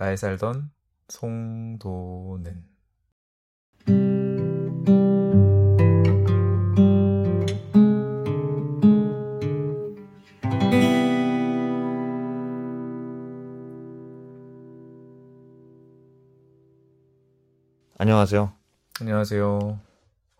나에 0.00 0.14
살던 0.14 0.70
송도는 1.08 2.64
안녕하세요. 17.98 18.52
안녕하세요. 19.00 19.80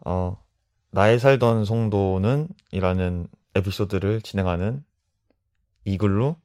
어, 0.07 0.45
나에 0.93 1.19
살던 1.19 1.65
송도는 1.65 2.47
이라는 2.71 3.27
에피소드를 3.57 4.23
진행하는 4.23 4.85
이글루 5.85 6.37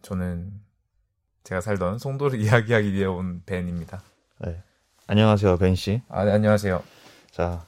저는 0.00 0.71
제가 1.44 1.60
살던 1.60 1.98
송도를 1.98 2.38
이야기하기 2.42 2.92
위해 2.92 3.04
온 3.04 3.42
벤입니다. 3.44 4.02
네. 4.38 4.62
안녕하세요, 5.06 5.56
벤 5.58 5.74
씨. 5.74 6.02
아, 6.08 6.24
네, 6.24 6.32
안녕하세요. 6.32 6.82
자, 7.30 7.66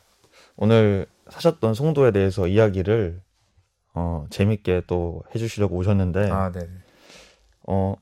오늘 0.56 1.06
사셨던 1.28 1.74
송도에 1.74 2.12
대해서 2.12 2.46
이야기를 2.46 3.20
어, 3.94 4.26
재밌게 4.30 4.82
또 4.86 5.22
해주시려고 5.34 5.76
오셨는데, 5.76 6.30
아, 6.30 6.50
네. 6.52 6.68
어, 7.66 7.94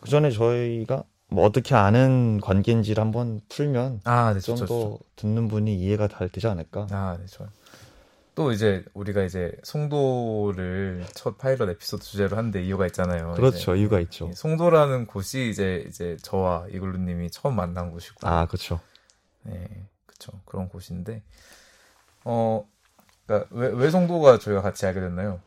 그 0.00 0.08
전에 0.08 0.30
저희가 0.30 1.04
뭐 1.28 1.44
어떻게 1.44 1.74
아는 1.74 2.40
관계인지를 2.40 3.00
한번 3.02 3.40
풀면 3.48 4.00
아, 4.04 4.32
네, 4.32 4.40
좀 4.40 4.56
좋죠, 4.56 4.66
더 4.66 4.80
좋죠. 4.90 4.98
듣는 5.16 5.48
분이 5.48 5.76
이해가 5.78 6.08
잘 6.08 6.28
되지 6.28 6.46
않을까? 6.46 6.86
아, 6.90 7.16
네, 7.18 7.26
좋아요. 7.26 7.50
또 8.38 8.52
이제 8.52 8.84
우리가 8.94 9.24
이제 9.24 9.50
송도를 9.64 11.04
첫 11.12 11.38
파일럿 11.38 11.68
에피소드 11.70 12.04
주제로 12.04 12.36
하는데 12.36 12.62
이유가 12.62 12.86
있잖아요. 12.86 13.32
그렇죠, 13.34 13.74
이유가 13.74 13.98
있죠. 13.98 14.28
이 14.28 14.32
송도라는 14.32 15.08
곳이 15.08 15.50
이제 15.50 15.84
이제 15.88 16.16
저와 16.22 16.68
이글루님이 16.70 17.32
처음 17.32 17.56
만난 17.56 17.90
곳이고, 17.90 18.28
아, 18.28 18.46
그렇죠. 18.46 18.78
네, 19.42 19.66
그렇죠. 20.06 20.40
그런 20.44 20.68
곳인데, 20.68 21.24
어, 22.22 22.64
그러니까 23.26 23.48
왜, 23.50 23.70
왜 23.74 23.90
송도가 23.90 24.38
저희가 24.38 24.62
같이 24.62 24.86
알게 24.86 25.00
됐나요? 25.00 25.40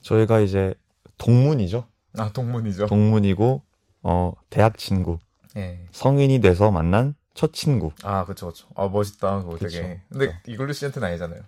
저희가 0.00 0.40
이제 0.40 0.72
동문이죠. 1.18 1.86
아, 2.16 2.32
동문이죠. 2.32 2.86
동문이고 2.86 3.62
어, 4.04 4.32
대학 4.48 4.78
친구. 4.78 5.18
예. 5.58 5.86
성인이 5.92 6.40
돼서 6.40 6.70
만난 6.70 7.14
첫 7.34 7.52
친구. 7.52 7.92
아, 8.02 8.24
그쵸, 8.24 8.48
그쵸. 8.48 8.68
아, 8.74 8.88
멋있다, 8.88 9.40
그거 9.40 9.58
그쵸. 9.58 9.68
되게. 9.68 10.00
근데 10.08 10.28
그쵸. 10.28 10.38
이글루 10.46 10.72
씨한테는 10.72 11.08
아니잖아요. 11.08 11.42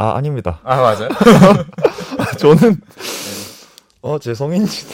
아, 0.00 0.16
아닙니다. 0.16 0.62
아, 0.64 0.76
맞아요? 0.76 1.10
저는 2.40 2.80
어, 4.00 4.18
제 4.18 4.32
성인지 4.32 4.86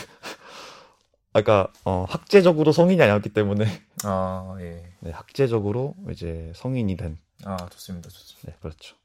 아까 1.33 1.69
어, 1.85 2.07
학제적으로 2.09 2.73
성인이 2.73 3.01
아니었기 3.01 3.29
때문에 3.29 3.67
아, 4.03 4.57
예. 4.59 4.83
네, 4.99 5.13
학제적으로 5.13 5.95
이제 6.11 6.51
성인이 6.57 6.97
된. 6.97 7.19
아, 7.45 7.57
좋습니다, 7.69 8.09
좋습니다. 8.09 8.51
네, 8.51 8.57
그렇죠. 8.61 8.97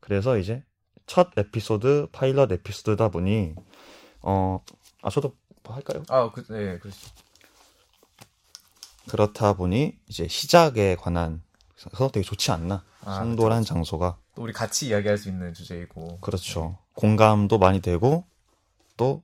그래서 0.00 0.36
이제 0.36 0.62
첫 1.06 1.28
에피소드 1.34 2.08
파일럿 2.12 2.52
에피소드다 2.52 3.08
보니 3.08 3.54
어, 4.20 4.62
아 5.00 5.08
저도 5.08 5.34
뭐 5.62 5.74
할까요? 5.74 6.02
아, 6.10 6.30
그, 6.30 6.44
예, 6.50 6.78
그렇죠. 6.78 7.08
그렇다 9.08 9.54
보니 9.54 9.96
이제 10.08 10.28
시작에 10.28 10.94
관한 10.96 11.42
그래서 11.74 12.10
되게 12.10 12.22
좋지 12.22 12.50
않나? 12.50 12.84
아, 13.02 13.14
송도란 13.14 13.64
장소가 13.64 14.18
또 14.36 14.42
우리 14.42 14.52
같이 14.52 14.88
이야기할 14.88 15.18
수 15.18 15.28
있는 15.30 15.54
주제이고. 15.54 16.20
그렇죠. 16.20 16.78
공감도 16.92 17.58
많이 17.58 17.80
되고 17.80 18.24
또 18.96 19.22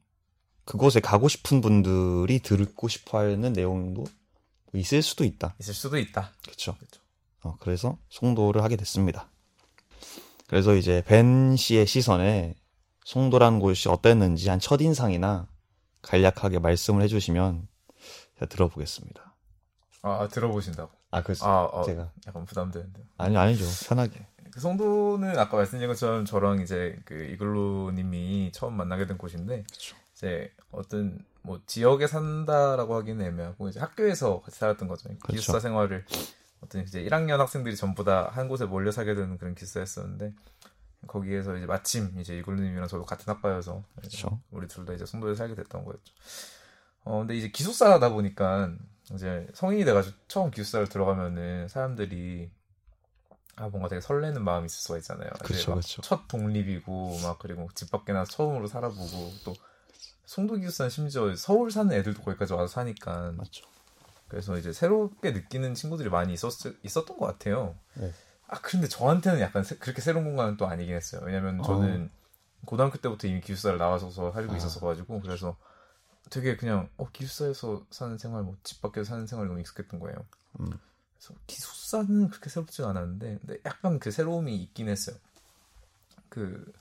그곳에 0.64 1.00
가고 1.00 1.28
싶은 1.28 1.60
분들이 1.60 2.41
듣고 2.41 2.88
싶어하는 2.88 3.52
내용도 3.52 4.05
있을 4.72 5.02
수도 5.02 5.24
있다. 5.24 5.55
있을 5.60 5.74
수도 5.74 5.98
있다. 5.98 6.33
그렇죠. 6.42 6.74
그렇죠. 6.77 7.00
어, 7.42 7.56
그래서 7.60 7.98
송도를 8.08 8.62
하게 8.62 8.77
됐습니다. 8.77 9.28
그래서 10.46 10.74
이제 10.74 11.02
벤 11.06 11.56
씨의 11.56 11.86
시선에 11.86 12.55
송도라는 13.05 13.61
곳이 13.61 13.90
어땠는지 13.90 14.48
한 14.48 14.61
첫인상이나 14.61 15.46
간략하게 16.00 16.58
말씀을 16.58 17.02
해주시면 17.02 17.68
제가 18.34 18.46
들어보겠습니다. 18.46 19.34
아, 20.02 20.29
들어보신다고. 20.29 20.90
아, 21.11 21.23
그렇죠. 21.23 21.44
아, 21.44 21.64
어, 21.64 21.84
제가 21.84 22.11
약간 22.27 22.46
부담되는데. 22.46 23.05
아니 23.18 23.36
아니죠. 23.36 23.64
편하게. 23.86 24.27
그 24.52 24.61
송도는 24.61 25.39
아까 25.39 25.57
말씀드린 25.57 25.89
것처럼 25.89 26.24
저랑 26.24 26.61
이제 26.61 26.98
그 27.05 27.14
이글루님이 27.24 28.52
처음 28.52 28.74
만나게 28.77 29.07
된 29.07 29.17
곳인데 29.18 29.63
그쵸. 29.70 29.96
이제 30.14 30.52
어떤 30.70 31.24
뭐 31.42 31.61
지역에 31.67 32.07
산다라고 32.07 32.95
하기는 32.96 33.24
애매하고 33.24 33.68
이제 33.68 33.80
학교에서 33.80 34.41
같이 34.41 34.58
살았던 34.58 34.89
거죠. 34.89 35.08
기숙사 35.29 35.58
생활을 35.61 36.05
어떤 36.62 36.83
이제 36.83 37.02
1학년 37.02 37.39
학생들이 37.39 37.77
전부 37.77 38.05
다 38.05 38.29
한 38.33 38.46
곳에 38.48 38.64
몰려 38.67 38.92
살게 38.92 39.14
되는 39.14 39.36
그런 39.39 39.55
기숙사였었는데 39.55 40.33
거기에서 41.08 41.57
이제 41.57 41.67
마침 41.67 42.12
이제 42.20 42.36
이글루님이랑 42.39 42.86
저도 42.89 43.05
같은 43.05 43.24
학과여서 43.33 43.83
그쵸. 44.01 44.39
우리 44.52 44.68
둘 44.68 44.85
다 44.86 44.92
이제 44.92 45.05
송도에 45.07 45.35
살게 45.35 45.55
됐던 45.57 45.85
거였죠. 45.85 46.12
어 47.05 47.18
근데 47.20 47.35
이제 47.36 47.48
기숙사다 47.48 48.11
보니까 48.11 48.70
이제 49.14 49.48
성인이 49.55 49.85
돼가지고 49.85 50.17
처음 50.29 50.51
기숙사를 50.52 50.86
들어가면은 50.89 51.67
사람들이 51.68 52.51
아 53.57 53.68
뭔가 53.68 53.89
되게 53.89 54.01
설레는 54.01 54.42
마음이 54.45 54.67
있을 54.67 54.79
수가 54.80 54.98
있잖아요. 54.98 55.29
막 55.30 55.39
그쵸. 55.42 56.01
첫 56.02 56.27
독립이고 56.29 57.18
막 57.23 57.39
그리고 57.39 57.68
집 57.74 57.90
밖에 57.90 58.13
나서 58.13 58.30
처음으로 58.33 58.67
살아보고 58.67 59.33
또 59.45 59.55
송도 60.27 60.57
기숙사는 60.57 60.89
심지어 60.90 61.35
서울 61.36 61.70
사는 61.70 61.92
애들도 61.92 62.23
거기까지 62.23 62.52
와서 62.55 62.67
사니까 62.67 63.33
맞죠. 63.36 63.67
그래서 64.29 64.57
이제 64.57 64.73
새롭게 64.73 65.33
느끼는 65.33 65.74
친구들이 65.74 66.08
많이 66.08 66.33
있었 66.33 66.52
있었던 66.83 67.18
것 67.18 67.27
같아요. 67.27 67.77
네. 67.95 68.11
아 68.46 68.61
근데 68.61 68.89
저한테는 68.89 69.41
약간 69.41 69.62
새- 69.64 69.77
그렇게 69.77 70.01
새로운 70.01 70.24
공간은 70.24 70.57
또 70.57 70.67
아니긴 70.67 70.95
했어요. 70.95 71.20
왜냐면 71.24 71.62
저는 71.62 72.11
고등학교 72.64 72.98
때부터 72.98 73.29
이미 73.29 73.41
기숙사를 73.42 73.77
나와서 73.79 74.11
살고 74.11 74.52
아. 74.52 74.57
있었어 74.57 74.80
가지고 74.80 75.20
그래서 75.20 75.57
되게 76.30 76.57
그냥 76.57 76.89
어 76.96 77.11
기숙사에서 77.11 77.85
사는 77.91 78.17
생활, 78.17 78.42
뭐 78.45 78.57
집 78.62 78.80
밖에서 78.80 79.05
사는 79.11 79.27
생활이 79.27 79.48
너무 79.48 79.61
익숙했던 79.61 80.01
거예요. 80.01 80.17
음. 80.61 80.70
기숙사는 81.46 82.28
그렇게 82.28 82.50
새롭지가 82.50 82.90
않았는데, 82.90 83.38
근데 83.40 83.58
약간 83.64 83.98
그 83.98 84.10
새로움이 84.10 84.56
있긴 84.62 84.88
했어요. 84.88 85.16
그 86.28 86.72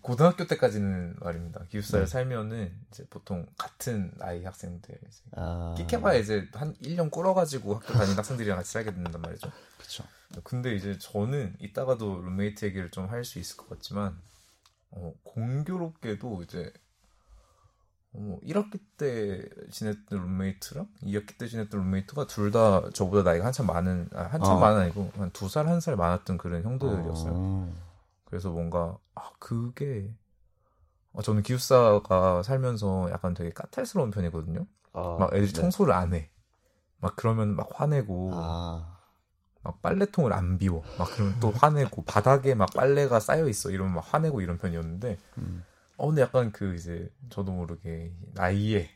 고등학교 0.00 0.46
때까지는 0.46 1.16
말입니다. 1.20 1.64
기숙사를 1.68 2.06
네. 2.06 2.10
살면은 2.10 2.74
이제 2.90 3.04
보통 3.10 3.46
같은 3.58 4.12
나이 4.16 4.42
학생들 4.42 4.94
이제 5.06 5.22
아. 5.32 5.74
끼켜봐야 5.76 6.18
이제 6.18 6.48
한 6.54 6.74
1년 6.76 7.10
꿇어가지고 7.10 7.74
학교 7.74 7.92
다니는 7.92 8.16
학생들이랑 8.16 8.56
같이 8.56 8.72
살게 8.72 8.94
된단 8.94 9.20
말이죠. 9.20 9.50
그쵸. 9.78 10.04
근데 10.42 10.74
이제 10.74 10.98
저는 10.98 11.56
이따가도 11.60 12.22
룸메이트 12.22 12.64
얘기를 12.64 12.90
좀 12.90 13.10
할 13.10 13.24
수 13.24 13.38
있을 13.38 13.56
것 13.58 13.68
같지만 13.68 14.18
어, 14.90 15.12
공교롭게도 15.22 16.42
이제 16.44 16.72
어, 18.16 18.38
1학기 18.44 18.80
때 18.96 19.42
지냈던 19.70 20.20
룸메이트랑 20.20 20.86
2학기 21.02 21.36
때 21.36 21.48
지냈던 21.48 21.80
룸메이트가 21.80 22.26
둘 22.28 22.52
다 22.52 22.88
저보다 22.90 23.28
나이가 23.28 23.44
한참 23.46 23.66
많은 23.66 24.08
아, 24.14 24.22
한참 24.22 24.56
어. 24.56 24.60
많은 24.60 24.80
아니고 24.82 25.10
한 25.16 25.30
두 25.32 25.46
살 25.48 25.66
한 25.66 25.80
살 25.80 25.96
많았던 25.96 26.38
그런 26.38 26.62
형들이었어요. 26.62 27.32
어. 27.34 27.74
그래서 28.24 28.50
뭔가 28.50 28.96
아 29.14 29.30
그게 29.38 30.14
어, 31.12 31.22
저는 31.22 31.42
기숙사가 31.42 32.42
살면서 32.42 33.10
약간 33.10 33.34
되게 33.34 33.50
까탈스러운 33.50 34.10
편이거든요. 34.10 34.66
아, 34.92 35.16
막 35.18 35.34
애들이 35.34 35.52
네. 35.52 35.60
청소를 35.60 35.92
안 35.92 36.14
해. 36.14 36.30
막 37.00 37.14
그러면 37.16 37.54
막 37.56 37.68
화내고 37.74 38.30
아. 38.34 38.96
막 39.62 39.82
빨래통을 39.82 40.32
안 40.32 40.58
비워. 40.58 40.82
막 40.98 41.08
그러면 41.14 41.36
또 41.40 41.50
화내고 41.50 42.04
바닥에 42.04 42.54
막 42.54 42.72
빨래가 42.74 43.18
쌓여 43.18 43.48
있어. 43.48 43.70
이러면 43.70 43.94
막 43.94 44.04
화내고 44.06 44.40
이런 44.40 44.58
편이었는데 44.58 45.18
음. 45.38 45.64
어 45.96 46.06
근데 46.08 46.22
약간 46.22 46.50
그 46.52 46.74
이제 46.74 47.08
저도 47.30 47.52
모르게 47.52 48.12
나이에 48.34 48.90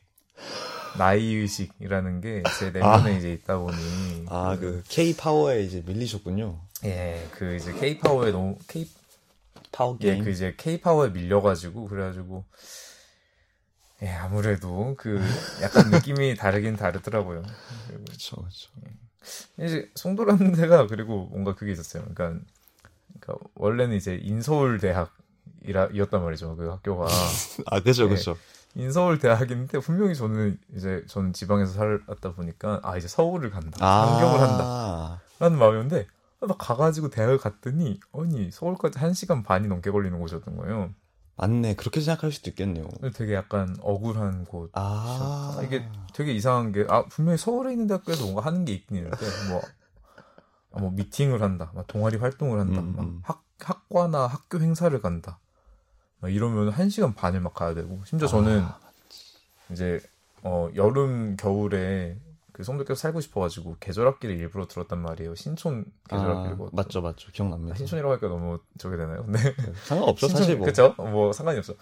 나이 0.96 1.34
의식이라는 1.34 2.20
게 2.20 2.42
제 2.58 2.70
내면에 2.70 3.18
이제 3.18 3.32
있다 3.32 3.58
보니 3.58 4.26
아, 4.28 4.56
그 4.56 4.82
K 4.88 5.16
파워에 5.16 5.62
이제 5.62 5.82
밀리셨군요. 5.86 6.60
예, 6.84 7.26
그 7.32 7.54
이제 7.56 7.72
K 7.74 7.98
파워에 7.98 8.32
너무 8.32 8.58
K 8.68 8.88
파워 9.70 9.96
예, 10.02 10.12
게임. 10.12 10.24
그 10.24 10.30
이제 10.30 10.54
K 10.56 10.80
파워에 10.80 11.10
밀려가지고 11.10 11.86
그래가지고 11.88 12.44
예, 14.02 14.08
아무래도 14.10 14.94
그 14.96 15.20
약간 15.62 15.90
느낌이 15.90 16.34
다르긴 16.36 16.76
다르더라고요. 16.76 17.42
그렇죠, 17.88 18.36
그렇죠. 18.36 18.70
이제 19.58 19.90
송도라는 19.96 20.52
데가 20.52 20.86
그리고 20.86 21.26
뭔가 21.26 21.54
그게 21.54 21.72
있었어요. 21.72 22.04
그러니까, 22.14 22.40
그러니까 23.20 23.48
원래는 23.54 23.96
이제 23.96 24.14
인서울 24.22 24.78
대학 24.78 25.16
이었단 25.66 26.22
말이죠. 26.22 26.56
그 26.56 26.68
학교가 26.68 27.06
아, 27.66 27.80
그죠, 27.80 28.08
네. 28.08 28.14
그죠. 28.14 28.36
인서울 28.74 29.18
대학인데 29.18 29.80
분명히 29.80 30.14
저는 30.14 30.58
이제 30.76 31.02
저는 31.08 31.32
지방에서 31.32 31.72
살았다 31.72 32.34
보니까 32.34 32.80
아 32.82 32.96
이제 32.96 33.08
서울을 33.08 33.50
간다, 33.50 33.78
아, 33.80 34.06
상경을 34.06 34.40
한다라는 34.40 35.58
마음이었는데 35.58 36.06
아, 36.40 36.46
나 36.46 36.54
가가지고 36.54 37.10
대학을 37.10 37.38
갔더니 37.38 37.98
아니 38.12 38.50
서울까지 38.50 38.98
한 38.98 39.14
시간 39.14 39.42
반이 39.42 39.66
넘게 39.68 39.90
걸리는 39.90 40.18
곳이었던 40.18 40.56
거예요. 40.56 40.94
맞네. 41.38 41.76
그렇게 41.76 42.00
생각할 42.00 42.32
수도 42.32 42.50
있겠네요. 42.50 42.88
되게 43.14 43.34
약간 43.34 43.76
억울한 43.80 44.44
곳. 44.44 44.70
아, 44.74 45.54
아, 45.56 45.62
이게 45.62 45.88
되게 46.12 46.32
이상한 46.32 46.72
게, 46.72 46.84
아, 46.88 47.04
분명히 47.04 47.38
서울에 47.38 47.70
있는 47.70 47.86
대학교에서 47.86 48.24
뭔가 48.24 48.42
하는 48.42 48.64
게 48.64 48.72
있긴 48.72 48.96
있는데, 48.96 49.16
뭐, 49.48 49.62
아, 50.72 50.80
뭐, 50.80 50.90
미팅을 50.90 51.40
한다, 51.40 51.70
막 51.76 51.86
동아리 51.86 52.16
활동을 52.16 52.58
한다, 52.58 52.80
음, 52.80 52.96
막 52.96 53.02
음. 53.04 53.20
학, 53.22 53.44
학과나 53.60 54.26
학교 54.26 54.58
행사를 54.58 55.00
간다. 55.00 55.38
막 56.20 56.32
이러면 56.32 56.70
한 56.70 56.88
시간 56.90 57.14
반을 57.14 57.40
막 57.40 57.54
가야 57.54 57.74
되고, 57.74 58.02
심지어 58.04 58.28
저는 58.28 58.62
아, 58.62 58.80
이제, 59.70 60.00
어, 60.42 60.68
여름, 60.74 61.36
겨울에 61.36 62.16
그 62.58 62.64
송도에서 62.64 62.96
살고 62.96 63.20
싶어가지고 63.20 63.76
계절학기를 63.78 64.36
일부러 64.36 64.66
들었단 64.66 65.00
말이에요. 65.00 65.36
신촌 65.36 65.84
계절학기를. 66.10 66.56
아, 66.60 66.68
맞죠, 66.72 67.00
맞죠. 67.00 67.30
기억납니다. 67.30 67.76
신촌이라고 67.76 68.10
하니까 68.14 68.26
너무 68.26 68.58
저게 68.78 68.96
되나요? 68.96 69.24
네. 69.28 69.38
상관없죠, 69.86 70.26
신촌, 70.26 70.42
사실 70.42 70.56
뭐. 70.56 70.66
그쵸? 70.66 70.92
뭐 70.98 71.32
상관이 71.32 71.58
없어. 71.58 71.74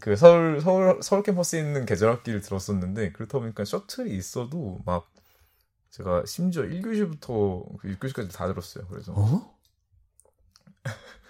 그 0.00 0.16
서울 0.16 0.60
서울 0.60 1.02
서울 1.02 1.22
캠퍼스에 1.22 1.60
있는 1.60 1.86
계절학기를 1.86 2.42
들었었는데 2.42 3.12
그렇다 3.12 3.38
보니까 3.38 3.64
셔틀이 3.64 4.14
있어도 4.14 4.80
막 4.84 5.10
제가 5.88 6.24
심지어 6.26 6.64
1교시부터 6.64 7.80
6교시까지 7.80 8.30
다 8.30 8.48
들었어요. 8.48 8.86
그래서 8.88 9.14
어? 9.16 9.56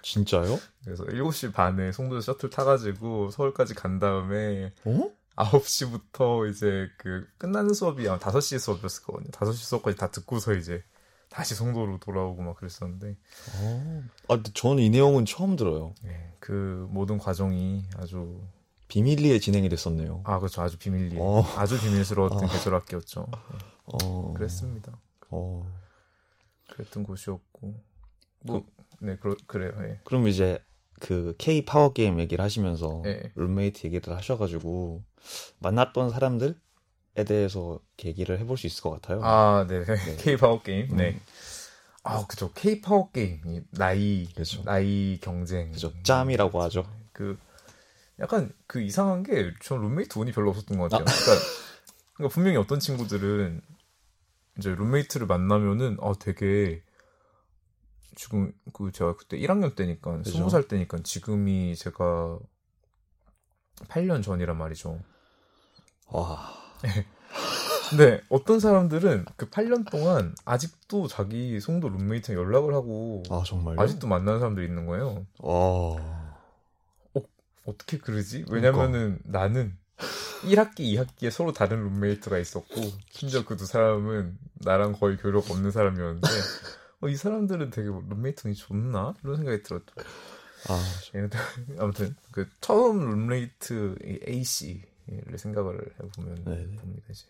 진짜요? 0.02 0.58
그래서 0.84 1.04
7시 1.04 1.52
반에 1.52 1.92
송도에서 1.92 2.32
셔틀 2.32 2.50
타가지고 2.50 3.30
서울까지 3.30 3.74
간 3.74 3.98
다음에 3.98 4.72
어? 4.84 5.10
9시부터 5.36 6.50
이제 6.50 6.88
그 6.98 7.26
끝나는 7.38 7.72
수업이 7.74 8.08
아마 8.08 8.18
5시 8.18 8.58
수업이었을 8.58 9.04
거거든요. 9.04 9.30
5시 9.30 9.52
수업까지 9.54 9.96
다 9.96 10.10
듣고서 10.10 10.54
이제 10.54 10.82
다시 11.28 11.54
송도로 11.54 11.98
돌아오고 11.98 12.42
막 12.42 12.56
그랬었는데 12.56 13.16
어. 13.56 14.02
아, 14.28 14.34
근데 14.36 14.50
저는 14.54 14.82
이 14.82 14.90
내용은 14.90 15.24
처음 15.26 15.56
들어요. 15.56 15.94
예, 16.04 16.32
그 16.40 16.86
모든 16.90 17.18
과정이 17.18 17.84
아주 17.96 18.40
비밀리에 18.88 19.38
진행이 19.38 19.68
됐었네요. 19.68 20.22
아 20.24 20.38
그렇죠 20.38 20.62
아주 20.62 20.78
비밀리에 20.78 21.18
어. 21.20 21.42
아주 21.56 21.78
비밀스러웠던 21.80 22.44
어. 22.44 22.48
계절학기였죠. 22.48 23.26
어. 23.84 24.34
그랬습니다. 24.34 24.98
어. 25.30 25.70
그랬던 26.70 27.04
곳이었고 27.04 27.74
뭐네 28.40 29.16
그러, 29.20 29.36
그래요. 29.46 29.72
예. 29.80 30.00
그럼 30.04 30.28
이제 30.28 30.58
그 31.00 31.34
K 31.38 31.64
파워 31.64 31.92
게임 31.92 32.18
얘기를 32.20 32.44
하시면서 32.44 33.02
예. 33.06 33.32
룸메이트 33.34 33.86
얘기를 33.86 34.14
하셔가지고 34.16 35.02
만났던 35.60 36.10
사람들에 36.10 36.54
대해서 37.26 37.80
얘기를 38.04 38.38
해볼 38.38 38.56
수 38.56 38.66
있을 38.66 38.82
것 38.82 38.90
같아요. 38.90 39.20
아 39.24 39.66
네. 39.68 39.84
K 40.18 40.36
파워 40.36 40.62
게임. 40.62 40.96
네. 40.96 41.10
음. 41.12 41.20
아 42.04 42.26
그죠 42.26 42.50
K 42.54 42.80
파워 42.80 43.10
게임 43.10 43.40
이 43.46 43.60
나이 43.72 44.26
그렇죠. 44.34 44.62
나이 44.64 45.18
경쟁 45.20 45.72
그죠. 45.72 45.92
짬이라고 46.02 46.62
하죠. 46.62 46.84
그 47.12 47.36
약간 48.20 48.52
그 48.66 48.80
이상한 48.80 49.22
게 49.22 49.52
전 49.62 49.80
룸메이트 49.82 50.18
운이 50.18 50.32
별로 50.32 50.50
없었던 50.50 50.76
것 50.78 50.90
같아요. 50.90 51.04
그러니까, 51.04 51.46
그러니까 52.14 52.34
분명히 52.34 52.56
어떤 52.56 52.80
친구들은 52.80 53.60
이제 54.58 54.70
룸메이트를 54.74 55.26
만나면은 55.28 55.98
아 56.00 56.12
되게 56.18 56.82
지금 58.18 58.52
그 58.72 58.90
제가 58.90 59.14
그때 59.16 59.38
1학년 59.38 59.76
때니까 59.76 60.18
그죠. 60.18 60.44
20살 60.44 60.66
때니까 60.68 60.98
지금이 61.04 61.76
제가 61.76 62.38
8년 63.86 64.24
전이란 64.24 64.58
말이죠. 64.58 64.98
와. 66.08 66.52
근데 67.90 68.20
어떤 68.28 68.58
사람들은 68.58 69.24
그 69.36 69.48
8년 69.48 69.88
동안 69.88 70.34
아직도 70.44 71.06
자기 71.06 71.60
송도 71.60 71.90
룸메이트랑 71.90 72.36
연락을 72.42 72.74
하고 72.74 73.22
아 73.30 73.44
정말요? 73.46 73.80
아직도 73.80 74.08
만나는 74.08 74.40
사람들이 74.40 74.66
있는 74.66 74.86
거예요. 74.86 75.24
와. 75.38 76.36
어떻게 77.66 77.98
그러지? 77.98 78.46
왜냐면은 78.50 79.20
나는 79.24 79.76
1학기, 80.42 80.78
2학기에 80.80 81.30
서로 81.30 81.52
다른 81.52 81.84
룸메이트가 81.84 82.38
있었고 82.38 82.80
심지어 83.10 83.44
그 83.44 83.56
두 83.56 83.64
사람은 83.66 84.38
나랑 84.54 84.92
거의 84.94 85.16
교류가 85.18 85.52
없는 85.52 85.70
사람이었는데 85.70 86.26
어, 87.00 87.08
이 87.08 87.16
사람들은 87.16 87.70
되게 87.70 87.88
룸메이트 87.88 88.46
운이 88.48 88.56
좋나? 88.56 89.14
이런 89.22 89.36
생각이 89.36 89.62
들었죠. 89.62 89.86
아 90.68 90.82
아무튼 91.78 92.16
그 92.32 92.48
처음 92.60 92.98
룸메이트 93.08 93.96
이 94.04 94.20
A 94.28 94.42
씨를 94.42 95.38
생각을 95.38 95.78
해보면 96.02 96.44
네네. 96.44 96.76
봅니다. 96.76 97.06
이제 97.10 97.24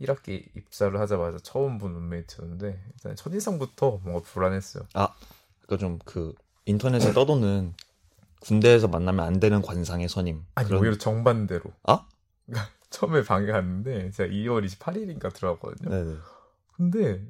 1학기 0.00 0.46
입사를 0.56 0.98
하자마자 1.00 1.38
처음 1.42 1.78
본 1.78 1.94
룸메이트였는데 1.94 2.84
일단 2.94 3.16
첫 3.16 3.32
인상부터 3.34 3.98
뭔가 4.04 4.22
불안했어요. 4.22 4.84
그러니까 4.92 5.76
좀 5.78 5.98
그 6.04 6.34
인터넷에 6.66 7.12
떠도는 7.12 7.74
군대에서 8.40 8.86
만나면 8.86 9.26
안 9.26 9.40
되는 9.40 9.60
관상의 9.62 10.08
선임. 10.08 10.44
아니 10.54 10.68
그런- 10.68 10.82
오히려 10.82 10.96
정반대로. 10.96 11.72
아? 11.84 12.06
처음에 12.90 13.22
방에 13.24 13.50
갔는데 13.50 14.10
제가 14.12 14.32
2월 14.32 14.64
28일인가 14.66 15.34
들어갔거든요. 15.34 15.90
네네. 15.90 16.16
근데 16.76 17.26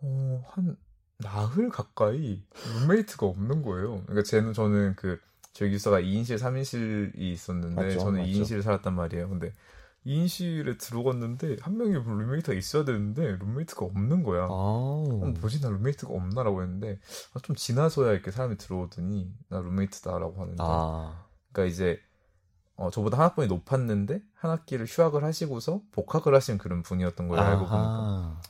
어, 0.00 0.44
한 0.48 0.76
나흘 1.18 1.68
가까이 1.68 2.42
룸메이트가 2.80 3.26
없는 3.26 3.62
거예요. 3.62 4.02
그러니까 4.02 4.22
쟤는 4.22 4.52
저는 4.52 4.94
그 4.96 5.20
저희 5.52 5.70
기숙사가 5.70 6.00
2인실, 6.00 6.38
3인실이 6.38 7.12
있었는데 7.16 7.74
맞죠, 7.74 7.98
저는 7.98 8.20
맞죠. 8.20 8.32
2인실에 8.32 8.62
살았단 8.62 8.94
말이에요. 8.94 9.28
근데 9.28 9.52
2인실에 10.06 10.78
들어갔는데 10.78 11.56
한 11.60 11.76
명이 11.76 11.92
룸메이트가 11.92 12.56
있어야 12.56 12.84
되는데 12.84 13.36
룸메이트가 13.36 13.84
없는 13.84 14.22
거야. 14.22 14.44
아. 14.44 14.48
어, 14.48 15.34
뭐지 15.40 15.60
나 15.60 15.68
룸메이트가 15.70 16.12
없나라고 16.12 16.62
했는데 16.62 17.00
아, 17.34 17.40
좀 17.42 17.56
지나서야 17.56 18.12
이렇게 18.12 18.30
사람이 18.30 18.56
들어오더니 18.56 19.32
나 19.48 19.60
룸메이트다라고 19.60 20.40
하는데 20.40 20.56
아. 20.60 21.24
그러니까 21.52 21.72
이제 21.72 22.00
어, 22.76 22.90
저보다 22.90 23.18
한 23.18 23.26
학번이 23.26 23.48
높았는데 23.48 24.22
한 24.34 24.50
학기를 24.52 24.86
휴학을 24.86 25.24
하시고서 25.24 25.82
복학을 25.90 26.34
하신 26.34 26.58
그런 26.58 26.82
분이었던 26.84 27.26
걸 27.26 27.40
알고 27.40 27.66
보니까 27.66 28.40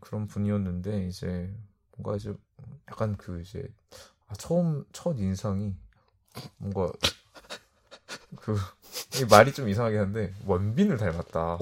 그런 0.00 0.26
분이었는데 0.26 1.06
이제 1.06 1.52
뭔가 1.96 2.16
이제 2.16 2.34
약간 2.88 3.16
그 3.16 3.40
이제 3.40 3.68
아, 4.28 4.34
처음 4.34 4.84
첫 4.92 5.16
인상이 5.18 5.74
뭔가 6.58 6.92
그이 8.36 9.26
말이 9.28 9.52
좀 9.52 9.68
이상하긴 9.68 9.98
한데 9.98 10.34
원빈을 10.46 10.96
닮았다. 10.96 11.54
어? 11.54 11.58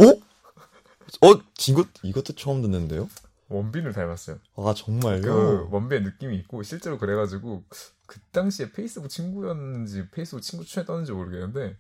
어, 1.23 1.43
이것 1.69 1.89
이것도 2.03 2.35
처음 2.35 2.63
듣는데요? 2.63 3.09
원빈을 3.49 3.93
닮았어요. 3.93 4.39
아 4.57 4.75
정말요? 4.77 5.23
그 5.23 5.69
원빈의 5.71 6.03
느낌이 6.03 6.37
있고 6.37 6.63
실제로 6.63 6.99
그래가지고 6.99 7.65
그 8.07 8.21
당시에 8.31 8.73
페이스북 8.73 9.09
친구였는지 9.09 10.09
페이스북 10.11 10.43
친구 10.43 10.65
추천했던지 10.65 11.13
모르겠는데 11.13 11.77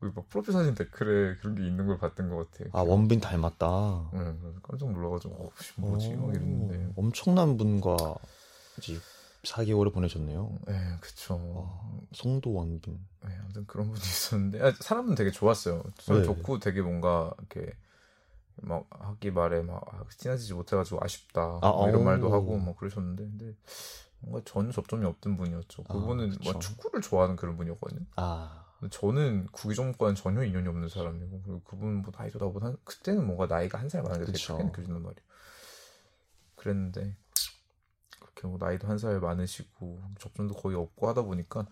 우리 0.00 0.10
막 0.14 0.28
프로필 0.28 0.52
사진 0.52 0.74
댓글에 0.74 1.36
그런 1.36 1.54
게 1.54 1.66
있는 1.66 1.86
걸 1.86 1.98
봤던 1.98 2.30
것 2.30 2.50
같아요. 2.50 2.70
아 2.72 2.80
원빈 2.82 3.20
닮았다. 3.20 4.10
응, 4.14 4.38
그래서 4.40 4.60
깜짝 4.62 4.90
놀라가지고 4.92 5.34
어, 5.34 5.50
씨, 5.60 5.80
뭐지 5.80 6.14
막 6.14 6.26
오, 6.26 6.30
이랬는데. 6.30 6.92
엄청난 6.96 7.58
분과 7.58 8.14
이제 8.78 8.98
4개월을 9.42 9.92
보내셨네요. 9.92 10.58
네, 10.66 10.96
그쵸. 11.00 11.34
와, 11.34 11.90
송도 12.12 12.52
원빈. 12.52 12.98
네, 13.24 13.38
아무튼 13.42 13.66
그런 13.66 13.88
분이 13.88 13.98
있었는데 13.98 14.62
아, 14.62 14.72
사람은 14.80 15.14
되게 15.16 15.30
좋았어요. 15.30 15.82
네. 16.08 16.22
좋고 16.22 16.58
되게 16.60 16.80
뭔가 16.80 17.32
이렇게 17.38 17.74
막 18.62 18.86
학기 18.90 19.30
말에 19.30 19.60
막 19.62 19.82
아, 19.92 20.04
친해지지 20.16 20.54
못해가지고 20.54 21.00
아쉽다 21.02 21.58
아, 21.60 21.72
뭐 21.72 21.88
이런 21.88 22.02
오. 22.02 22.04
말도 22.04 22.32
하고 22.32 22.56
막 22.58 22.76
그러셨는데 22.76 23.24
근데 23.24 23.54
뭔가 24.20 24.42
전혀 24.46 24.70
접점이 24.72 25.04
없던 25.04 25.36
분이었죠. 25.36 25.84
아, 25.88 25.92
그분은 25.92 26.30
그쵸. 26.30 26.52
뭐 26.52 26.58
축구를 26.58 27.00
좋아하는 27.02 27.36
그런 27.36 27.56
분이었거든요. 27.56 28.00
아, 28.16 28.64
저는 28.88 29.46
구기종과는 29.52 30.14
전혀 30.14 30.42
인연이 30.44 30.66
없는 30.68 30.88
사람이고 30.88 31.42
그리고 31.42 31.60
그분 31.64 31.96
뭐 32.02 32.12
나이도 32.16 32.38
나보다 32.38 32.66
한, 32.66 32.76
그때는 32.84 33.26
뭔가 33.26 33.46
나이가 33.46 33.78
한 33.78 33.88
살 33.90 34.02
많은데 34.02 34.32
되게. 34.32 34.38
크게 34.46 34.62
느껴진단 34.64 35.02
말이에요. 35.02 35.26
그랬는데 36.56 37.16
그렇게 38.20 38.46
뭐 38.48 38.56
나이도 38.58 38.86
한 38.88 38.98
살 38.98 39.20
많으시고 39.20 40.02
접점도 40.18 40.54
거의 40.54 40.76
없고 40.76 41.08
하다 41.08 41.22
보니까 41.22 41.66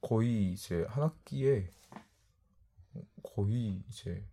거의 0.00 0.52
이제 0.52 0.84
한 0.88 1.02
학기에 1.04 1.70
거의 3.22 3.82
이제 3.88 4.24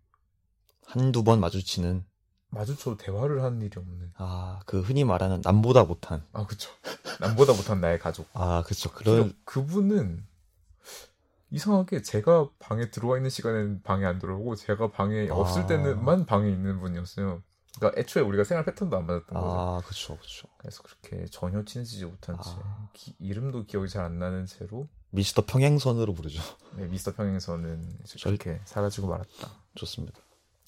한두 0.85 1.23
번 1.23 1.39
마주치는 1.39 2.05
마주쳐도 2.49 2.97
대화를 2.97 3.41
하는 3.43 3.61
일이 3.61 3.71
없는 3.79 4.11
아, 4.17 4.59
그 4.65 4.81
흔히 4.81 5.05
말하는 5.05 5.41
남보다 5.43 5.85
못한. 5.85 6.23
아 6.33 6.45
그쵸 6.45 6.69
남보다 7.21 7.53
못한 7.53 7.79
나의 7.79 7.97
가족 7.97 8.27
아, 8.33 8.61
그쵸. 8.63 8.91
그런 8.91 9.15
그런 9.15 9.33
그분은 9.45 10.27
이상하게 11.51 12.01
제가 12.01 12.49
방에 12.59 12.89
들어와 12.89 13.17
있는 13.17 13.29
시간에는 13.29 13.81
방에 13.83 14.05
안 14.05 14.19
들어오고 14.19 14.55
제가 14.55 14.91
방에 14.91 15.29
아. 15.29 15.35
없을 15.35 15.67
때는만 15.67 16.25
방에 16.25 16.49
있는 16.49 16.79
분이었어요. 16.79 17.43
그러니까 17.77 17.99
애초에 18.01 18.23
우리가 18.23 18.43
생활 18.43 18.65
패턴도 18.65 18.97
안 18.97 19.05
맞았던 19.05 19.33
거죠. 19.39 19.59
아, 19.59 19.81
그쵸, 19.85 20.17
그쵸. 20.17 20.47
그래서 20.57 20.81
그렇게 20.83 21.25
전혀 21.27 21.63
친해지지 21.63 22.05
못한 22.05 22.37
채 22.41 22.49
아. 22.63 22.89
기- 22.93 23.15
이름도 23.19 23.65
기억이 23.65 23.87
잘 23.89 24.03
안 24.05 24.17
나는 24.19 24.45
채로 24.45 24.87
미스터 25.11 25.45
평행선으로 25.45 26.13
부르죠. 26.13 26.41
네, 26.77 26.85
미스터 26.87 27.13
평행선은 27.13 27.99
그렇게 28.23 28.61
사라지고 28.65 29.07
말았다. 29.07 29.49
좋습니다. 29.75 30.19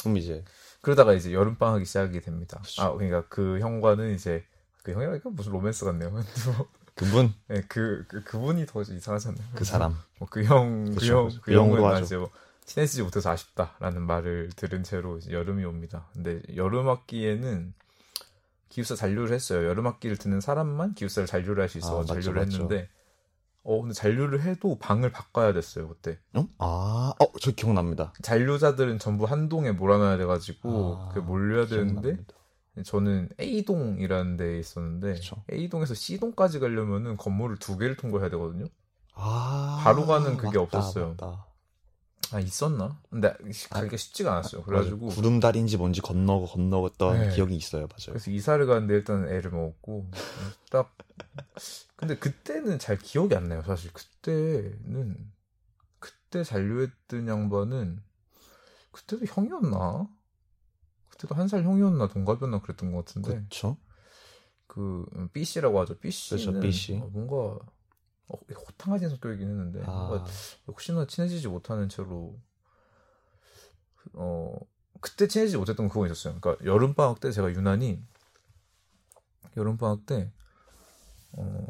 그럼 0.01 0.17
이제 0.17 0.43
그러다가 0.81 1.13
이제 1.13 1.31
여름 1.33 1.57
방학이 1.57 1.85
시작이 1.85 2.19
됩니다. 2.19 2.59
그쵸. 2.61 2.81
아 2.81 2.91
그러니까 2.93 3.25
그 3.29 3.59
형과는 3.59 4.13
이제 4.15 4.43
그 4.83 4.91
형이라니까 4.91 5.29
무슨 5.29 5.53
로맨스 5.53 5.85
같네요. 5.85 6.11
뭐 6.99 7.09
그분 7.09 7.33
네, 7.47 7.61
그, 7.67 8.05
그 8.07 8.23
그분이 8.23 8.65
더 8.67 8.81
이상하잖아요. 8.81 9.45
그 9.55 9.63
사람 9.65 9.95
뭐 10.19 10.27
그 10.29 10.43
형, 10.43 10.95
그 10.95 11.05
형. 11.07 11.29
그 11.29 11.41
그 11.41 11.53
형도 11.53 11.77
형은. 11.77 12.03
이제 12.03 12.17
뭐 12.17 12.29
친해지지 12.65 13.03
못해서 13.03 13.29
아쉽다라는 13.31 14.01
말을 14.03 14.49
들은 14.55 14.83
채로 14.83 15.19
여름이 15.29 15.65
옵니다. 15.65 16.07
근데 16.13 16.41
여름 16.55 16.87
학기에는 16.87 17.73
기숙사 18.69 18.95
잔류를 18.95 19.33
했어요. 19.35 19.67
여름 19.67 19.85
학기를 19.87 20.17
듣는 20.17 20.39
사람만 20.41 20.95
기숙사를 20.95 21.27
잔류를 21.27 21.61
할 21.61 21.69
수 21.69 21.77
있어 21.77 21.95
아, 21.95 21.99
맞죠, 21.99 22.07
잔류를 22.13 22.33
맞죠. 22.35 22.51
했는데 22.63 22.89
어 23.63 23.79
근데 23.81 23.93
잔류를 23.93 24.41
해도 24.41 24.77
방을 24.79 25.11
바꿔야 25.11 25.53
됐어요 25.53 25.87
그때. 25.89 26.19
응? 26.35 26.47
아, 26.57 27.13
어, 27.19 27.25
저 27.41 27.51
기억납니다. 27.51 28.13
잔류자들은 28.21 28.99
전부 28.99 29.25
한 29.25 29.47
동에 29.49 29.71
몰아놔야 29.71 30.17
돼가지고 30.17 30.97
아, 30.97 31.09
그 31.13 31.19
몰려야 31.19 31.67
되는데 31.67 32.01
기억납니다. 32.01 32.33
저는 32.81 33.29
A동이라는 33.39 34.37
데에 34.37 34.59
있었는데 34.59 35.13
그쵸. 35.13 35.43
A동에서 35.51 35.93
C동까지 35.93 36.59
가려면은 36.59 37.17
건물을 37.17 37.57
두 37.57 37.77
개를 37.77 37.95
통과해야 37.95 38.29
되거든요. 38.31 38.65
아, 39.13 39.79
바로 39.83 40.07
가는 40.07 40.37
그게 40.37 40.57
맞다, 40.57 40.77
없었어요. 40.79 41.09
맞다. 41.09 41.45
아 42.31 42.39
있었나? 42.39 42.99
근데 43.11 43.31
가기가 43.69 43.95
쉽지가 43.95 44.31
않았어요. 44.31 44.63
그래가지고 44.63 45.05
맞아. 45.05 45.15
구름다리인지 45.15 45.77
뭔지 45.77 46.01
건너고 46.01 46.47
건너갔던 46.47 47.21
네. 47.21 47.29
기억이 47.29 47.55
있어요, 47.55 47.81
맞아요. 47.81 48.07
그래서 48.07 48.31
이사를 48.31 48.65
갔는데 48.65 48.95
일단 48.95 49.27
애를 49.27 49.51
먹었고 49.51 50.09
딱 50.71 50.97
근데 51.95 52.17
그때는 52.17 52.79
잘 52.79 52.97
기억이 52.97 53.35
안 53.35 53.49
나요. 53.49 53.61
사실 53.65 53.93
그때는 53.93 55.31
그때 55.99 56.43
잔류했던 56.43 57.27
양반은 57.27 58.01
그때도 58.91 59.25
형이었나? 59.27 60.07
그때도 61.23 61.35
한 61.35 61.47
살 61.47 61.63
형이었나 61.63 62.07
동갑이었나 62.09 62.59
그랬던 62.61 62.91
것 62.91 63.05
같은데 63.05 63.29
그렇죠. 63.35 63.77
그 64.67 65.05
B 65.33 65.43
씨라고 65.45 65.79
하죠. 65.81 65.97
B 65.99 66.11
씨는 66.11 66.59
B 66.59 66.71
씨. 66.71 66.93
뭔가 66.95 67.59
어, 68.27 68.37
호탕하진 68.37 69.09
성격이긴 69.09 69.47
했는데 69.47 69.79
뭔가 69.79 70.15
아, 70.23 70.25
혹시나 70.67 71.05
친해지지 71.05 71.47
못하는 71.47 71.87
채로 71.89 72.37
어 74.13 74.55
그때 75.01 75.27
친해지지 75.27 75.57
못했던 75.57 75.87
그거 75.87 76.05
있었어요. 76.05 76.39
그러니까 76.39 76.63
여름 76.65 76.93
방학 76.93 77.19
때 77.19 77.31
제가 77.31 77.51
유난히 77.51 78.03
여름 79.57 79.77
방학 79.77 80.05
때 80.05 80.31
어, 81.33 81.67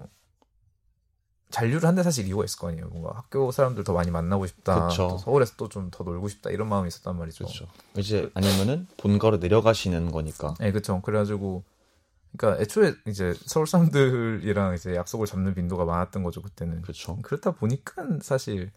잔류를 1.53 1.87
한데 1.87 2.01
사실 2.01 2.25
이유가 2.25 2.43
있을 2.43 2.57
거 2.59 2.69
아니에요. 2.69 2.87
뭔가 2.89 3.11
학교 3.15 3.51
사람들 3.51 3.83
더 3.83 3.93
많이 3.93 4.09
만나고 4.11 4.47
싶다. 4.47 4.87
그쵸. 4.87 5.07
또 5.11 5.17
서울에서 5.19 5.53
또 5.55 5.69
좀 5.69 5.89
더 5.91 6.03
놀고 6.03 6.27
싶다 6.27 6.49
이런 6.49 6.67
마음이 6.67 6.87
있었단 6.87 7.15
말이죠. 7.17 7.45
그렇죠. 7.45 7.67
이제 7.95 8.29
아니면은 8.33 8.87
본가로 8.97 9.37
내려가시는 9.37 10.11
거니까. 10.11 10.55
네, 10.59 10.71
그쵸. 10.71 10.99
그래가지고, 11.01 11.63
그러니까 12.35 12.59
애초에 12.61 12.95
이제 13.07 13.35
서울 13.45 13.67
사람들이랑 13.67 14.73
이제 14.73 14.95
약속을 14.95 15.27
잡는 15.27 15.53
빈도가 15.53 15.85
많았던 15.85 16.23
거죠, 16.23 16.41
그때는. 16.41 16.81
그렇죠. 16.81 17.17
그렇다 17.21 17.51
보니까 17.51 18.03
사실, 18.23 18.71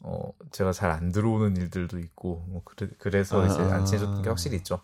어, 0.00 0.30
제가 0.52 0.72
잘 0.72 0.90
안 0.90 1.10
들어오는 1.10 1.56
일들도 1.56 1.98
있고, 1.98 2.44
뭐, 2.48 2.60
그래, 2.64 2.90
그래서 2.98 3.46
이제 3.46 3.56
아. 3.58 3.76
안 3.76 3.86
친해졌던 3.86 4.20
게 4.22 4.28
확실히 4.28 4.58
있죠. 4.58 4.80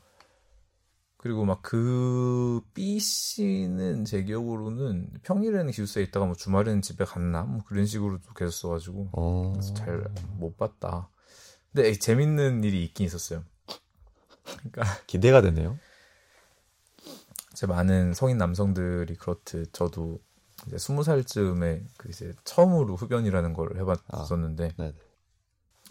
그리고 1.22 1.44
막 1.44 1.62
그 1.62 2.60
B 2.74 2.98
씨는 2.98 4.04
제 4.04 4.24
기억으로는 4.24 5.08
평일에는 5.22 5.70
기숙사에 5.70 6.02
있다가 6.02 6.26
뭐 6.26 6.34
주말에는 6.34 6.82
집에 6.82 7.04
갔나 7.04 7.44
뭐 7.44 7.62
그런 7.64 7.86
식으로도 7.86 8.34
계속 8.34 8.50
써가지고 8.50 9.10
어. 9.12 9.52
잘 9.76 10.04
못 10.38 10.56
봤다. 10.56 11.08
근데 11.72 11.92
재밌는 11.92 12.64
일이 12.64 12.84
있긴 12.84 13.06
있었어요. 13.06 13.44
그러니까 14.44 14.82
기대가 15.06 15.40
되네요. 15.40 15.78
제 17.54 17.66
많은 17.68 18.14
성인 18.14 18.36
남성들이 18.38 19.14
그렇듯 19.16 19.72
저도 19.72 20.20
이제 20.66 20.76
스무 20.78 21.04
살쯤에 21.04 21.84
그 21.96 22.08
이제 22.10 22.32
처음으로 22.44 22.96
흡연이라는 22.96 23.52
걸 23.52 23.76
해봤었는데 23.76 24.72
네. 24.76 24.92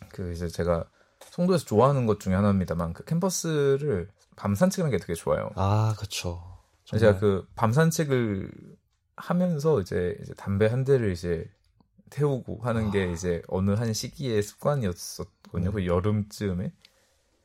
그 0.10 0.34
이제 0.34 0.50
제가 0.50 0.90
송도에서 1.32 1.66
좋아하는 1.66 2.06
것 2.06 2.20
중에 2.20 2.34
하나입니다만 2.34 2.92
그 2.94 3.06
캠퍼스를 3.06 4.10
밤 4.42 4.56
산책하는 4.56 4.90
게 4.90 4.98
되게 4.98 5.14
좋아요. 5.14 5.52
아, 5.56 5.94
그렇죠. 5.98 6.42
제가 6.86 7.20
그 7.20 7.46
밤 7.56 7.72
산책을 7.74 8.52
하면서 9.16 9.80
이제, 9.82 10.18
이제 10.24 10.34
담배 10.34 10.66
한 10.66 10.84
대를 10.84 11.12
이제 11.12 11.48
태우고 12.10 12.60
하는 12.64 12.88
아. 12.88 12.92
게 12.92 13.12
이제 13.12 13.44
어느 13.48 13.70
한 13.72 13.94
시기의 13.94 14.42
습관이었었거든요. 14.42 15.70
네. 15.70 15.72
그 15.72 15.86
여름쯤에. 15.86 16.74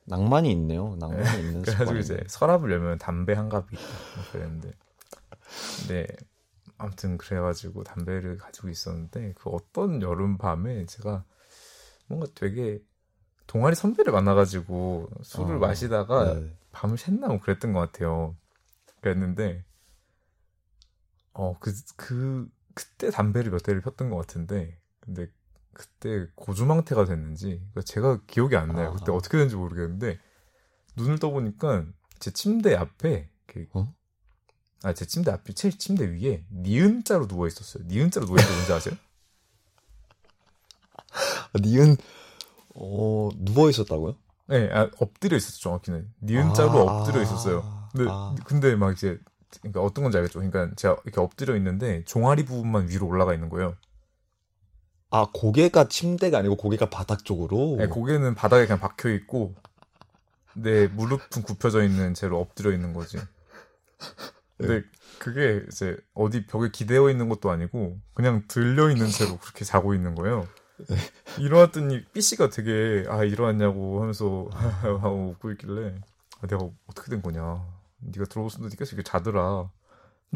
낭만이 0.07 0.51
있네요. 0.53 0.97
낭만이 0.99 1.41
있는 1.41 1.61
그래가지고. 1.63 1.99
이제 1.99 2.19
서랍을 2.29 2.71
열면 2.73 2.99
담배 2.99 3.35
한 3.35 3.51
갑이. 3.51 3.67
뭐 3.73 4.25
그랬는데. 4.33 4.73
네. 5.89 6.07
아무튼 6.79 7.19
그래가지고 7.19 7.85
담배를 7.85 8.39
가지고 8.39 8.69
있었는데 8.71 9.35
그 9.37 9.51
어떤 9.51 10.01
여름 10.03 10.39
밤에 10.39 10.87
제가 10.87 11.25
뭔가 12.07 12.27
되게 12.35 12.81
동아리 13.47 13.75
선배를 13.77 14.13
만나가지고 14.13 15.09
술을 15.23 15.57
아, 15.57 15.59
마시다가 15.59 16.35
네. 16.35 16.57
밤을 16.77 16.97
샜나 16.97 17.29
뭐 17.29 17.41
그랬던 17.41 17.73
것 17.73 17.81
같아요. 17.81 18.37
그랬는데 19.01 19.65
어그그 21.33 22.49
그때 22.75 23.11
담배를 23.11 23.51
몇 23.51 23.63
대를 23.63 23.81
폈던 23.81 24.11
것 24.11 24.17
같은데 24.17 24.79
근데 25.01 25.31
그때 25.73 26.27
고주망태가 26.35 27.07
됐는지 27.07 27.63
그러니까 27.73 27.83
제가 27.83 28.21
기억이 28.27 28.57
안 28.57 28.69
나요. 28.69 28.95
그때 28.99 29.11
아. 29.11 29.15
어떻게 29.15 29.39
됐는지 29.39 29.57
모르겠는데 29.57 30.19
눈을 30.97 31.19
떠보니까 31.19 31.87
제 32.19 32.31
침대 32.31 32.75
앞에 32.75 33.31
어? 33.73 33.95
아제 34.83 35.07
침대 35.07 35.31
앞이 35.31 35.55
제 35.55 35.71
침대 35.71 36.05
위에 36.05 36.45
니은자로 36.53 37.27
누워 37.27 37.47
있었어요. 37.47 37.85
니은자로 37.87 38.27
누워 38.27 38.39
있는 38.39 38.51
게 38.51 38.55
뭔지 38.55 38.73
아세요? 38.73 38.95
아, 41.55 41.59
니은 41.59 41.97
어, 42.75 43.31
누워 43.37 43.71
있었다고요? 43.71 44.17
네, 44.49 44.71
아, 44.73 44.89
엎드려 44.99 45.37
있었죠 45.37 45.61
정확히는 45.61 46.09
니은자로 46.23 46.89
아, 46.89 47.01
엎드려 47.01 47.23
있었어요. 47.23 47.89
근데 47.93 48.11
아. 48.11 48.35
근데 48.45 48.77
막 48.77 48.93
이제 48.93 49.19
그러니까 49.61 49.81
어떤 49.83 50.05
건지 50.05 50.19
알겠죠. 50.19 50.39
그러니까 50.39 50.75
제가 50.77 50.97
이렇게 51.05 51.21
엎드려 51.21 51.57
있는데 51.57 52.05
종아리 52.05 52.45
부분만 52.45 52.89
위로 52.89 53.07
올라가 53.07 53.35
있는 53.35 53.49
거예요. 53.49 53.77
아, 55.11 55.27
고개가 55.33 55.89
침대가 55.89 56.39
아니고 56.39 56.57
고개가 56.57 56.91
바닥 56.91 57.25
쪽으로. 57.25 57.77
네, 57.79 57.87
고개는 57.87 58.35
바닥에 58.35 58.67
그냥 58.67 58.81
박혀 58.81 59.11
있고 59.11 59.55
내 60.55 60.89
무릎은 60.89 61.43
굽혀져 61.43 61.83
있는 61.85 62.15
채로 62.15 62.41
엎드려 62.41 62.73
있는 62.73 62.93
거지. 62.93 63.19
근데 64.57 64.83
그게 65.19 65.65
이제 65.71 65.97
어디 66.15 66.47
벽에 66.47 66.71
기대어 66.71 67.11
있는 67.11 67.29
것도 67.29 67.51
아니고 67.51 67.99
그냥 68.15 68.43
들려 68.49 68.91
있는 68.91 69.09
채로 69.09 69.39
그렇게 69.39 69.65
자고 69.65 69.95
있는 69.95 70.15
거예요. 70.15 70.47
일어났더니 71.39 72.05
B 72.13 72.21
씨가 72.21 72.51
되게 72.51 73.05
아 73.09 73.25
일어났냐고 73.25 74.01
하면서 74.01 74.49
하고 74.83 75.31
웃고 75.31 75.53
있길래 75.53 75.95
아, 76.41 76.47
내가 76.47 76.69
어떻게 76.87 77.11
된 77.11 77.23
거냐. 77.23 77.65
네가 77.99 78.27
들어오면서 78.27 78.59
네가 78.61 78.85
이렇게 78.85 79.03
자더라. 79.03 79.71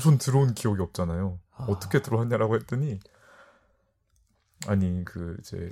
전 0.01 0.19
들어온 0.19 0.55
기억이 0.55 0.81
없잖아요. 0.83 1.39
아. 1.57 1.65
어떻게 1.69 2.01
들어왔냐라고 2.01 2.57
했더니 2.57 3.01
아니 4.67 5.05
그 5.05 5.37
이제 5.41 5.69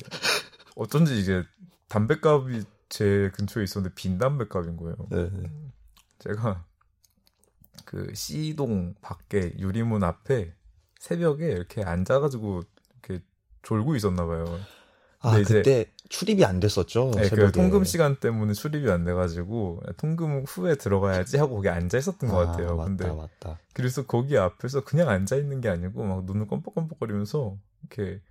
어쩐지 0.77 1.19
이제 1.19 1.45
담배값이 1.89 2.65
제 2.89 3.31
근처에 3.35 3.65
있었는데 3.65 3.95
빈 3.95 4.19
담배값인 4.19 4.77
거예요. 4.77 4.97
네, 5.11 5.31
네. 5.31 5.51
제가 6.19 6.65
그 7.85 8.15
C동 8.15 8.95
밖에 9.01 9.55
유리문 9.59 10.03
앞에 10.05 10.55
새벽에 10.99 11.47
이렇게 11.53 11.83
앉아가지고 11.83 12.63
졸고 13.69 13.97
있었나 13.97 14.27
봐요. 14.27 14.59
아, 15.21 15.37
그때 15.43 15.93
출입이 16.09 16.45
안 16.45 16.59
됐었죠. 16.59 17.11
네, 17.15 17.23
그 17.23 17.29
새벽에. 17.29 17.53
통금 17.53 17.85
시간 17.85 18.17
때문에 18.17 18.55
출입이 18.55 18.91
안 18.91 19.05
돼가지고 19.05 19.83
통금 19.99 20.45
후에 20.45 20.77
들어가야지 20.77 21.37
하고 21.37 21.57
거기 21.57 21.69
앉아 21.69 21.99
있었던 21.99 22.31
것 22.31 22.39
아, 22.39 22.47
같아요. 22.47 22.77
맞다, 22.77 22.85
근데 22.89 23.13
맞다. 23.13 23.59
그래서 23.75 24.07
거기 24.07 24.39
앞에서 24.39 24.85
그냥 24.85 25.11
앉아 25.11 25.37
있는 25.37 25.61
게 25.61 25.69
아니고 25.69 26.03
막 26.05 26.25
눈을 26.25 26.47
껌뻑껌뻑거리면서 26.47 27.59
이렇게 27.83 28.23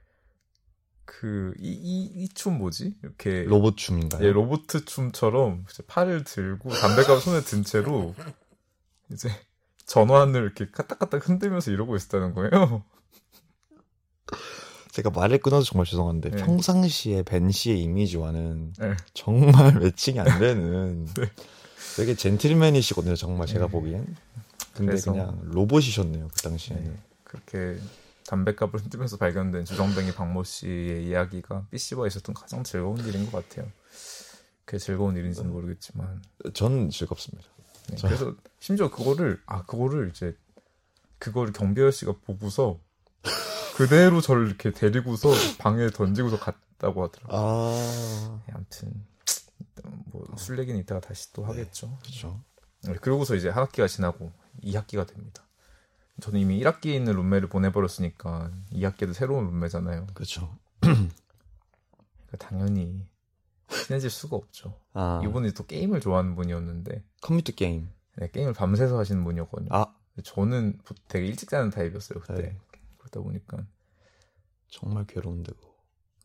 그이이이춤 1.06 2.58
뭐지? 2.58 2.96
이렇게 3.04 3.44
로봇 3.44 3.78
춤인가요? 3.78 4.24
예, 4.26 4.32
로보트 4.32 4.86
춤처럼 4.86 5.66
팔을 5.88 6.24
들고 6.24 6.70
담배갑 6.70 7.22
손에 7.22 7.42
든 7.42 7.64
채로 7.64 8.16
이제 9.12 9.30
전환을 9.86 10.42
이렇게 10.42 10.70
까딱까딱 10.72 11.30
흔들면서 11.30 11.72
이러고 11.72 11.96
있었다는 11.96 12.34
거예요. 12.34 12.84
제가 14.98 15.12
말을 15.12 15.38
끊어서 15.38 15.64
정말 15.64 15.86
죄송한데 15.86 16.32
네. 16.32 16.38
평상시에 16.44 17.22
벤 17.22 17.52
씨의 17.52 17.84
이미지와는 17.84 18.74
네. 18.80 18.98
정말 19.14 19.76
매칭이 19.78 20.20
안 20.20 20.40
되는 20.40 21.06
네. 21.14 21.32
되게 21.96 22.16
젠틀맨이시거든요. 22.16 23.16
정말 23.16 23.46
제가 23.46 23.68
네. 23.68 23.72
보기엔. 23.72 24.16
근데 24.74 24.92
그래서- 24.94 25.12
그냥 25.12 25.40
로봇이셨네요. 25.44 26.30
그 26.34 26.42
당시에는. 26.42 26.84
네, 26.84 26.98
그렇게 27.24 27.80
담배값을 28.26 28.80
흔들면서 28.80 29.18
발견된 29.18 29.66
주정뱅이 29.66 30.14
박모 30.14 30.44
씨의 30.44 31.06
이야기가 31.06 31.68
B씨와 31.70 32.08
있었던 32.08 32.34
가장 32.34 32.64
즐거운 32.64 32.98
일인 33.06 33.30
것 33.32 33.48
같아요. 33.48 33.70
그게 34.66 34.80
즐거운 34.80 35.16
일인지는 35.16 35.52
모르겠지만 35.52 36.24
전 36.56 36.90
즐겁습니다. 36.90 37.48
네, 37.92 37.98
저- 37.98 38.08
그래서 38.08 38.34
심지어 38.60 38.90
그거를 38.90 39.40
아 39.46 39.64
그거를 39.64 40.10
이제 40.10 40.36
그거를 41.20 41.54
경비열 41.54 41.92
씨가 41.92 42.16
보고서 42.26 42.80
그대로 43.78 44.22
저를 44.22 44.48
이렇게 44.48 44.72
데리고서 44.72 45.30
방에 45.60 45.88
던지고서 45.90 46.40
갔다고 46.40 47.04
하더라고요. 47.04 47.38
아, 47.40 48.42
네, 48.48 48.54
아무튼 48.56 49.06
뭐술 50.12 50.60
얘기는 50.60 50.80
이따가 50.80 51.00
다시 51.00 51.32
또 51.34 51.46
하겠죠. 51.46 51.98
그렇죠. 52.02 52.42
네, 52.84 52.94
그러고서 52.96 53.36
이제 53.36 53.50
한 53.50 53.64
학기가 53.64 53.88
지나고 53.88 54.32
2학기가 54.64 55.08
됩니다. 55.08 55.44
저는 56.22 56.40
이미 56.40 56.60
1학기에 56.64 56.88
있는 56.96 57.14
룸메를 57.14 57.50
보내버렸으니까 57.50 58.52
2학기도 58.74 59.14
새로운 59.14 59.46
룸메잖아요. 59.46 60.08
그렇죠. 60.16 60.58
그러니까 60.82 61.12
당연히 62.40 63.06
친해질 63.86 64.10
수가 64.10 64.36
없죠. 64.38 64.80
아, 64.94 65.22
이분이 65.24 65.52
또 65.54 65.66
게임을 65.66 66.00
좋아하는 66.00 66.36
분이었는데 66.36 67.04
컴퓨터 67.22 67.54
게임. 67.54 67.90
네, 68.16 68.30
게임을 68.32 68.54
밤새서 68.54 68.98
하시는 68.98 69.24
분이었거든요. 69.24 69.70
아, 69.72 69.94
저는 70.24 70.80
보- 70.84 70.96
되게 71.08 71.28
일찍 71.28 71.50
자는 71.50 71.70
타입이었어요 71.70 72.20
그때. 72.22 72.42
네. 72.42 72.58
그러다 73.10 73.22
보니까 73.22 73.66
정말 74.70 75.06
괴로운데 75.06 75.54
그거. 75.54 75.74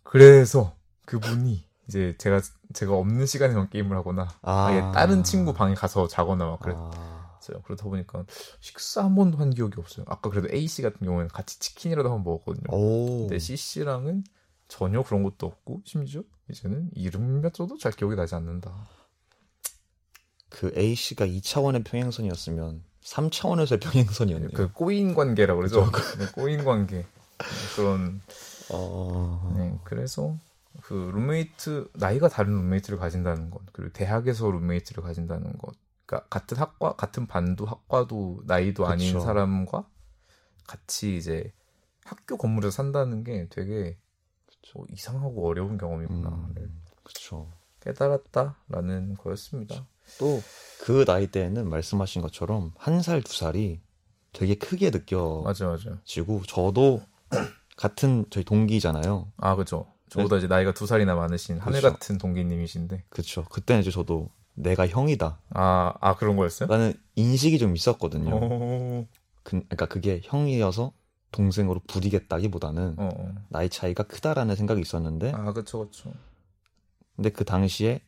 그래서 0.03 0.77
그분이 1.07 1.65
이제 1.89 2.15
제가 2.19 2.41
제가 2.73 2.95
없는 2.97 3.27
시간에만 3.27 3.71
게임을 3.71 3.97
하거나 3.97 4.29
아, 4.43 4.67
아예 4.67 4.81
다른 4.93 5.23
친구 5.25 5.53
방에 5.53 5.75
가서 5.75 6.07
자거나 6.09 6.47
막 6.47 6.61
그랬어요. 6.61 6.91
아, 6.95 7.61
그러다 7.65 7.85
보니까 7.85 8.25
식사 8.61 9.05
한 9.05 9.15
번도 9.15 9.39
한 9.39 9.51
기억이 9.51 9.75
없어요. 9.79 10.05
아까 10.09 10.31
그래도 10.31 10.49
A 10.55 10.67
씨 10.67 10.83
같은 10.83 11.05
경우에는 11.07 11.29
같이 11.29 11.59
치킨이라도 11.59 12.09
한 12.11 12.23
번 12.23 12.33
먹었거든요. 12.33 12.65
오, 12.77 13.21
근데 13.21 13.39
C 13.39 13.57
씨랑은 13.57 14.25
전혀 14.69 15.03
그런 15.03 15.23
것도 15.23 15.47
없고 15.47 15.83
심지어 15.85 16.23
이제는 16.51 16.91
이름마저도 16.95 17.79
잘 17.79 17.93
기억이 17.93 18.17
나지 18.17 18.35
않는다. 18.35 18.89
그 20.49 20.73
A 20.77 20.95
씨가 20.95 21.27
2차원의 21.27 21.85
평행선이었으면 21.85 22.85
3차원에서의 23.03 23.81
평행선이었네요. 23.81 24.51
그 24.53 24.73
꼬인 24.73 25.15
관계라고 25.15 25.59
그러죠. 25.59 25.91
네, 26.19 26.27
꼬인 26.33 26.65
관계 26.65 26.99
네, 26.99 27.05
그런 27.77 28.21
어, 28.69 29.55
네, 29.57 29.79
그래서 29.85 30.37
그 30.83 31.11
룸메이트 31.15 31.91
나이가 31.95 32.29
다른 32.29 32.53
룸메이트를 32.55 32.99
가진다는 32.99 33.51
것 33.51 33.61
그리고 33.73 33.93
대학에서 33.93 34.51
룸메이트를 34.51 35.03
가진다는 35.03 35.59
것 35.59 35.75
그러니까 36.07 36.29
같은 36.29 36.57
학과 36.57 36.95
같은 36.97 37.27
반도 37.27 37.67
학과도 37.67 38.43
나이도 38.47 38.87
아닌 38.87 39.09
그쵸. 39.09 39.21
사람과 39.21 39.89
같이 40.67 41.17
이제 41.17 41.53
학교 42.05 42.37
건물에서 42.37 42.71
산다는 42.71 43.25
게 43.25 43.49
되게 43.51 43.99
어, 44.75 44.85
이상하고 44.91 45.47
어려운 45.47 45.77
경험이구나 45.77 46.29
음. 46.29 46.55
를 46.55 46.71
그렇죠. 47.03 47.51
깨달았다라는 47.81 49.17
거였습니다. 49.17 49.87
또 50.19 50.41
그 50.83 51.05
나이 51.05 51.29
때에는 51.29 51.69
말씀하신 51.71 52.23
것처럼 52.23 52.73
한 52.77 52.99
살 53.03 53.23
두 53.23 53.37
살이 53.37 53.81
되게 54.33 54.57
크게 54.57 54.91
느껴지고 54.91 55.43
맞아 55.43 55.69
맞아. 55.69 56.01
저도 56.05 57.01
같은 57.77 58.25
저희 58.31 58.43
동기잖아요. 58.45 59.31
아 59.37 59.55
그죠. 59.55 59.87
저보다 60.11 60.39
이제 60.39 60.47
나이가 60.49 60.73
두 60.75 60.87
살이나 60.87 61.15
많으신 61.15 61.59
하늘 61.59 61.81
그쵸. 61.81 61.93
같은 61.93 62.19
동기님이신데 62.19 63.05
그렇죠. 63.11 63.45
그때는 63.45 63.83
이제 63.83 63.91
저도 63.93 64.29
내가 64.55 64.89
형이다. 64.89 65.41
아 65.55 65.95
아 66.01 66.17
그런 66.17 66.37
거였어요? 66.37 66.69
라는 66.69 66.95
인식이 67.15 67.59
좀 67.61 67.77
있었거든요. 67.77 68.35
어, 68.35 69.07
그, 69.45 69.51
그러니까 69.51 69.87
그게 69.87 70.21
형이어서 70.25 70.93
동생으로 71.31 71.81
부리겠다기보다는 71.87 72.97
어, 72.99 73.09
어. 73.15 73.35
나이 73.51 73.69
차이가 73.71 74.03
크다라는 74.03 74.57
생각이 74.57 74.81
있었는데 74.81 75.31
아 75.33 75.53
그쵸 75.53 75.87
그쵸. 75.89 76.13
근데 77.17 77.31
그 77.31 77.45
당시에 77.45 78.01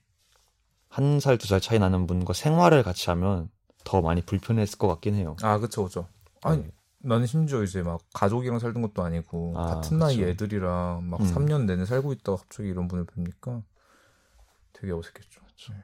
한 0.96 1.18
살 1.20 1.38
두 1.38 1.46
살 1.48 1.60
차이 1.60 1.78
나는 1.78 2.06
분과 2.06 2.32
생활을 2.32 2.82
같이 2.82 3.10
하면 3.10 3.48
더 3.84 4.00
많이 4.00 4.22
불편했을 4.22 4.78
것 4.78 4.86
같긴 4.88 5.14
해요. 5.14 5.36
아 5.42 5.58
그쵸 5.58 5.84
그쵸. 5.84 6.06
아니 6.42 6.62
네. 6.62 6.70
나는 6.98 7.26
심지어 7.26 7.62
이제 7.62 7.82
막 7.82 8.00
가족이랑 8.14 8.58
살던 8.60 8.80
것도 8.82 9.02
아니고 9.02 9.54
아, 9.56 9.66
같은 9.66 9.98
나이 9.98 10.16
그쵸. 10.16 10.28
애들이랑 10.28 11.08
막 11.10 11.20
음. 11.20 11.26
3년 11.26 11.64
내내 11.66 11.84
살고 11.84 12.12
있다가 12.12 12.38
갑자기 12.38 12.68
이런 12.68 12.88
분을 12.88 13.04
뵈니까 13.06 13.62
되게 14.72 14.92
어색했죠. 14.92 15.40
네. 15.70 15.76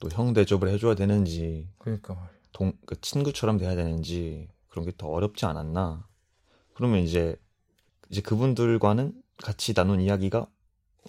또형 0.00 0.32
대접을 0.34 0.68
해줘야 0.68 0.94
되는지 0.94 1.68
그러니까 1.78 2.14
말이야. 2.14 2.30
동, 2.52 2.72
그 2.86 3.00
친구처럼 3.00 3.58
돼야 3.58 3.74
되는지 3.74 4.48
그런 4.68 4.84
게 4.84 4.92
더 4.96 5.08
어렵지 5.08 5.46
않았나. 5.46 6.06
그러면 6.74 7.00
이제 7.00 7.36
이제 8.10 8.20
그분들과는 8.20 9.14
같이 9.42 9.72
나눈 9.74 10.00
이야기가 10.00 10.46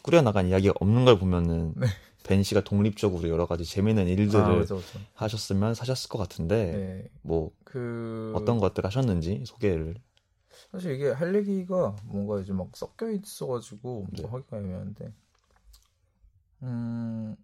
꾸려나간 0.04 0.48
이야기가 0.48 0.76
없는 0.80 1.04
걸 1.06 1.20
보면은 1.20 1.74
네. 1.76 1.88
벤 2.28 2.44
씨가 2.44 2.62
독립적으로 2.62 3.30
여러 3.30 3.46
가지 3.46 3.64
재미있는 3.66 4.08
일들을 4.08 4.44
아, 4.44 4.56
그쵸 4.60 4.78
그쵸. 4.78 5.00
하셨으면 5.14 5.74
사셨을 5.74 6.10
것 6.10 6.18
같은데 6.18 6.72
네. 6.72 7.10
뭐그 7.24 8.34
어떤 8.36 8.60
것들 8.60 8.86
하셨는지 8.86 9.44
소개를 9.46 9.96
사실 10.72 10.94
이게 10.94 11.10
할 11.10 11.34
얘기가 11.36 11.96
뭔가 12.04 12.40
이제 12.40 12.52
막 12.54 12.70
섞여 12.76 13.10
있어가지고 13.10 14.08
네. 14.12 14.22
뭐 14.22 14.32
하기가 14.32 14.58
애매한데 14.58 15.14
음 16.64 17.36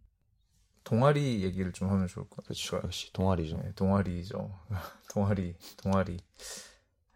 동아리 0.84 1.44
얘기를 1.44 1.72
좀 1.72 1.90
하면 1.90 2.08
좋을 2.08 2.26
것 2.26 2.38
같아요. 2.38 2.48
그렇죠 2.48 2.82
역시 2.84 3.14
동아리죠. 3.14 3.58
네, 3.58 3.72
동아리죠. 3.76 4.52
동아리, 5.14 5.56
동아리. 5.78 6.18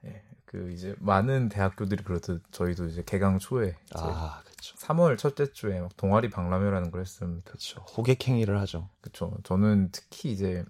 예, 0.06 0.24
그 0.46 0.72
이제 0.72 0.96
많은 1.00 1.50
대학교들이 1.50 2.04
그렇듯 2.04 2.44
저희도 2.52 2.88
이제 2.88 3.04
개강 3.06 3.40
초에 3.40 3.70
이제 3.70 3.76
아 3.96 4.42
그렇죠 4.76 4.88
3월 4.88 5.18
첫째 5.18 5.52
주에 5.52 5.80
막 5.80 5.96
동아리 5.98 6.30
박람회라는 6.30 6.92
걸 6.92 7.02
했습니다. 7.02 7.44
그렇죠 7.50 7.82
호객행위를 7.82 8.60
하죠. 8.62 8.90
그쵸. 9.02 9.38
저는 9.44 9.90
특히 9.92 10.32
이제 10.32 10.64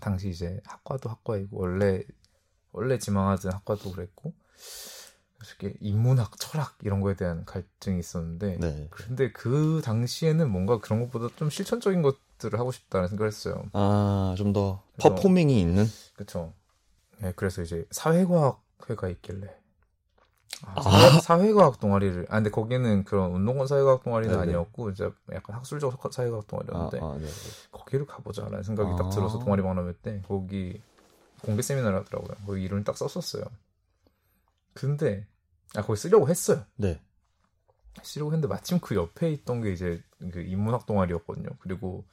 당시 0.00 0.28
이제 0.30 0.60
학과도 0.64 1.08
학과이고 1.10 1.56
원래 1.58 2.02
원래 2.72 2.98
지망하던 2.98 3.52
학과도 3.52 3.92
그랬고 3.92 4.34
이렇게 5.60 5.76
인문학, 5.80 6.38
철학 6.38 6.76
이런 6.82 7.00
거에 7.00 7.14
대한 7.14 7.44
갈등이 7.44 7.98
있었는데 8.00 8.58
네. 8.58 8.88
근데 8.90 9.30
그 9.32 9.82
당시에는 9.84 10.50
뭔가 10.50 10.78
그런 10.80 11.00
것보다 11.00 11.28
좀 11.36 11.50
실천적인 11.50 12.02
것들을 12.02 12.58
하고 12.58 12.72
싶다는 12.72 13.08
생각을 13.08 13.28
했어요. 13.28 13.64
아 13.72 14.34
좀 14.36 14.52
더 14.52 14.82
그래서- 14.96 15.14
퍼포밍이 15.14 15.60
있는 15.60 15.84
그쵸. 16.14 16.54
네, 17.18 17.32
그래서 17.36 17.62
이제 17.62 17.86
사회과학 17.90 18.62
회가 18.90 19.08
있길래. 19.08 19.54
아, 20.62 20.74
아. 20.76 20.82
사회, 20.82 21.20
사회과학 21.20 21.80
동아리를. 21.80 22.26
아, 22.28 22.36
근데 22.36 22.50
거기는 22.50 23.04
그런 23.04 23.32
운동권 23.32 23.66
사회과학 23.66 24.02
동아리는 24.02 24.34
네네. 24.34 24.50
아니었고, 24.50 24.90
이제 24.90 25.10
약간 25.32 25.56
학술적 25.56 25.92
사회과학 26.12 26.44
아, 26.44 26.46
동아리였는데, 26.46 27.00
아, 27.02 27.18
네. 27.18 27.26
거기를 27.70 28.06
가보자라는 28.06 28.62
생각이 28.62 28.92
아. 28.92 28.96
딱 28.96 29.10
들어서 29.10 29.38
동아리 29.38 29.62
박람회 29.62 29.94
때, 30.02 30.22
거기 30.26 30.80
공개 31.42 31.62
세미나를 31.62 31.98
하더라고요. 32.00 32.36
거기 32.46 32.62
이름을 32.62 32.84
딱 32.84 32.96
썼었어요. 32.96 33.44
근데, 34.72 35.26
아, 35.74 35.82
거기 35.82 35.98
쓰려고 35.98 36.28
했어요. 36.28 36.64
네. 36.76 37.00
쓰려고 38.02 38.32
했는데, 38.32 38.48
마침 38.48 38.80
그 38.80 38.94
옆에 38.94 39.30
있던 39.32 39.60
게 39.60 39.72
이제 39.72 40.02
그 40.32 40.40
인문학 40.40 40.86
동아리였거든요. 40.86 41.48
그리고, 41.60 42.04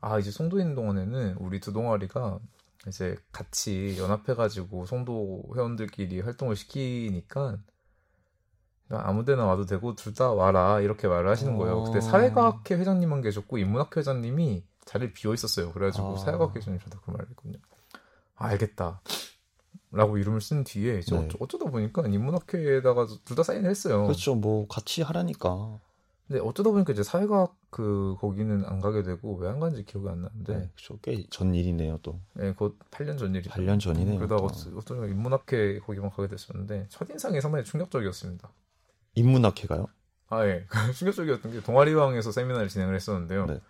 아, 0.00 0.18
이제 0.18 0.30
송도 0.30 0.60
있는 0.60 0.74
동안에는 0.74 1.36
우리 1.38 1.60
두 1.60 1.72
동아리가 1.72 2.38
이제 2.88 3.16
같이 3.32 3.96
연합해가지고 3.98 4.86
송도 4.86 5.44
회원들끼리 5.56 6.20
활동을 6.20 6.54
시키니까 6.56 7.58
아무데나 8.88 9.44
와도 9.44 9.66
되고 9.66 9.94
둘 9.96 10.14
다 10.14 10.32
와라 10.32 10.80
이렇게 10.80 11.08
말을 11.08 11.28
하시는 11.28 11.56
거예요. 11.56 11.82
그때 11.84 11.98
어. 11.98 12.00
사회과학회 12.00 12.76
회장님만 12.76 13.20
계셨고 13.22 13.58
인문학회 13.58 14.00
회장님이 14.00 14.64
자리를 14.84 15.12
비어 15.12 15.34
있었어요. 15.34 15.72
그래가지고 15.72 16.06
아. 16.06 16.10
어. 16.12 16.16
사회과학회 16.16 16.60
회장님 16.60 16.78
저한테 16.80 16.98
그 17.04 17.10
말을 17.10 17.28
했거든요. 17.30 17.58
아, 18.36 18.46
알겠다. 18.46 19.00
라고 19.90 20.18
이름을 20.18 20.40
쓴 20.40 20.62
뒤에 20.62 20.98
이제 20.98 21.16
네. 21.18 21.24
어쩌- 21.26 21.38
어쩌다 21.40 21.64
보니까 21.70 22.02
인문학회에다가 22.06 23.06
둘 23.24 23.34
다 23.36 23.42
사인을 23.42 23.68
했어요. 23.70 24.04
그렇죠 24.04 24.34
뭐 24.34 24.66
같이 24.68 25.02
하라니까. 25.02 25.78
근데 26.28 26.40
어쩌다 26.40 26.70
보니까 26.70 26.92
이제 26.92 27.02
사회과학 27.02 27.56
그 27.76 28.16
거기는 28.20 28.64
안 28.64 28.80
가게 28.80 29.02
되고 29.02 29.36
왜 29.36 29.48
안 29.50 29.60
간지 29.60 29.84
기억이 29.84 30.08
안 30.08 30.22
나는데 30.22 30.56
네. 30.56 30.70
그렇죠 30.74 30.98
꽤전 31.02 31.54
일이네요 31.54 31.98
또. 32.02 32.18
예, 32.40 32.52
곧 32.52 32.78
8년 32.90 33.18
전 33.18 33.34
일이죠. 33.34 33.50
8년 33.50 33.78
전이네요. 33.78 34.16
그러다가 34.16 34.40
또. 34.40 34.46
어쩌- 34.46 34.70
어쩌다가 34.76 35.06
인문학회 35.06 35.80
거기만 35.80 36.10
가게 36.10 36.28
됐었는데 36.28 36.86
첫 36.88 37.08
인상이 37.10 37.40
상당히 37.40 37.64
충격적이었습니다. 37.64 38.50
인문학회가요? 39.14 39.86
아 40.28 40.46
예, 40.46 40.66
충격적이었던 40.96 41.52
게 41.52 41.60
동아리방에서 41.62 42.32
세미나를 42.32 42.68
진행을 42.68 42.94
했었는데요. 42.94 43.46
네. 43.46 43.60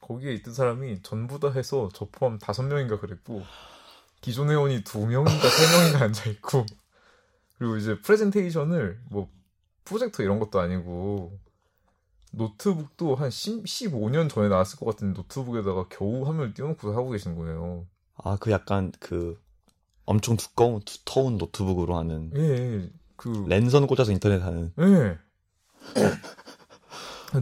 거기에 0.00 0.34
있던 0.34 0.54
사람이 0.54 1.02
전부 1.02 1.40
다 1.40 1.50
해서 1.50 1.88
저 1.94 2.06
포함 2.12 2.38
다섯 2.38 2.62
명인가 2.62 3.00
그랬고 3.00 3.42
기존 4.20 4.50
회원이 4.50 4.84
두 4.84 5.00
명인가 5.06 5.48
세 5.48 5.76
명인가 5.78 6.04
앉아 6.04 6.30
있고 6.30 6.64
그리고 7.58 7.76
이제 7.76 7.98
프레젠테이션을 8.00 9.00
뭐 9.10 9.28
프로젝터 9.84 10.22
이런 10.22 10.38
것도 10.38 10.60
아니고 10.60 11.38
노트북도 12.36 13.14
한 13.14 13.30
10, 13.30 13.64
15년 13.64 14.28
전에 14.28 14.48
나왔을 14.48 14.78
것 14.78 14.84
같은 14.86 15.14
노트북에다가 15.14 15.88
겨우 15.88 16.26
화면을 16.26 16.52
띄워놓고 16.54 16.92
하고 16.92 17.10
계신 17.10 17.34
거예요. 17.34 17.86
아 18.18 18.36
그 18.38 18.50
약간 18.50 18.92
그 19.00 19.40
엄청 20.04 20.36
두꺼운 20.36 20.80
두터운 20.82 21.38
노트북으로 21.38 21.96
하는 21.96 22.30
예, 22.36 22.40
예. 22.40 22.90
그 23.16 23.44
랜선 23.48 23.86
꽂아서 23.86 24.12
인터넷 24.12 24.40
하는 24.42 24.72
예. 24.78 25.18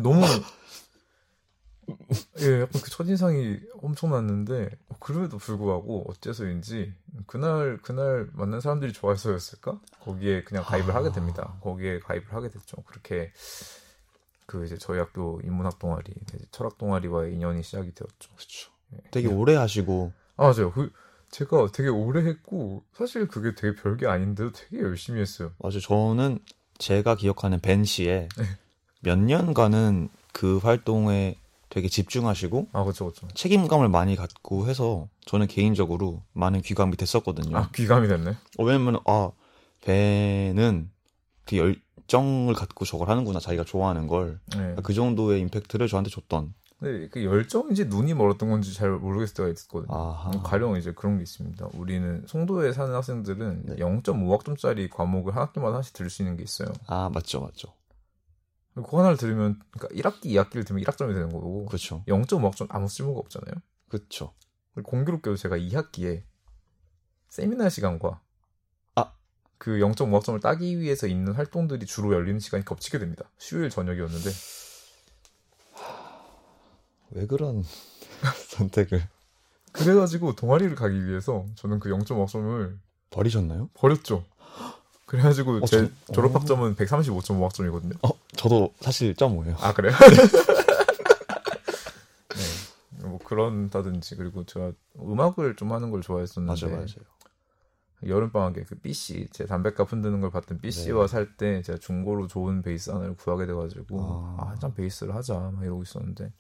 너무 0.03 0.23
예, 2.41 2.61
약간 2.63 2.81
그 2.81 2.91
첫인상이 2.91 3.59
엄청났는데 3.83 4.71
그럼에도 5.01 5.39
불구하고 5.39 6.07
어째서인지 6.09 6.95
그날 7.27 7.79
그날 7.83 8.29
만난 8.33 8.61
사람들이 8.61 8.93
좋아해서였을까? 8.93 9.81
거기에 10.01 10.45
그냥 10.45 10.65
가입을 10.65 10.93
아. 10.93 10.97
하게 10.97 11.13
됩니다. 11.13 11.57
거기에 11.61 11.99
가입을 12.01 12.33
하게 12.33 12.49
됐죠. 12.49 12.77
그렇게 12.85 13.33
그 14.47 14.65
이제 14.65 14.77
저희 14.79 14.99
학교 14.99 15.41
인문학 15.45 15.79
동아리, 15.79 16.13
철학 16.51 16.79
동아리와의 16.79 17.35
인연이 17.35 17.63
시작이 17.63 17.95
되었죠. 17.95 18.31
그렇죠. 18.35 18.71
되게 19.11 19.29
오래 19.29 19.55
하시고 19.55 20.13
아, 20.37 20.45
맞아요. 20.45 20.73
그 20.73 20.93
제가 21.31 21.69
되게 21.73 21.89
오래 21.89 22.25
했고 22.25 22.85
사실 22.93 23.27
그게 23.27 23.55
되게 23.55 23.75
별게 23.75 24.07
아닌데도 24.07 24.53
되게 24.53 24.83
열심히 24.83 25.21
했어요. 25.21 25.53
맞아요. 25.59 25.81
저는 25.81 26.39
제가 26.79 27.17
기억하는 27.17 27.61
벤 27.61 27.85
씨의 27.85 28.29
네. 28.37 28.45
몇 29.01 29.19
년간은 29.19 30.09
그 30.33 30.59
활동에 30.59 31.37
되게 31.71 31.89
집중하시고 31.89 32.69
아, 32.73 32.83
그렇죠, 32.85 33.07
그렇죠. 33.07 33.27
책임감을 33.35 33.89
많이 33.89 34.15
갖고 34.15 34.69
해서 34.69 35.09
저는 35.25 35.47
개인적으로 35.49 36.23
많은 36.33 36.61
귀감이 36.61 36.97
됐었거든요. 36.97 37.57
아, 37.57 37.71
귀감이 37.75 38.07
됐네. 38.07 38.31
어, 38.59 38.65
왜냐면 38.65 39.01
아 39.07 39.31
벤은 39.81 40.91
그 41.47 41.57
열 41.57 41.77
정을 42.07 42.55
갖고 42.55 42.85
저걸 42.85 43.09
하는구나 43.09 43.40
자기가 43.40 43.64
좋아하는 43.64 44.07
걸 44.07 44.40
네. 44.57 44.77
그 44.83 44.93
정도의 44.93 45.40
임팩트를 45.40 45.88
저한테 45.88 46.11
줬던 46.11 46.55
근데 46.79 47.09
그 47.09 47.25
열정인지 47.25 47.87
눈이 47.87 48.14
멀었던 48.14 48.51
건지 48.51 48.75
잘 48.75 48.90
모르겠을 48.90 49.35
때가 49.35 49.49
있었거든요. 49.49 49.95
아하. 49.95 50.31
가령 50.43 50.77
이제 50.77 50.93
그런 50.93 51.17
게 51.17 51.23
있습니다. 51.23 51.69
우리는 51.75 52.25
송도에 52.27 52.73
사는 52.73 52.93
학생들은 52.93 53.62
네. 53.67 53.77
0.5학점짜리 53.77 54.90
과목을 54.90 55.35
한 55.35 55.43
학기마다 55.43 55.75
하나씩 55.75 55.95
들을 55.95 56.11
수 56.11 56.23
있는 56.23 56.37
게 56.37 56.43
있어요. 56.43 56.69
아 56.87 57.11
맞죠 57.12 57.40
맞죠 57.40 57.73
그 58.75 58.97
하나를 58.97 59.17
들으면 59.17 59.61
그러니까 59.71 59.95
1학기, 59.97 60.27
2학기를 60.27 60.67
들으면 60.67 60.85
1학점이 60.85 61.14
되는 61.14 61.31
거고 61.31 61.64
그렇죠 61.67 62.03
0.5학점 62.07 62.67
아무 62.71 62.88
쓸모가 62.88 63.21
없잖아요. 63.21 63.55
그렇죠 63.88 64.35
공교롭게도 64.83 65.37
제가 65.37 65.57
2학기에 65.57 66.25
세미나 67.29 67.69
시간과 67.69 68.09
아. 68.09 68.24
그 69.64 69.79
0.5학점을 69.79 70.42
따기 70.42 70.79
위해서 70.79 71.07
있는 71.07 71.33
활동들이 71.33 71.87
주로 71.87 72.12
열리는 72.12 72.38
시간이 72.38 72.66
겹치게 72.66 72.98
됩니다. 72.98 73.24
수요일 73.38 73.70
저녁이었는데 73.70 74.31
왜 77.12 77.27
그런 77.27 77.64
선택을 78.50 79.09
그래가지고 79.72 80.37
동아리를 80.37 80.74
가기 80.74 81.07
위해서 81.07 81.46
저는 81.55 81.81
그 81.81 81.88
0.5학점을 81.88 82.77
버리셨나요? 83.09 83.70
버렸죠. 83.72 84.27
그래가지고 85.07 85.53
어, 85.62 85.64
제 85.66 85.90
저- 86.09 86.12
졸업학점은 86.12 86.77
135.5학점이거든요. 86.77 87.96
어 88.03 88.11
저도 88.37 88.74
사실 88.83 89.14
점오예요 89.16 89.57
아 89.61 89.72
그래요? 89.72 89.94
네, 92.37 93.07
뭐 93.09 93.18
그런다든지 93.24 94.16
그리고 94.16 94.44
제가 94.44 94.72
음악을 95.00 95.57
좀 95.57 95.72
하는 95.72 95.90
걸 95.90 96.03
좋아했었는데 96.03 96.66
맞아요 96.66 96.77
맞아요 96.77 97.13
여름 98.07 98.31
방학에 98.31 98.65
그 98.65 98.75
B씨 98.75 99.29
제 99.31 99.47
담뱃갑 99.47 99.93
흔드는 99.93 100.21
걸 100.21 100.31
봤던 100.31 100.61
B씨와 100.61 101.07
네. 101.07 101.09
살때 101.09 101.63
제가 101.63 101.79
중고로 101.79 102.27
좋은 102.27 102.63
베이스 102.63 102.91
하나를 102.91 103.17
구하게 103.17 103.47
돼가지고 103.47 104.01
아. 104.01 104.53
아참 104.53 104.75
베이스를 104.75 105.15
하자 105.15 105.53
막 105.55 105.63
이러고 105.63 105.83
있었는데 105.83 106.33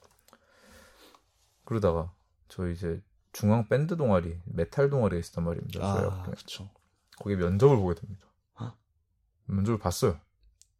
그러다가 1.64 2.12
저 2.48 2.68
이제 2.68 3.02
중앙 3.32 3.68
밴드 3.68 3.96
동아리 3.96 4.38
메탈 4.44 4.90
동아리에 4.90 5.18
있었단 5.18 5.44
말입니다. 5.44 5.80
저희 5.80 6.06
아. 6.06 6.22
그렇죠 6.22 6.70
거기에 7.18 7.36
면접을 7.36 7.76
보게 7.76 7.94
됩니다. 8.00 8.26
헉. 8.60 8.76
면접을 9.46 9.78
봤어요. 9.78 10.18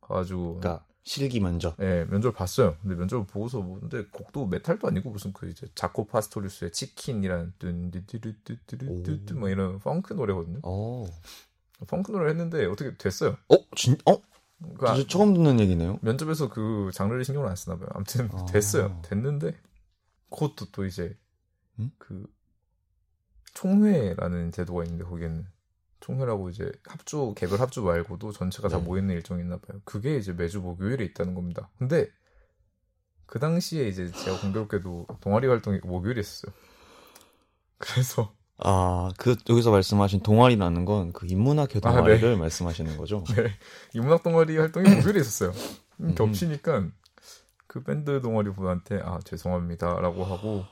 가가지고 0.00 0.60
그러니까 0.60 0.84
실기 1.04 1.38
먼저 1.38 1.76
예, 1.80 2.06
면접을 2.08 2.32
봤어요. 2.32 2.76
근데 2.82 2.96
면접을 2.96 3.26
보고서 3.26 3.60
뭐 3.60 3.78
근데 3.78 4.04
곡도 4.06 4.46
메탈도 4.46 4.88
아니고 4.88 5.10
무슨 5.10 5.32
그 5.34 5.48
이제 5.50 5.66
자코 5.74 6.06
파스토리스의 6.06 6.72
치킨이라는 6.72 7.52
뚠디디르뚜뚜뚜뚜 7.58 9.34
뭐 9.34 9.50
이런 9.50 9.78
펑크 9.80 10.14
노래거든요. 10.14 10.60
어, 10.62 11.06
펑크 11.86 12.10
노래를 12.10 12.30
했는데 12.30 12.64
어떻게 12.64 12.96
됐어요. 12.96 13.36
어, 13.50 13.56
진, 13.76 13.98
어, 14.06 14.16
그 14.78 14.88
아- 14.88 14.94
진짜 14.94 15.08
처음 15.08 15.34
듣는 15.34 15.60
얘기네요. 15.60 15.98
면접에서 16.00 16.48
그 16.48 16.90
장르를 16.94 17.22
신경을 17.24 17.48
안 17.50 17.54
쓰나 17.54 17.76
봐요. 17.76 17.88
아무튼 17.92 18.30
아. 18.32 18.46
됐어요. 18.46 19.02
됐는데 19.04 19.54
그것도 20.30 20.70
또 20.72 20.86
이제 20.86 21.14
음? 21.78 21.90
그 21.98 22.26
총회라는 23.52 24.52
제도가 24.52 24.84
있는데 24.84 25.04
거기에는 25.04 25.46
총회라고 26.04 26.50
이제 26.50 26.70
합주 26.86 27.32
개별 27.34 27.60
합주 27.60 27.80
말고도 27.80 28.32
전체가 28.32 28.68
다 28.68 28.76
네. 28.76 28.84
모이는 28.84 29.14
일정이 29.14 29.40
있나 29.40 29.56
봐요. 29.56 29.80
그게 29.84 30.18
이제 30.18 30.34
매주 30.34 30.60
목요일에 30.60 31.02
있다는 31.02 31.34
겁니다. 31.34 31.70
근데 31.78 32.10
그 33.24 33.38
당시에 33.38 33.88
이제 33.88 34.12
제가 34.12 34.38
공교롭게도 34.40 35.06
동아리 35.22 35.46
활동이 35.46 35.80
목요일에 35.82 36.20
있었어요. 36.20 36.52
그래서 37.78 38.34
아, 38.58 39.10
그 39.16 39.34
여기서 39.48 39.70
말씀하신 39.70 40.20
동아리라는 40.20 40.84
건 40.84 41.12
그 41.14 41.26
인문학회 41.26 41.80
아, 41.82 41.90
동아리를 41.90 42.36
말씀하시는 42.36 42.98
거죠? 42.98 43.24
네, 43.34 43.50
인문학 43.94 44.22
동아리 44.22 44.58
활동이 44.58 44.86
목요일에 44.96 45.20
있었어요. 45.20 45.52
음, 46.00 46.08
음. 46.08 46.14
겹치니까 46.14 46.86
그 47.66 47.82
밴드 47.82 48.20
동아리 48.20 48.52
분한테 48.52 49.00
아 49.02 49.20
죄송합니다라고 49.24 50.24
하고 50.24 50.64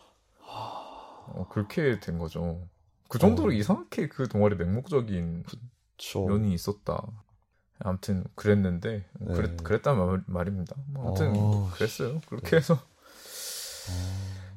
어, 0.45 1.47
그렇게 1.51 2.01
된 2.01 2.19
거죠. 2.19 2.69
그 3.13 3.19
정도로 3.19 3.51
어. 3.51 3.53
이상하게 3.53 4.09
그 4.09 4.27
동아리 4.27 4.57
맹목적인 4.57 5.45
저 5.99 6.21
면이 6.21 6.55
있었다. 6.55 7.07
아무튼 7.81 8.25
그랬는데 8.37 9.05
네. 9.21 9.35
그랬, 9.35 9.63
그랬단 9.63 9.99
말, 9.99 10.23
말입니다. 10.27 10.77
뭐 10.87 11.09
아무튼 11.09 11.35
어, 11.37 11.71
그랬어요. 11.75 12.23
그렇게 12.27 12.57
해서 12.57 12.79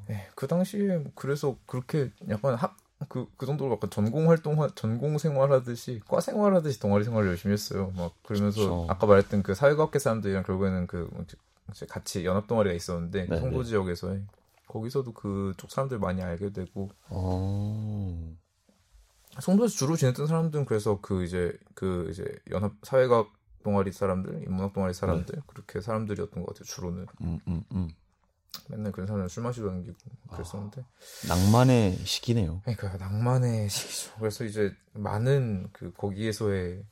네, 0.08 0.26
그 0.36 0.48
당시에 0.48 1.04
그래서 1.16 1.58
그렇게 1.66 2.14
약간 2.30 2.56
학 2.56 2.78
그, 3.10 3.28
그 3.36 3.46
정도로 3.46 3.74
약간 3.74 3.90
전공 3.90 4.30
활동, 4.30 4.66
전공 4.74 5.18
생활하듯이, 5.18 6.00
과 6.08 6.22
생활하듯이 6.22 6.80
동아리 6.80 7.04
생활을 7.04 7.28
열심히 7.28 7.52
했어요. 7.52 7.92
막, 7.98 8.14
그러면서, 8.24 8.62
그쵸. 8.62 8.86
아까 8.88 9.06
말했던 9.06 9.44
그 9.44 9.54
사회과학계 9.54 10.00
사람들이랑 10.00 10.44
결국에는 10.44 10.88
그, 10.88 11.10
같이 11.90 12.26
연합 12.26 12.48
동아리가 12.48 12.74
있었는데, 12.74 13.26
네, 13.26 13.38
송도 13.38 13.64
네. 13.64 13.70
지역에서의. 13.70 14.24
거기서도 14.68 15.14
그쪽 15.14 15.72
사람들 15.72 16.00
많이 16.00 16.24
알게 16.24 16.54
되고, 16.54 16.90
어, 17.10 18.36
송도에서 19.40 19.76
주로 19.76 19.96
지냈던 19.96 20.28
사람들은 20.28 20.66
그래서 20.66 21.00
그 21.02 21.24
이제, 21.24 21.58
그 21.74 22.08
이제 22.12 22.26
연합 22.52 22.74
사회과학 22.84 23.32
동아리 23.64 23.92
사람들, 23.92 24.44
인문학 24.44 24.74
동아리 24.74 24.94
사람들, 24.94 25.42
그렇게 25.48 25.82
사람들이었던 25.82 26.44
것 26.44 26.54
같아요, 26.54 26.64
주로는. 26.66 27.06
음, 27.22 27.40
음, 27.48 27.64
음. 27.74 27.90
맨날 28.70 28.92
그런 28.92 29.08
사람들 29.08 29.30
술 29.30 29.44
마시러 29.44 29.70
다니고 29.70 29.94
그랬었는데. 30.32 30.86
낭만의 31.28 31.98
시기네요. 32.06 32.62
그러니까 32.64 32.96
낭만의 32.98 33.68
시기죠. 33.70 34.14
그래서 34.20 34.46
이제 34.46 34.74
많은 34.94 35.70
그 35.74 35.92
거기에서의 35.94 36.84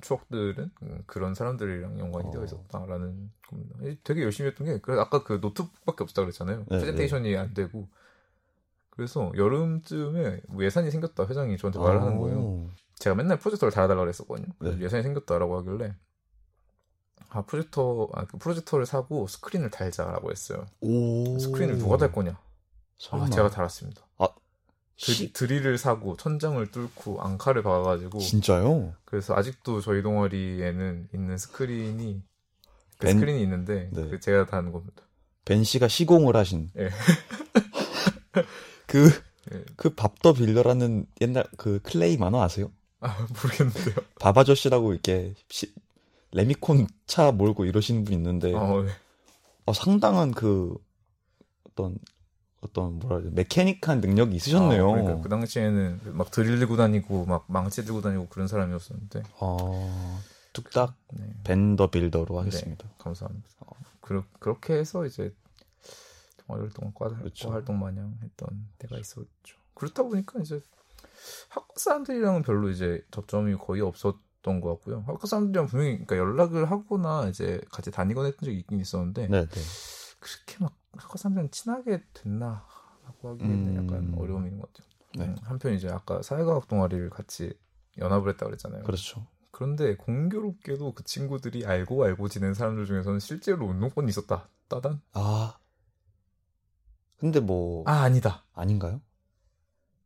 추억들은 0.00 0.70
음, 0.82 1.02
그런 1.06 1.34
사람들이랑 1.34 1.98
연관이 1.98 2.28
어. 2.28 2.30
되어 2.30 2.44
있었다라는 2.44 3.30
겁니다. 3.48 3.76
이- 3.82 3.98
되게 4.04 4.22
열심히 4.22 4.50
했던 4.50 4.66
게 4.66 4.78
그래서 4.80 5.00
아까 5.02 5.22
그 5.24 5.38
노트북밖에 5.40 6.04
없다 6.04 6.22
그랬잖아요. 6.22 6.58
네, 6.58 6.64
프레젠테이션이 6.78 7.36
안 7.36 7.54
되고 7.54 7.88
그래서 8.96 9.32
여름쯤에 9.36 10.40
뭐 10.48 10.64
예산이 10.64 10.90
생겼다 10.90 11.26
회장이 11.26 11.56
저한테 11.58 11.78
말을 11.78 12.00
하는 12.00 12.18
거예요. 12.18 12.38
오. 12.38 12.70
제가 12.98 13.16
맨날 13.16 13.38
프로젝터를 13.38 13.72
달아달라고 13.72 14.02
그랬었거든요. 14.04 14.46
그래서 14.58 14.76
네. 14.78 14.84
예산이 14.84 15.02
생겼다라고 15.02 15.58
하길래 15.58 15.94
아 17.30 17.42
프로젝터 17.42 18.08
아, 18.12 18.24
그 18.26 18.38
프로젝터를 18.38 18.86
사고 18.86 19.26
스크린을 19.26 19.70
달자라고 19.70 20.30
했어요. 20.30 20.64
오. 20.80 21.38
스크린을 21.38 21.78
누가 21.78 21.96
달 21.96 22.12
거냐? 22.12 22.38
설마. 22.98 23.26
아, 23.26 23.30
제가 23.30 23.50
달았습니다. 23.50 24.02
드리, 24.96 25.12
시- 25.12 25.32
드릴을 25.32 25.76
사고 25.76 26.16
천장을 26.16 26.64
뚫고 26.70 27.20
앙카를 27.20 27.64
박아가지고 27.64 28.20
진짜요? 28.20 28.94
그래서 29.04 29.34
아직도 29.34 29.80
저희 29.80 30.02
동아리에는 30.02 31.08
있는 31.12 31.36
스크린이 31.36 32.22
그 33.00 33.06
벤- 33.06 33.14
스크린이 33.18 33.42
있는데 33.42 33.90
네. 33.92 34.08
그 34.08 34.20
제가 34.20 34.46
단 34.46 34.70
겁니다. 34.70 35.02
벤 35.44 35.64
씨가 35.64 35.88
시공을 35.88 36.36
하신. 36.36 36.70
예. 36.78 36.90
그, 38.94 39.10
예. 39.52 39.64
그 39.74 39.90
Bob 39.94 40.14
the 40.14 40.34
Builder라는 40.34 41.06
옛날 41.20 41.44
그 41.56 41.80
클레이 41.82 42.16
만화 42.16 42.44
아세요? 42.44 42.70
아 43.00 43.26
모르겠는데요. 43.42 43.96
밥 44.20 44.38
아저씨라고 44.38 44.92
이렇게 44.92 45.34
시- 45.48 45.74
레미콘 46.30 46.86
차 47.08 47.32
몰고 47.32 47.64
이러시는 47.64 48.04
분 48.04 48.14
있는데 48.14 48.54
어, 48.54 48.82
네. 48.82 48.92
어, 49.66 49.72
상당한 49.72 50.30
그 50.30 50.76
어떤 51.68 51.96
어떤 52.60 53.00
뭐라 53.00 53.16
해야 53.16 53.24
돼 53.24 53.30
메케닉한 53.34 54.00
능력이 54.00 54.36
있으셨네요. 54.36 54.88
아, 54.88 54.92
그러니까 54.92 55.20
그 55.22 55.28
당시에는 55.28 56.00
막 56.12 56.30
드릴 56.30 56.60
들고 56.60 56.76
다니고 56.76 57.26
막 57.26 57.46
망치 57.48 57.84
들고 57.84 58.00
다니고 58.00 58.28
그런 58.28 58.46
사람이었었는데 58.46 59.24
어, 59.40 60.20
뚝딱 60.52 60.94
네, 61.14 61.34
벤더 61.42 61.90
빌더로 61.90 62.38
하겠습니다. 62.38 62.88
감사합니다. 62.98 63.48
그러, 64.00 64.22
그렇게 64.38 64.74
해서 64.74 65.04
이제 65.04 65.34
동아리 66.46 66.62
활동 66.62 66.92
과, 66.92 67.08
그렇죠. 67.08 67.48
과 67.48 67.54
활동 67.54 67.78
마냥 67.78 68.18
했던 68.22 68.68
때가 68.78 68.98
있었죠. 68.98 69.58
그렇다 69.74 70.02
보니까 70.02 70.40
이제 70.40 70.60
학과 71.48 71.74
사람들이랑은 71.76 72.42
별로 72.42 72.70
이제 72.70 73.04
접점이 73.10 73.56
거의 73.56 73.82
없었던 73.82 74.60
것 74.60 74.68
같고요. 74.74 75.04
학과 75.06 75.26
사람들이랑 75.26 75.66
분명히 75.66 75.92
그러니까 76.04 76.16
연락을 76.16 76.70
하거나 76.70 77.28
이제 77.28 77.60
같이 77.70 77.90
다니거나 77.90 78.26
했던 78.26 78.46
적이 78.46 78.58
있긴 78.58 78.80
있었는데 78.80 79.28
네, 79.28 79.46
네. 79.46 79.60
그렇게 80.20 80.62
막 80.62 80.76
학과 80.92 81.16
사람들이랑 81.16 81.50
친하게 81.50 82.02
됐나라고 82.12 83.30
하기에는 83.30 83.76
음. 83.78 83.84
약간 83.84 84.14
어려움이 84.18 84.48
있는 84.48 84.60
것 84.60 84.72
같아요. 84.72 84.88
네. 85.16 85.24
음, 85.26 85.36
한편 85.42 85.74
이제 85.74 85.88
아까 85.88 86.22
사회과학 86.22 86.68
동아리를 86.68 87.10
같이 87.10 87.56
연합을 87.98 88.32
했다 88.32 88.46
그랬잖아요. 88.46 88.82
그렇죠. 88.82 89.26
그런데 89.52 89.96
공교롭게도 89.96 90.94
그 90.94 91.04
친구들이 91.04 91.64
알고 91.64 92.02
알고 92.02 92.28
지낸 92.28 92.54
사람들 92.54 92.86
중에서는 92.86 93.20
실제로 93.20 93.66
운동권이 93.66 94.08
있었다. 94.08 94.48
따단? 94.68 95.00
아. 95.12 95.56
근데 97.18 97.40
뭐 97.40 97.84
아 97.86 98.02
아니다. 98.02 98.44
아닌가요? 98.54 99.00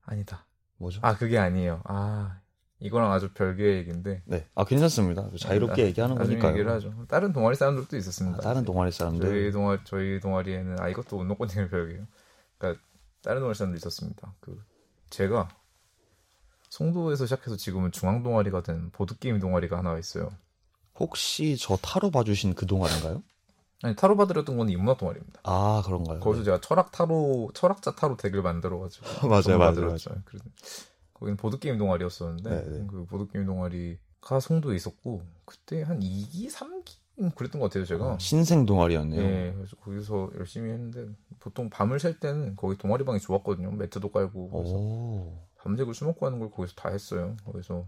아니다. 0.04 0.46
뭐죠? 0.76 1.00
아 1.02 1.16
그게 1.16 1.38
아니에요. 1.38 1.82
아 1.84 2.40
이거랑 2.80 3.12
아주 3.12 3.32
별개의 3.32 3.78
얘기인데 3.78 4.22
네. 4.24 4.46
아 4.54 4.64
괜찮습니다. 4.64 5.28
자유롭게 5.38 5.82
나- 5.82 5.88
얘기하는 5.88 6.16
거니까요. 6.16 6.52
얘기를 6.52 6.70
하죠. 6.72 6.94
다른 7.08 7.32
동아리 7.32 7.56
사람들도 7.56 7.96
아, 7.96 7.98
있었습니다. 7.98 8.38
다른 8.40 8.64
동아리 8.64 8.90
저희 8.92 8.98
사람들 8.98 9.50
동아리 9.52 9.80
저희 9.84 10.20
동아리에는 10.20 10.80
아 10.80 10.88
이것도 10.88 11.18
운동권 11.18 11.48
얘기는 11.50 11.68
별개예요. 11.68 12.06
그러니까 12.58 12.80
다른 13.22 13.40
동아리 13.40 13.54
사람도 13.56 13.76
있었습니다. 13.76 14.34
그 14.40 14.62
제가 15.10 15.48
송도에서 16.70 17.26
시작해서 17.26 17.56
지금은 17.56 17.90
중앙 17.92 18.22
동아리가 18.22 18.62
된 18.62 18.90
보드 18.90 19.18
게임 19.18 19.40
동아리가 19.40 19.78
하나 19.78 19.98
있어요. 19.98 20.30
혹시 21.00 21.56
저 21.56 21.76
타로 21.76 22.10
봐주신 22.10 22.54
그 22.54 22.66
동아리인가요? 22.66 23.22
아니 23.82 23.94
타로 23.94 24.16
봐드렸던 24.16 24.56
건 24.56 24.68
인문학 24.68 24.98
동아리입니다. 24.98 25.40
아 25.44 25.82
그런가요? 25.84 26.20
거기서 26.20 26.44
제가 26.44 26.60
철학 26.60 26.90
타로 26.90 27.50
철학자 27.54 27.94
타로 27.94 28.16
deck을 28.16 28.42
만들어가지고 28.42 29.06
맞아요, 29.28 29.42
맞아요, 29.46 29.58
만들었죠. 29.58 30.10
그래서 30.24 30.44
거기는 31.14 31.36
보드 31.36 31.58
게임 31.58 31.78
동아리였었는데 31.78 32.50
네, 32.50 32.78
네. 32.78 32.86
그 32.88 33.04
보드 33.06 33.30
게임 33.30 33.46
동아리가 33.46 34.40
송도에 34.40 34.74
있었고 34.76 35.22
그때 35.44 35.82
한 35.82 36.00
2기 36.00 36.50
3기 36.50 37.34
그랬던 37.34 37.60
것 37.60 37.68
같아요 37.68 37.84
제가. 37.84 38.12
아, 38.14 38.18
신생 38.18 38.64
동아리였네요. 38.66 39.20
예, 39.20 39.52
그래서 39.56 39.76
거기서 39.76 40.30
열심히 40.38 40.70
했는데 40.70 41.08
보통 41.40 41.68
밤을 41.70 41.98
샐 41.98 42.20
때는 42.20 42.56
거기 42.56 42.76
동아리 42.78 43.04
방이 43.04 43.18
좋았거든요. 43.18 43.72
매트도 43.72 44.10
깔고 44.10 44.50
그래서 44.50 44.74
오. 44.74 45.38
밤새고 45.56 45.92
술 45.92 46.06
먹고 46.08 46.26
하는 46.26 46.38
걸 46.38 46.50
거기서 46.50 46.74
다 46.76 46.88
했어요. 46.90 47.36
거기서 47.44 47.86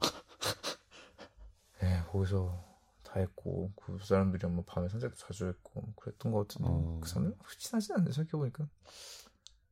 예, 1.82 2.02
거기서 2.10 2.69
다 3.12 3.18
했고 3.20 3.72
그 3.76 3.98
사람들이랑 4.02 4.54
뭐 4.54 4.64
밤에 4.66 4.88
산책도 4.88 5.16
자주 5.16 5.46
했고 5.48 5.80
뭐 5.80 5.92
그랬던 5.96 6.30
것 6.32 6.46
같은데 6.46 6.70
어. 6.70 6.98
그 7.02 7.08
사람들 7.08 7.36
친하지 7.58 7.92
않네 7.94 8.12
생각해 8.12 8.30
보니까. 8.32 8.68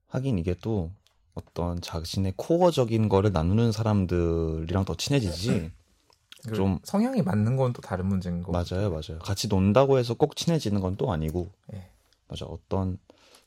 하긴 0.09 0.39
이게 0.39 0.55
또 0.61 0.91
어떤 1.35 1.81
자신의 1.81 2.35
코어적인 2.37 3.09
거를 3.09 3.31
나누는 3.33 3.71
사람들이랑 3.73 4.85
더 4.85 4.95
친해지지. 4.97 5.71
좀- 6.45 6.55
좀 6.55 6.79
성향이 6.85 7.23
맞는 7.23 7.57
건 7.57 7.73
또 7.73 7.81
다른 7.83 8.07
문제인 8.07 8.43
거. 8.43 8.53
맞아요, 8.53 8.91
맞아요. 8.91 9.19
같이 9.21 9.49
논다고 9.49 9.99
해서 9.99 10.15
꼭 10.15 10.35
친해지는 10.37 10.81
건 10.81 10.97
또 10.97 11.13
아니고. 11.13 11.51
예. 11.75 11.91
맞아. 12.29 12.45
어떤 12.47 12.99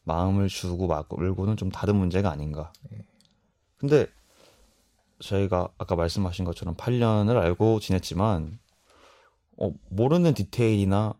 마음을 0.03 0.47
주고 0.47 0.87
말고는 0.87 1.57
좀 1.57 1.69
다른 1.69 1.95
문제가 1.97 2.31
아닌가. 2.31 2.71
예. 2.93 3.05
근데 3.77 4.07
저희가 5.19 5.69
아까 5.77 5.95
말씀하신 5.95 6.45
것처럼 6.45 6.75
8년을 6.75 7.37
알고 7.37 7.79
지냈지만 7.79 8.59
어, 9.63 9.71
모르는 9.89 10.33
디테일이나 10.33 11.13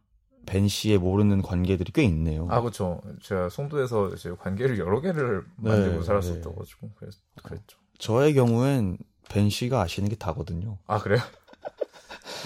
벤 0.45 0.67
씨의 0.67 0.97
모르는 0.97 1.41
관계들이 1.43 1.91
꽤 1.91 2.03
있네요. 2.05 2.47
아 2.49 2.59
그렇죠. 2.61 3.01
제가 3.21 3.49
송도에서 3.49 4.09
이제 4.15 4.31
관계를 4.37 4.79
여러 4.79 4.99
개를 4.99 5.45
만들고 5.57 5.99
네, 5.99 6.03
살았었어가지고 6.05 6.91
그랬, 6.95 7.13
그랬죠. 7.43 7.77
저의 7.99 8.33
경우엔 8.33 8.97
벤 9.29 9.49
씨가 9.49 9.81
아시는 9.81 10.09
게 10.09 10.15
다거든요. 10.15 10.79
아 10.87 10.97
그래요? 10.99 11.19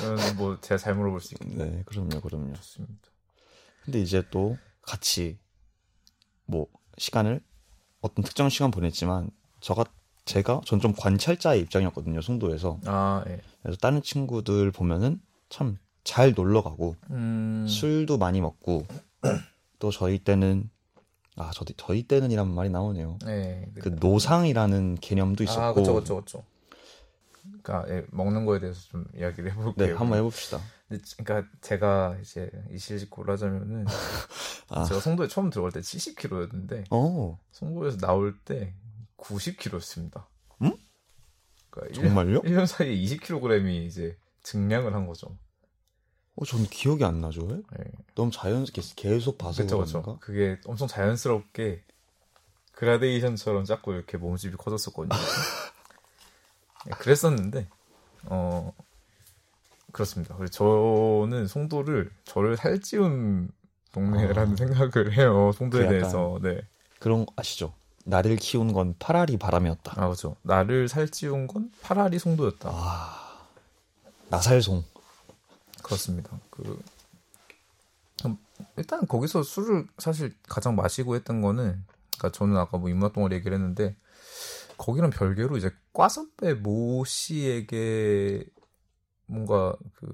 그러면 0.01 0.35
뭐 0.37 0.57
제가 0.59 0.77
잘 0.77 0.93
물어볼 0.95 1.21
수 1.21 1.35
있겠네요. 1.35 1.71
네, 1.71 1.83
그럼요, 1.85 2.19
그럼요. 2.19 2.53
좋습니다. 2.55 2.93
근데 3.85 4.01
이제 4.01 4.21
또 4.29 4.57
같이 4.81 5.39
뭐 6.45 6.67
시간을 6.97 7.41
어떤 8.01 8.23
특정 8.25 8.49
시간 8.49 8.71
보냈지만 8.71 9.29
저가 9.61 9.85
제가 10.25 10.61
전 10.65 10.79
좀 10.79 10.93
관찰자의 10.93 11.61
입장이었거든요 11.61 12.19
송도에서 12.21 12.79
아 12.85 13.23
예. 13.27 13.39
그래서 13.61 13.77
다른 13.77 14.01
친구들 14.01 14.71
보면은 14.71 15.21
참 15.49 15.77
잘 16.05 16.33
놀러 16.33 16.63
가고 16.63 16.95
음, 17.09 17.65
술도 17.67 18.17
많이 18.17 18.39
먹고 18.39 18.85
또 19.79 19.91
저희 19.91 20.19
때는 20.19 20.69
아 21.35 21.51
저희 21.53 21.65
저희 21.75 22.03
때는 22.03 22.31
이란 22.31 22.53
말이 22.53 22.69
나오네요 22.69 23.17
네. 23.25 23.69
그 23.81 23.89
노상이라는 23.99 24.99
개념도 25.01 25.43
있었고 25.43 25.61
아 25.61 25.73
그렇죠 25.73 25.93
그렇죠 25.93 26.15
그렇죠. 26.15 26.43
그러니까 27.61 27.85
예, 27.93 28.05
먹는 28.11 28.45
거에 28.45 28.59
대해서 28.59 28.79
좀 28.87 29.05
이야기를 29.17 29.51
해볼게요. 29.51 29.87
네 29.87 29.93
한번 29.93 30.19
해봅시다 30.19 30.61
그러니까 30.87 31.49
제가 31.61 32.17
이제 32.21 32.49
이실직고를 32.71 33.33
하자면은 33.33 33.85
아. 34.69 34.83
제가 34.85 34.99
송도에 34.99 35.27
처음 35.27 35.49
들어갈 35.49 35.71
때 35.71 35.79
70kg였는데 35.81 36.85
어 36.91 37.37
송도에서 37.51 37.97
나올 37.97 38.37
때 38.45 38.73
90kg였습니다. 39.17 40.23
음? 40.61 40.71
그러니까 41.71 41.99
정말요? 41.99 42.43
1년, 42.43 42.45
1년 42.45 42.67
사이에 42.67 42.95
20kg이 42.95 43.85
이제 43.85 44.17
증량을 44.43 44.93
한 44.93 45.07
거죠. 45.07 45.35
어, 46.35 46.45
전 46.45 46.63
기억이 46.65 47.03
안 47.05 47.21
나죠 47.21 47.47
예. 47.79 47.83
너무 48.13 48.31
자연스럽게 48.31 48.81
계속 48.95 49.37
봐서 49.37 49.65
그런가 49.65 49.85
그렇죠. 49.85 50.17
그게 50.19 50.59
엄청 50.65 50.87
자연스럽게 50.87 51.83
그라데이션처럼 52.73 53.63
자꾸 53.65 53.93
이렇게 53.93 54.17
몸집이 54.17 54.57
커졌었거든요. 54.57 55.17
예, 56.87 56.89
그랬었는데 56.91 57.67
어 58.25 58.73
그렇습니다. 59.91 60.35
저는 60.51 61.47
송도를 61.47 62.11
저를 62.25 62.57
살찌운 62.57 63.49
동네라는 63.93 64.53
아. 64.53 64.55
생각을 64.57 65.13
해요. 65.13 65.51
송도에 65.53 65.83
그 65.83 65.89
대해서. 65.89 66.37
네. 66.41 66.61
그런 66.99 67.25
거 67.25 67.33
아시죠 67.37 67.73
나를 68.03 68.35
키운 68.37 68.71
건 68.73 68.95
파라리 68.99 69.37
바람이었다 69.37 69.93
아 69.95 70.05
그렇죠. 70.07 70.35
나를 70.41 70.89
살찌운 70.89 71.47
건 71.47 71.71
파라리 71.81 72.19
송도였다. 72.19 72.69
아 72.71 73.47
나살송 74.29 74.83
그렇습니다. 75.85 76.39
그 76.49 76.81
음, 78.25 78.37
일단 78.77 79.07
거기서 79.07 79.43
술을 79.43 79.87
사실 79.97 80.33
가장 80.47 80.75
마시고 80.75 81.15
했던 81.15 81.41
거는 81.41 81.83
그러니까 82.17 82.37
저는 82.37 82.57
아까 82.57 82.77
뭐 82.77 82.89
인문학 82.89 83.13
동아리 83.13 83.35
얘기를 83.35 83.55
했는데 83.55 83.95
거기는 84.77 85.09
별개로 85.09 85.57
이제 85.57 85.71
과 85.93 86.09
선배 86.09 86.53
모 86.53 87.03
씨에게 87.05 88.45
뭔가 89.27 89.75
그 89.95 90.07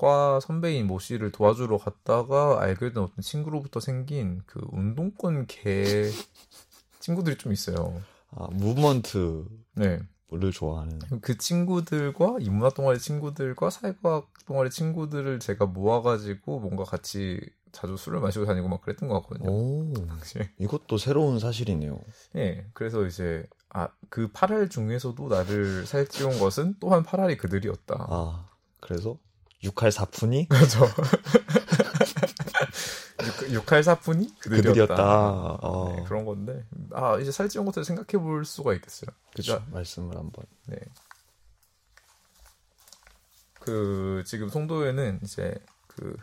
과 0.00 0.40
선배인 0.40 0.86
모 0.86 0.98
씨를 0.98 1.30
도와주러 1.30 1.76
갔다가 1.76 2.62
알게 2.62 2.94
된 2.94 3.02
어떤 3.02 3.20
친구로부터 3.20 3.80
생긴 3.80 4.40
그 4.46 4.58
운동권 4.72 5.44
개 5.46 6.10
친구들이 7.00 7.36
좀 7.36 7.52
있어요. 7.52 8.00
아 8.30 8.46
무브먼트 8.50 9.44
를 10.30 10.40
네. 10.40 10.50
좋아하는 10.50 10.98
그 11.20 11.36
친구들과 11.36 12.36
인문학 12.40 12.74
동아리 12.74 12.98
친구들과 12.98 13.70
사회과학 13.70 14.28
동아리 14.46 14.70
친구들을 14.70 15.40
제가 15.40 15.66
모아가지고 15.66 16.60
뭔가 16.60 16.84
같이 16.84 17.40
자주 17.72 17.96
술을 17.96 18.20
마시고 18.20 18.46
다니고 18.46 18.68
막 18.68 18.80
그랬던 18.80 19.08
것 19.08 19.22
같거든요. 19.22 19.50
오 19.50 19.92
당시에. 20.06 20.50
이것도 20.58 20.98
새로운 20.98 21.38
사실이네요 21.38 22.00
예, 22.36 22.66
그래서 22.74 23.06
이제 23.06 23.44
아 23.70 23.88
그 24.10 24.28
8알 24.32 24.70
중에서도 24.70 25.28
나를 25.28 25.86
살찌운 25.86 26.38
것은 26.38 26.74
또한 26.80 27.02
8알이 27.04 27.38
그들이었다. 27.38 28.06
아 28.10 28.48
그래서 28.80 29.16
육할 29.62 29.92
사푼이 29.92 30.48
그렇죠. 30.48 30.80
6, 33.50 33.72
할 33.72 33.82
사푼이 33.82 34.34
그들이었다. 34.38 34.68
그들이었다. 34.68 35.58
어. 35.60 35.94
네, 35.96 36.04
그런 36.04 36.24
건데 36.24 36.64
아 36.92 37.18
이제 37.18 37.30
살찌운 37.30 37.64
것을 37.66 37.84
생각해 37.84 38.22
볼 38.22 38.44
수가 38.44 38.74
있겠어요. 38.74 39.10
그쵸 39.34 39.52
그러니까 39.52 39.76
말씀을 39.76 40.16
한번 40.16 40.44
네. 40.66 40.76
그 43.60 44.22
지금 44.26 44.48
송도에는 44.48 45.20
이제 45.22 45.54
그 45.86 46.16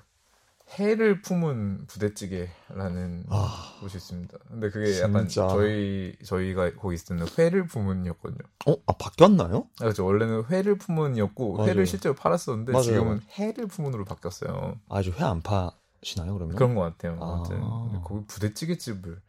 해를 0.72 1.22
품은 1.22 1.86
부대찌개라는 1.88 3.26
아. 3.30 3.78
곳이 3.80 3.98
있습니다. 3.98 4.38
근데 4.50 4.70
그게 4.70 5.00
약간 5.00 5.28
진짜. 5.28 5.48
저희 5.48 6.14
저희가 6.26 6.74
거기 6.76 6.96
있을 6.96 7.16
때는 7.16 7.26
회를 7.38 7.66
품은이었거든요. 7.68 8.40
어? 8.68 8.76
아 8.86 8.94
바뀌었나요? 8.94 9.68
아, 9.80 9.84
그렇죠. 9.84 10.06
원래는 10.06 10.46
회를 10.50 10.78
품은이었고 10.78 11.58
맞아요. 11.58 11.70
회를 11.70 11.86
실제로 11.86 12.16
팔았었는데 12.16 12.74
맞아요. 12.74 12.84
지금은 12.84 13.22
해를 13.32 13.68
품은으로 13.68 14.04
바뀌었어요. 14.04 14.78
아주 14.90 15.12
회안 15.12 15.42
파 15.42 15.72
시나요 16.04 16.34
그러면? 16.34 16.56
그런 16.56 16.76
것 16.76 16.82
같아요. 16.82 17.18
아. 17.22 17.34
아무튼 17.34 18.02
거기 18.04 18.26
부대찌개집을 18.28 19.22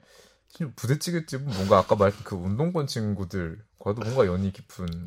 진짜 0.48 0.72
부대찌개집은 0.76 1.46
뭔가 1.54 1.78
아까 1.78 1.94
말했던 1.96 2.24
그 2.24 2.34
운동권 2.36 2.86
친구들과도 2.86 4.00
뭔가 4.02 4.26
연이 4.26 4.52
깊은. 4.52 5.06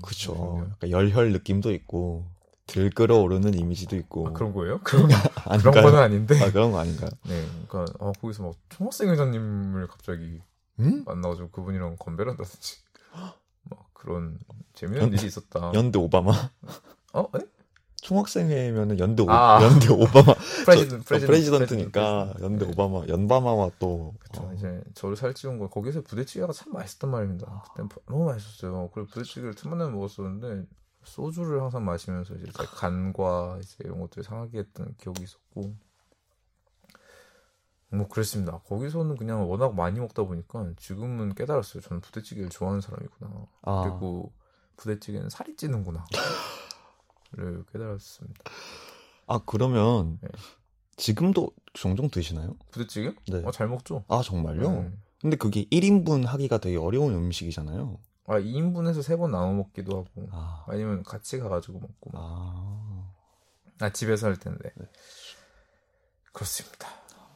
약간 0.72 0.90
열혈 0.90 1.32
느낌도 1.34 1.72
있고 1.74 2.28
들끓어 2.68 3.18
오르는 3.20 3.54
이미지도 3.54 3.96
있고 3.98 4.28
아, 4.28 4.34
그런 4.34 4.54
거예요? 4.54 4.80
그런 4.84 5.08
그런? 5.62 5.84
건 5.84 5.96
아닌데. 5.98 6.42
아 6.42 6.52
그런 6.52 6.72
거 6.72 6.80
아닌가요? 6.80 7.10
네, 7.28 7.46
그러니까 7.68 7.94
아, 8.00 8.12
거기서 8.22 8.44
막 8.44 8.56
총학생 8.70 9.10
회장님을 9.10 9.88
갑자기 9.88 10.42
음? 10.80 11.04
만나가지고 11.06 11.50
그분이랑 11.52 11.98
건배를 12.00 12.32
한다든지 12.32 12.78
막 13.70 13.90
그런 13.94 14.40
재미난 14.74 15.04
연- 15.08 15.14
일이 15.14 15.26
있었다. 15.28 15.72
연대 15.74 16.00
오바마 16.00 16.32
어? 17.14 17.28
에? 17.36 17.40
총학생회면은 18.02 19.00
연대 19.00 19.24
오, 19.24 19.30
아. 19.30 19.62
연대 19.62 19.90
오바마 19.90 20.34
프레지던, 20.66 21.02
프레지던트니까 21.02 22.34
연대 22.42 22.66
네. 22.66 22.72
오바마 22.72 23.08
연바마와 23.08 23.72
또 23.80 24.16
그쵸. 24.20 24.42
어, 24.42 24.54
이제 24.54 24.82
저를 24.96 25.16
살찌운 25.16 25.60
거 25.60 25.70
거기서 25.70 26.02
부대찌개가 26.02 26.52
참 26.52 26.74
맛있단 26.74 27.10
말입니다. 27.12 27.64
그때 27.76 27.88
너무 28.08 28.26
맛있었어요. 28.26 28.90
그리고 28.94 29.08
부대찌개를 29.10 29.54
틈만 29.54 29.78
내면 29.78 29.94
먹었었는데 29.94 30.66
소주를 31.04 31.62
항상 31.62 31.86
마시면서 31.86 32.34
이제 32.36 32.46
제 32.58 32.66
간과 32.66 33.60
이제 33.62 33.76
이런 33.80 34.00
것들이 34.00 34.24
상하게 34.24 34.60
했던 34.60 34.96
기억이 34.98 35.24
있었고 35.24 35.76
뭐 37.90 38.08
그랬습니다. 38.08 38.60
거기서는 38.60 39.16
그냥 39.18 39.48
워낙 39.50 39.76
많이 39.76 40.00
먹다 40.00 40.24
보니까 40.24 40.72
지금은 40.78 41.36
깨달았어요. 41.36 41.82
저는 41.82 42.02
부대찌개를 42.02 42.50
좋아하는 42.50 42.82
사람이구나. 42.82 43.46
아, 43.64 43.84
그리고 43.84 44.32
부대찌개는 44.78 45.30
살이 45.30 45.56
찌는구나. 45.56 46.06
를 47.34 47.64
깨달았습니다. 47.72 48.44
아 49.28 49.40
그러면 49.46 50.20
네. 50.22 50.30
지금도 50.98 51.52
종종 51.74 52.10
드시나요? 52.10 52.58
부대찌개? 52.72 53.14
네. 53.28 53.42
아, 53.46 53.52
잘 53.52 53.68
먹죠. 53.68 54.04
아 54.10 54.22
정말요? 54.22 54.70
음. 54.70 55.02
근데 55.22 55.38
그게 55.38 55.66
1인분 55.66 56.26
하기가 56.26 56.58
되게 56.58 56.78
어려운 56.78 57.14
음식이잖아요. 57.14 58.00
아, 58.28 58.40
2인분에서 58.40 59.00
3번 59.00 59.32
나눠 59.32 59.54
먹기도 59.54 59.98
하고 59.98 60.28
아, 60.32 60.66
아니면 60.68 61.04
같이 61.04 61.40
가가지고 61.40 61.80
먹고 61.80 62.12
아, 62.14 63.12
아 63.80 63.90
집에서 63.92 64.28
할 64.28 64.38
텐데 64.38 64.72
네. 64.76 64.86
그렇습니다. 66.34 66.88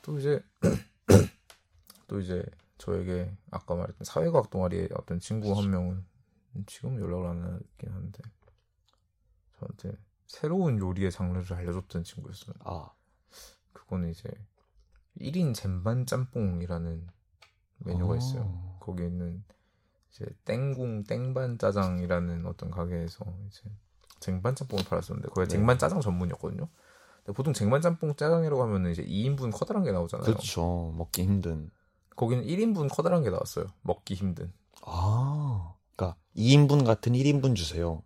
또 0.01 0.19
이제 0.19 0.43
또 2.07 2.19
이제 2.19 2.43
저에게 2.77 3.31
아까 3.51 3.75
말했던 3.75 4.03
사회과학 4.03 4.49
동아리의 4.49 4.89
어떤 4.95 5.19
친구 5.19 5.57
한 5.57 5.69
명은 5.69 6.05
지금 6.67 6.99
연락을 6.99 7.25
안 7.27 7.43
하긴 7.43 7.93
하는데 7.93 8.19
저한테 9.59 9.97
새로운 10.27 10.79
요리의 10.79 11.11
장르를 11.11 11.53
알려줬던 11.55 12.03
친구였어요. 12.03 12.55
아, 12.63 12.91
그거는 13.73 14.09
이제 14.09 14.29
1인 15.19 15.53
젠반 15.53 16.05
짬뽕이라는 16.05 17.07
메뉴가 17.79 18.13
아. 18.13 18.17
있어요. 18.17 18.77
거기에 18.79 19.07
있는 19.07 19.43
이제 20.11 20.25
땡궁 20.45 21.03
땡반 21.05 21.57
짜장이라는 21.57 22.45
어떤 22.45 22.71
가게에서 22.71 23.25
이제 23.47 23.63
쟁반 24.19 24.55
짬뽕을 24.55 24.85
팔았었는데 24.85 25.29
거기 25.29 25.47
네. 25.47 25.47
쟁반 25.47 25.77
짜장 25.77 26.01
전문이었거든요. 26.01 26.67
근데 27.17 27.35
보통 27.35 27.53
쟁반 27.53 27.81
짬뽕 27.81 28.15
짜장이라고 28.15 28.61
하면은 28.63 28.91
이제 28.91 29.03
2인분 29.03 29.51
커다란 29.51 29.83
게 29.83 29.91
나오잖아요. 29.91 30.25
그렇죠. 30.25 30.93
먹기 30.95 31.23
힘든. 31.23 31.69
거기는 32.15 32.45
1인분 32.45 32.93
커다란 32.93 33.23
게 33.23 33.29
나왔어요. 33.29 33.65
먹기 33.81 34.13
힘든. 34.13 34.53
아, 34.85 35.73
그러니까 35.95 36.17
2인분 36.35 36.85
같은 36.85 37.13
1인분 37.13 37.55
주세요. 37.55 38.01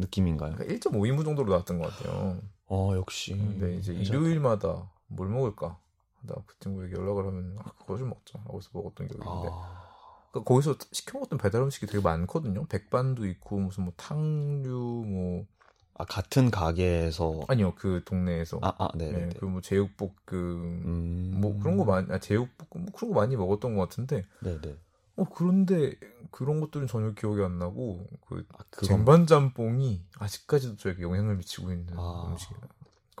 느낌인가요? 0.00 0.54
그러니까 0.56 0.74
1.5인분 0.90 1.24
정도로 1.24 1.50
나왔던 1.50 1.78
것 1.78 1.90
같아요. 1.94 2.40
어, 2.66 2.92
역시. 2.94 3.32
근데 3.36 3.76
이제 3.76 3.92
괜찮다. 3.94 4.18
일요일마다 4.18 4.90
뭘 5.08 5.28
먹을까? 5.28 5.78
하다 6.22 6.42
그 6.46 6.58
친구에게 6.60 6.94
연락을 6.94 7.26
하면 7.26 7.56
아, 7.58 7.72
그거 7.78 7.96
좀 7.96 8.10
먹자. 8.10 8.38
하고서 8.44 8.70
먹었던 8.72 9.08
기억이 9.08 9.24
있는데 9.26 9.48
아, 9.50 9.88
그러니까 10.30 10.48
거기서 10.48 10.74
시켜 10.92 11.18
먹었던 11.18 11.38
배달 11.38 11.62
음식이 11.62 11.86
되게 11.86 12.00
많거든요. 12.02 12.66
백반도 12.66 13.26
있고 13.26 13.58
무슨 13.58 13.84
뭐 13.84 13.92
탕류 13.96 14.68
뭐 15.06 15.46
아, 15.94 16.04
같은 16.04 16.50
가게에서. 16.50 17.40
아니요 17.48 17.74
그 17.76 18.02
동네에서 18.04 18.58
아, 18.62 18.72
아, 18.78 18.88
네. 18.94 19.10
네, 19.10 19.18
네. 19.18 19.28
그리고 19.30 19.48
뭐 19.48 19.60
제육볶음 19.60 20.12
음. 20.32 21.40
뭐 21.40 21.58
그런 21.58 21.76
거 21.76 21.84
많이 21.84 22.06
아, 22.12 22.18
제육볶음 22.18 22.84
뭐 22.84 22.92
그런 22.94 23.12
거 23.12 23.20
많이 23.20 23.36
먹었던 23.36 23.74
것 23.74 23.88
같은데 23.88 24.24
네, 24.40 24.60
네. 24.60 24.76
어 25.16 25.24
그런데 25.24 25.94
그런 26.30 26.60
것들은 26.60 26.86
전혀 26.86 27.12
기억이 27.12 27.42
안 27.42 27.58
나고 27.58 28.06
그 28.26 28.46
아, 28.56 28.64
그건 28.70 28.88
쟁반 28.88 29.26
짬뽕이 29.26 30.02
아직까지도 30.18 30.76
저에게 30.76 31.02
영향을 31.02 31.36
미치고 31.36 31.72
있는 31.72 31.94
아. 31.96 32.28
음식이다. 32.30 32.68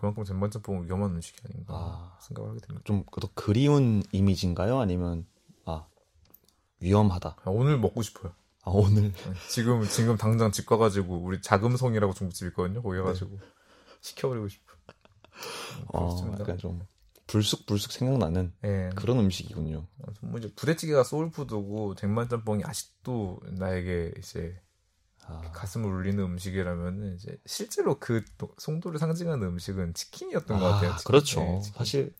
그만큼 0.00 0.24
쟁반 0.24 0.50
짬뽕은 0.50 0.86
위험한 0.86 1.10
음식이 1.10 1.38
아닌가 1.44 1.74
아. 1.74 2.18
생각을 2.22 2.50
하게 2.50 2.60
됩니다. 2.60 2.82
좀, 2.86 3.04
더 3.04 3.28
그리운 3.34 4.02
이미지인가요? 4.12 4.78
아니면, 4.78 5.26
아, 5.66 5.84
위험하다. 6.80 7.36
아, 7.44 7.50
오늘 7.50 7.78
먹고 7.78 8.00
싶어요. 8.00 8.32
아, 8.62 8.70
오늘. 8.70 9.12
네, 9.12 9.34
지금 9.50 9.82
지금 9.84 10.16
당장 10.16 10.52
집 10.52 10.64
가가지고 10.64 11.18
우리 11.18 11.42
자금성이라고 11.42 12.14
중국집 12.14 12.48
있거든요. 12.48 12.82
거기 12.82 12.96
가가지고 12.96 13.38
시켜버리고 14.00 14.48
싶어. 14.48 14.72
음, 14.72 15.84
어, 15.88 15.98
그렇습니다. 16.06 16.40
약간 16.40 16.56
좀, 16.56 16.80
불쑥불쑥 17.30 17.92
생각나는 17.92 18.52
예. 18.64 18.90
그런 18.96 19.20
음식이군요. 19.20 19.86
뭐 20.22 20.38
이제 20.40 20.52
부대찌개가 20.56 21.04
소울푸드고 21.04 21.94
쟁반짬뽕이 21.94 22.64
아직도 22.64 23.40
나에게 23.52 24.14
이제 24.18 24.60
아, 25.26 25.40
가슴을 25.52 25.88
울리는 25.88 26.18
음식이라면 26.18 27.14
이제 27.14 27.38
실제로 27.46 28.00
그또 28.00 28.52
송도를 28.58 28.98
상징하는 28.98 29.46
음식은 29.46 29.94
치킨이었던 29.94 30.58
것 30.58 30.64
아, 30.66 30.72
같아요. 30.74 30.96
치킨. 30.96 31.06
그렇죠. 31.06 31.40
네. 31.40 31.62
사실, 31.76 32.14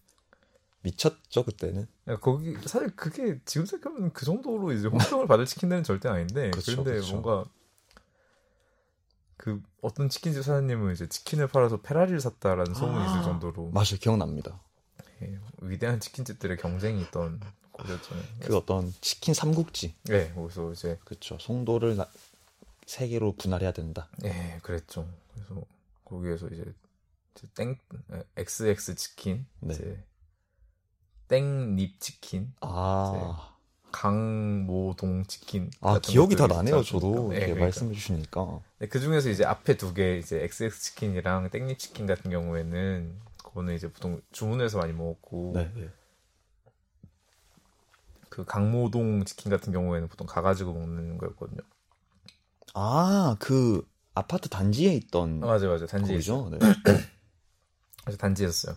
미쳤죠, 0.82 1.44
그때는. 1.44 1.88
야, 2.06 2.16
거기 2.20 2.54
사실 2.64 2.94
그게 2.94 3.40
지금 3.44 3.66
생각하면 3.66 4.12
그 4.12 4.24
정도로 4.24 4.70
이제 4.72 4.86
호평을 4.86 5.26
받을 5.26 5.44
치킨들은 5.44 5.82
절대 5.82 6.08
아닌데 6.08 6.52
그쵸, 6.52 6.70
그런데 6.84 7.00
그쵸. 7.00 7.10
뭔가 7.10 7.50
그 9.36 9.60
어떤 9.82 10.08
치킨집 10.08 10.44
사장님은 10.44 10.92
이제 10.92 11.08
치킨을 11.08 11.48
팔아서 11.48 11.80
페라리를 11.80 12.20
샀다라는 12.20 12.74
소문이 12.74 13.04
있을 13.06 13.18
아. 13.18 13.22
정도로 13.22 13.70
맛을 13.72 13.98
기억납니다. 13.98 14.62
예, 15.22 15.38
위대한 15.60 16.00
치킨집들의 16.00 16.56
경쟁이 16.58 17.02
있던 17.02 17.40
곳이었잖아요. 17.72 18.24
그 18.40 18.56
어떤 18.56 18.92
치킨 19.00 19.34
삼국지. 19.34 19.94
네, 20.04 20.32
거기서 20.34 20.72
이제 20.72 20.98
그렇죠. 21.04 21.38
송도를 21.40 21.96
나- 21.96 22.08
세 22.86 23.06
개로 23.08 23.32
분할해야 23.36 23.72
된다. 23.72 24.08
예, 24.24 24.58
그랬죠. 24.62 25.06
그래서 25.34 25.62
거기에서 26.04 26.48
이제 26.48 26.64
이제 27.36 27.46
땡 27.54 27.78
에, 28.12 28.22
XX 28.36 28.94
치킨, 28.96 29.46
네. 29.60 29.74
이제 29.74 30.04
땡립 31.28 32.00
치킨, 32.00 32.52
아, 32.60 33.54
강모동 33.92 35.24
치킨. 35.26 35.70
아 35.80 36.00
기억이 36.00 36.34
다 36.34 36.46
나네요. 36.48 36.82
저도? 36.82 37.30
예, 37.32 37.36
이렇게 37.36 37.46
그러니까. 37.52 37.60
말씀해 37.66 37.94
주시니까. 37.94 38.60
네, 38.80 38.88
그 38.88 38.98
중에서 38.98 39.30
이제 39.30 39.44
앞에 39.44 39.76
두 39.76 39.94
개 39.94 40.18
이제 40.18 40.42
XX 40.42 40.80
치킨이랑 40.80 41.50
땡립 41.50 41.78
치킨 41.78 42.06
같은 42.06 42.30
경우에는 42.30 43.14
그거는 43.50 43.74
이제 43.74 43.92
보통 43.92 44.20
주문해서 44.30 44.78
많이 44.78 44.92
먹었고 44.92 45.52
네. 45.54 45.72
네. 45.74 45.90
그 48.28 48.44
강모동 48.44 49.24
치킨 49.24 49.50
같은 49.50 49.72
경우에는 49.72 50.08
보통 50.08 50.26
가가지고 50.26 50.72
먹는 50.72 51.18
거였거든요. 51.18 51.60
아, 52.74 53.36
그 53.40 53.84
아파트 54.14 54.48
단지에 54.48 54.94
있던 54.94 55.42
아, 55.42 55.46
맞아 55.48 55.66
맞아 55.66 55.86
단지에. 55.86 56.14
거기죠. 56.14 56.48
네. 56.50 56.58
그래서 58.04 58.18
단지였어요. 58.18 58.76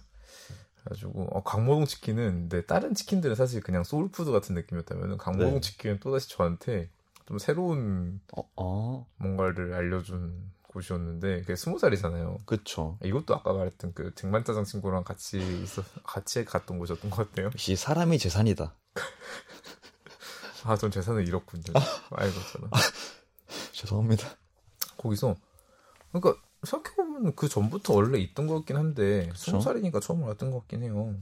그래가지고 0.79 1.27
어, 1.31 1.43
강모동 1.43 1.85
치킨은 1.85 2.49
근데 2.49 2.65
다른 2.65 2.95
치킨들은 2.95 3.35
사실 3.35 3.61
그냥 3.61 3.83
soul 3.83 4.07
food 4.07 4.31
같은 4.31 4.55
느낌이었다면 4.55 5.17
강모동 5.17 5.53
네. 5.53 5.59
치킨은 5.61 5.99
또다시 5.99 6.29
저한테 6.29 6.89
좀 7.27 7.37
새로운 7.37 8.21
어, 8.35 8.49
어, 8.55 9.07
뭔가를 9.17 9.75
알려준 9.75 10.51
곳이었는데 10.73 11.41
그게 11.41 11.55
스무 11.55 11.79
살이잖아요. 11.79 12.39
그쵸. 12.45 12.97
이것도 13.03 13.35
아까 13.35 13.53
말했던 13.53 13.93
그 13.93 14.13
쟁반짜장 14.15 14.63
친구랑 14.65 15.03
같이 15.03 15.37
있어 15.63 15.83
같이 16.03 16.43
갔던 16.43 16.79
곳이었던 16.79 17.09
것 17.11 17.29
같아요. 17.29 17.47
역시 17.47 17.75
사람이 17.75 18.17
재산이다. 18.17 18.75
아, 20.65 20.75
전 20.77 20.91
재산을 20.91 21.27
잃었군요. 21.27 21.63
알고 22.11 22.39
있잖아. 22.39 22.69
죄송합니다. 23.71 24.27
거기서 24.97 25.35
그러니까 26.11 26.41
생각해보면 26.63 27.35
그 27.35 27.49
전부터 27.49 27.93
원래 27.93 28.17
있던 28.19 28.47
것 28.47 28.55
같긴 28.55 28.77
한데 28.77 29.29
스무. 29.35 29.61
살이니까 29.61 29.99
처음 29.99 30.23
알았던 30.23 30.51
것 30.51 30.59
같긴 30.59 30.83
해요. 30.83 31.15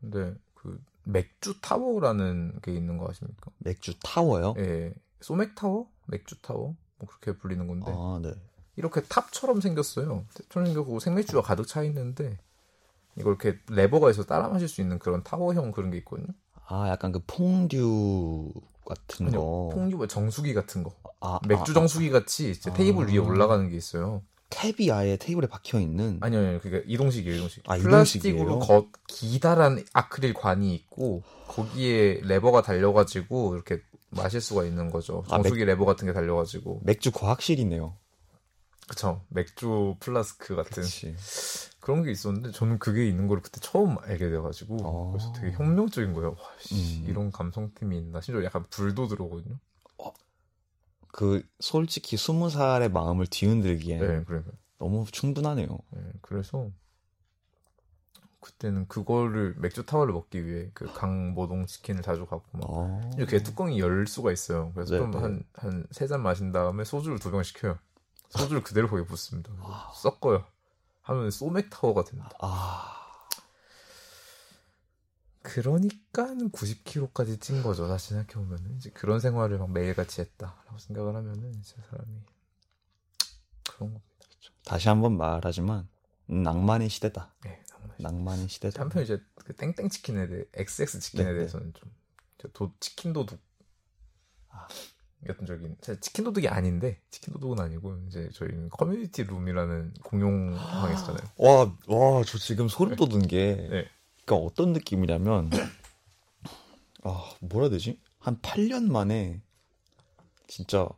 근데 0.00 0.34
그 0.54 0.80
맥주 1.04 1.60
타워라는 1.60 2.60
게 2.62 2.72
있는 2.72 2.96
거 2.98 3.08
아십니까? 3.08 3.50
맥주 3.58 3.94
타워요? 4.02 4.54
예, 4.58 4.94
소맥 5.20 5.54
타워, 5.54 5.90
맥주 6.06 6.40
타워, 6.40 6.76
뭐 6.98 7.08
그렇게 7.08 7.36
불리는 7.38 7.66
건데 7.66 7.86
아, 7.88 8.20
네. 8.22 8.32
이렇게 8.76 9.00
탑처럼 9.02 9.60
생겼어요. 9.60 10.24
탑처럼 10.34 10.66
생겼고 10.66 10.98
생맥주가 11.00 11.42
가득 11.42 11.66
차 11.66 11.82
있는데 11.84 12.38
이걸 13.16 13.36
이렇게 13.40 13.58
레버가 13.68 14.10
있어 14.10 14.24
따라 14.24 14.48
마실 14.48 14.68
수 14.68 14.80
있는 14.80 14.98
그런 14.98 15.22
타워형 15.22 15.72
그런 15.72 15.90
게 15.90 15.98
있거든요. 15.98 16.28
아, 16.66 16.88
약간 16.88 17.12
그 17.12 17.20
퐁듀 17.26 18.50
같은 18.86 19.26
아니요, 19.26 19.40
거. 19.40 19.70
퐁듀 19.74 20.06
정수기 20.08 20.54
같은 20.54 20.82
거, 20.82 20.94
아, 21.20 21.38
맥주 21.46 21.72
아, 21.72 21.74
정수기 21.74 22.10
같이 22.10 22.50
이제 22.50 22.70
아. 22.70 22.74
테이블 22.74 23.08
위에 23.08 23.18
올라가는 23.18 23.68
게 23.68 23.76
있어요. 23.76 24.22
tap이 24.50 24.92
아예 24.92 25.16
테이블에 25.16 25.46
박혀 25.46 25.80
있는. 25.80 26.18
아니요, 26.20 26.40
아니요. 26.40 26.60
그게 26.60 26.82
이동식이에요, 26.86 27.36
이동식. 27.36 27.64
아, 27.66 27.76
플라스틱으로? 27.76 28.60
겉 28.60 28.88
기다란 29.08 29.84
아크릴 29.92 30.34
관이 30.34 30.74
있고 30.74 31.22
거기에 31.48 32.20
레버가 32.22 32.62
달려가지고 32.62 33.54
이렇게 33.54 33.80
마실 34.10 34.40
수가 34.40 34.64
있는 34.64 34.90
거죠. 34.90 35.24
아, 35.26 35.36
정수기 35.36 35.64
레버 35.64 35.84
같은 35.84 36.06
게 36.06 36.12
달려가지고. 36.12 36.80
맥주 36.84 37.10
과학실이네요. 37.10 37.96
그쵸. 38.88 39.24
맥주 39.28 39.96
플라스크 40.00 40.54
같은 40.56 40.82
그치. 40.82 41.16
그런 41.80 42.02
게 42.02 42.10
있었는데 42.10 42.50
저는 42.52 42.78
그게 42.78 43.06
있는 43.08 43.26
걸 43.26 43.40
그때 43.42 43.60
처음 43.60 43.98
알게 43.98 44.28
돼가지고 44.30 44.76
어. 44.82 45.10
그래서 45.12 45.32
되게 45.32 45.52
혁명적인 45.52 46.12
거예요. 46.14 46.30
와, 46.30 46.36
씨, 46.60 47.02
음. 47.02 47.08
이런 47.08 47.30
감성템이 47.32 47.98
있나. 47.98 48.20
심지어 48.20 48.44
약간 48.44 48.66
불도 48.70 49.06
들어오거든요. 49.08 49.58
그 51.12 51.46
솔직히 51.60 52.16
스무 52.16 52.50
살의 52.50 52.90
마음을 52.90 53.26
뒤흔들기엔 53.28 54.00
네, 54.00 54.24
그러니까. 54.24 54.50
너무 54.78 55.06
충분하네요. 55.10 55.78
예, 55.96 56.00
그래서 56.22 56.70
그때는 58.40 58.88
그거를 58.88 59.54
맥주 59.58 59.86
타워를 59.86 60.12
먹기 60.12 60.44
위해 60.44 60.70
그 60.74 60.92
강모동 60.92 61.66
치킨을 61.66 62.02
자주 62.02 62.26
갔고 62.26 62.58
막 62.58 62.64
어. 62.68 63.10
이렇게 63.16 63.42
뚜껑이 63.42 63.78
열 63.78 64.06
수가 64.06 64.32
있어요. 64.32 64.72
그래서 64.74 64.94
네, 64.94 64.98
좀 64.98 65.10
네. 65.12 65.18
한한 65.54 65.86
세 65.92 66.06
잔 66.08 66.20
마신 66.22 66.52
다음에 66.52 66.84
소주를 66.84 67.18
두 67.20 67.30
병 67.30 67.42
시켜요. 67.42 67.78
소주를 68.38 68.62
그대로 68.62 68.88
거기에 68.88 69.04
붓습니다. 69.06 69.52
아. 69.60 69.92
섞어요. 69.94 70.44
하면 71.02 71.30
소맥 71.30 71.70
타워가 71.70 72.04
됩니다. 72.04 72.30
아, 72.40 73.04
그러니까는 75.42 76.50
90kg까지 76.50 77.40
찐 77.40 77.62
거죠. 77.62 77.86
다시 77.86 78.10
생각해 78.10 78.32
보면은 78.32 78.76
이제 78.76 78.90
그런 78.90 79.20
생활을 79.20 79.58
막 79.58 79.70
매일같이 79.70 80.22
했다라고 80.22 80.78
생각을 80.78 81.14
하면은 81.14 81.54
이제 81.60 81.76
사람이 81.90 82.22
그런 83.68 83.92
겁니다. 83.92 84.04
다시 84.64 84.88
한번 84.88 85.18
말하지만 85.18 85.86
음, 86.30 86.42
낭만의 86.42 86.88
시대다. 86.88 87.34
네, 87.44 87.62
낭만. 87.70 87.96
낭만의 87.98 88.48
시대다. 88.48 88.80
한편 88.80 89.02
이제 89.02 89.20
그 89.34 89.54
땡땡 89.54 89.90
치킨에 89.90 90.26
대해 90.26 90.44
XX 90.54 91.00
치킨에 91.00 91.24
네, 91.24 91.30
네. 91.32 91.36
대해서는 91.36 91.74
좀저 91.74 92.48
도, 92.54 92.72
치킨 92.80 93.12
도둑 93.12 93.38
아. 93.38 93.43
같은 95.24 95.46
적인 95.46 95.76
사실 95.80 96.00
치킨 96.00 96.24
도둑이 96.24 96.48
아닌데 96.48 97.00
치킨 97.10 97.32
도둑은 97.34 97.58
아니고 97.60 97.98
이제 98.08 98.28
저희는 98.32 98.70
커뮤니티 98.70 99.24
룸이라는 99.24 99.94
공용 100.02 100.54
방에 100.54 100.94
있었잖아요. 100.94 101.26
와, 101.38 101.72
와, 101.86 102.22
저 102.24 102.38
지금 102.38 102.68
소름 102.68 102.96
돋은 102.96 103.26
게, 103.26 103.56
네. 103.70 103.84
그러니까 104.24 104.46
어떤 104.46 104.72
느낌이냐면, 104.72 105.50
아, 107.02 107.30
뭐라 107.40 107.64
해야 107.66 107.70
되지? 107.70 108.00
한 108.18 108.38
8년 108.40 108.90
만에, 108.90 109.42
진짜, 110.46 110.88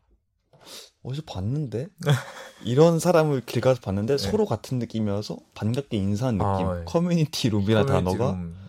어디서 1.02 1.22
봤는데? 1.26 1.88
이런 2.64 2.98
사람을 2.98 3.42
길 3.46 3.60
가서 3.60 3.80
봤는데, 3.80 4.18
서로 4.18 4.46
같은 4.46 4.78
느낌이어서 4.78 5.36
반갑게 5.54 5.96
인사한 5.96 6.38
느낌. 6.38 6.48
네. 6.58 6.64
아, 6.64 6.74
네. 6.78 6.84
커뮤니티 6.84 7.48
룸이라는 7.50 7.86
커뮤니티 7.86 8.18
단어가, 8.18 8.32
룸, 8.32 8.50
네. 8.50 8.65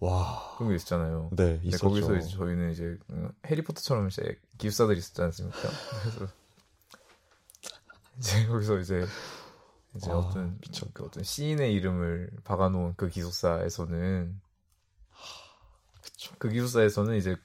와, 0.00 0.54
그런 0.56 0.70
게 0.70 0.76
있잖아요. 0.76 1.30
네, 1.32 1.58
네, 1.58 1.60
있었죠. 1.64 1.88
거기서 1.88 2.16
이제 2.16 2.28
저희는 2.36 2.70
이제 2.70 2.98
음, 3.10 3.30
해리포터처럼 3.46 4.08
이제 4.08 4.38
기숙사들이 4.58 4.98
있었지 4.98 5.20
않습니까? 5.22 5.58
그래서 6.02 6.32
이제 8.18 8.46
거기서 8.46 8.78
이제 8.78 9.04
이제 9.96 10.10
와, 10.10 10.18
어떤 10.18 10.58
그 10.92 11.04
어떤 11.04 11.24
시인의 11.24 11.74
이름을 11.74 12.30
박아놓은 12.44 12.94
그 12.96 13.08
기숙사에서는 13.08 14.40
그쵸. 16.02 16.34
그 16.38 16.48
기숙사에서는 16.48 17.16
이제 17.16 17.36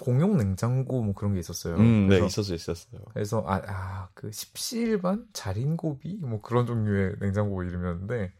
공용 0.00 0.36
냉장고 0.36 1.02
뭐 1.02 1.14
그런 1.14 1.34
게 1.34 1.38
있었어요. 1.38 1.76
음, 1.76 2.08
네, 2.08 2.18
그래서 2.18 2.26
있었어요, 2.26 2.56
있었어요. 2.56 3.00
그래서 3.12 3.44
아, 3.46 3.62
아, 3.66 4.08
그 4.14 4.32
십시일반 4.32 5.28
자린고비 5.32 6.18
뭐 6.22 6.40
그런 6.40 6.66
종류의 6.66 7.16
냉장고 7.20 7.62
이름이었는데 7.62 8.32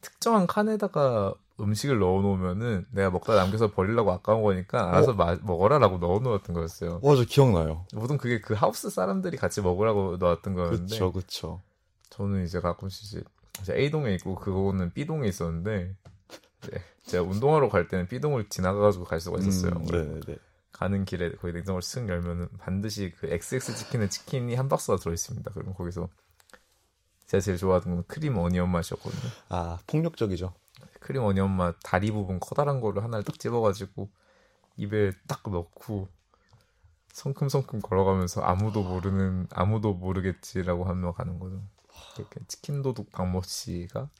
특정한 0.00 0.46
칸에다가 0.46 1.34
음식을 1.60 1.98
넣어 1.98 2.20
놓으면은 2.20 2.84
내가 2.90 3.10
먹다 3.10 3.34
남겨서 3.34 3.70
버리려고 3.70 4.10
아까운 4.12 4.42
거니까 4.42 4.88
알아서 4.88 5.12
마- 5.14 5.36
먹어라라고 5.42 5.98
넣어 5.98 6.18
놓았던 6.18 6.54
거였어요. 6.54 7.00
와, 7.02 7.14
저 7.16 7.24
기억나요. 7.24 7.86
보통 7.94 8.16
그게 8.18 8.40
그 8.40 8.54
하우스 8.54 8.90
사람들이 8.90 9.36
같이 9.36 9.60
먹으라고 9.60 10.16
넣었던 10.16 10.54
거였는데 10.54 10.84
그쵸, 10.86 11.12
그쵸. 11.12 11.62
저는 12.10 12.44
이제 12.44 12.60
가끔씩 12.60 13.04
이제 13.04 13.22
이제 13.60 13.74
A동에 13.76 14.12
있고 14.14 14.34
그거는 14.34 14.92
B동에 14.94 15.28
있었는데 15.28 15.94
네, 16.72 16.82
제가 17.04 17.22
운동하러 17.22 17.68
갈 17.68 17.86
때는 17.88 18.08
B동을 18.08 18.48
지나가가지고 18.48 19.04
갈 19.04 19.20
수가 19.20 19.38
있었어요. 19.38 19.74
음, 19.74 19.84
네네네. 19.86 20.38
가는 20.72 21.04
길에 21.04 21.30
거기 21.32 21.52
냉장고를 21.52 21.82
쓱 21.82 22.08
열면은 22.08 22.48
반드시 22.58 23.12
그 23.20 23.28
XX 23.28 23.76
치킨의 23.76 24.10
치킨이 24.10 24.56
한 24.56 24.68
박스가 24.68 24.96
들어있습니다. 24.98 25.52
그러면 25.54 25.74
거기서 25.74 26.08
제가 27.26 27.40
제일 27.40 27.58
좋아하던 27.58 27.94
건 27.94 28.04
크림 28.08 28.36
어니언 28.38 28.70
맛이었거든요. 28.70 29.30
아, 29.50 29.78
폭력적이죠. 29.86 30.52
크림 31.00 31.22
어니언 31.22 31.50
맛 31.50 31.76
다리 31.82 32.10
부분 32.10 32.40
커다란 32.40 32.80
거를 32.80 33.02
하나를 33.02 33.24
딱 33.24 33.38
집어가지고 33.38 34.10
입에 34.76 35.12
딱 35.26 35.42
넣고 35.48 36.08
성큼성큼 37.12 37.80
걸어가면서 37.80 38.40
아무도 38.42 38.82
모르는 38.82 39.46
아무도 39.50 39.94
모르겠지라고 39.94 40.84
하며 40.84 41.12
가는 41.12 41.38
거죠. 41.38 41.62
그렇게 42.14 42.40
치킨 42.48 42.82
도둑 42.82 43.12
박모 43.12 43.42
씨가 43.42 44.10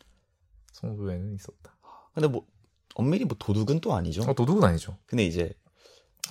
송도에는 0.72 1.34
있었다. 1.34 1.74
근데 2.14 2.28
뭐, 2.28 2.46
엄밀히 2.94 3.24
뭐 3.24 3.36
도둑은 3.38 3.80
또 3.80 3.94
아니죠. 3.94 4.22
어, 4.22 4.34
도둑은 4.34 4.62
아니죠. 4.62 4.96
근데 5.06 5.24
이제 5.24 5.52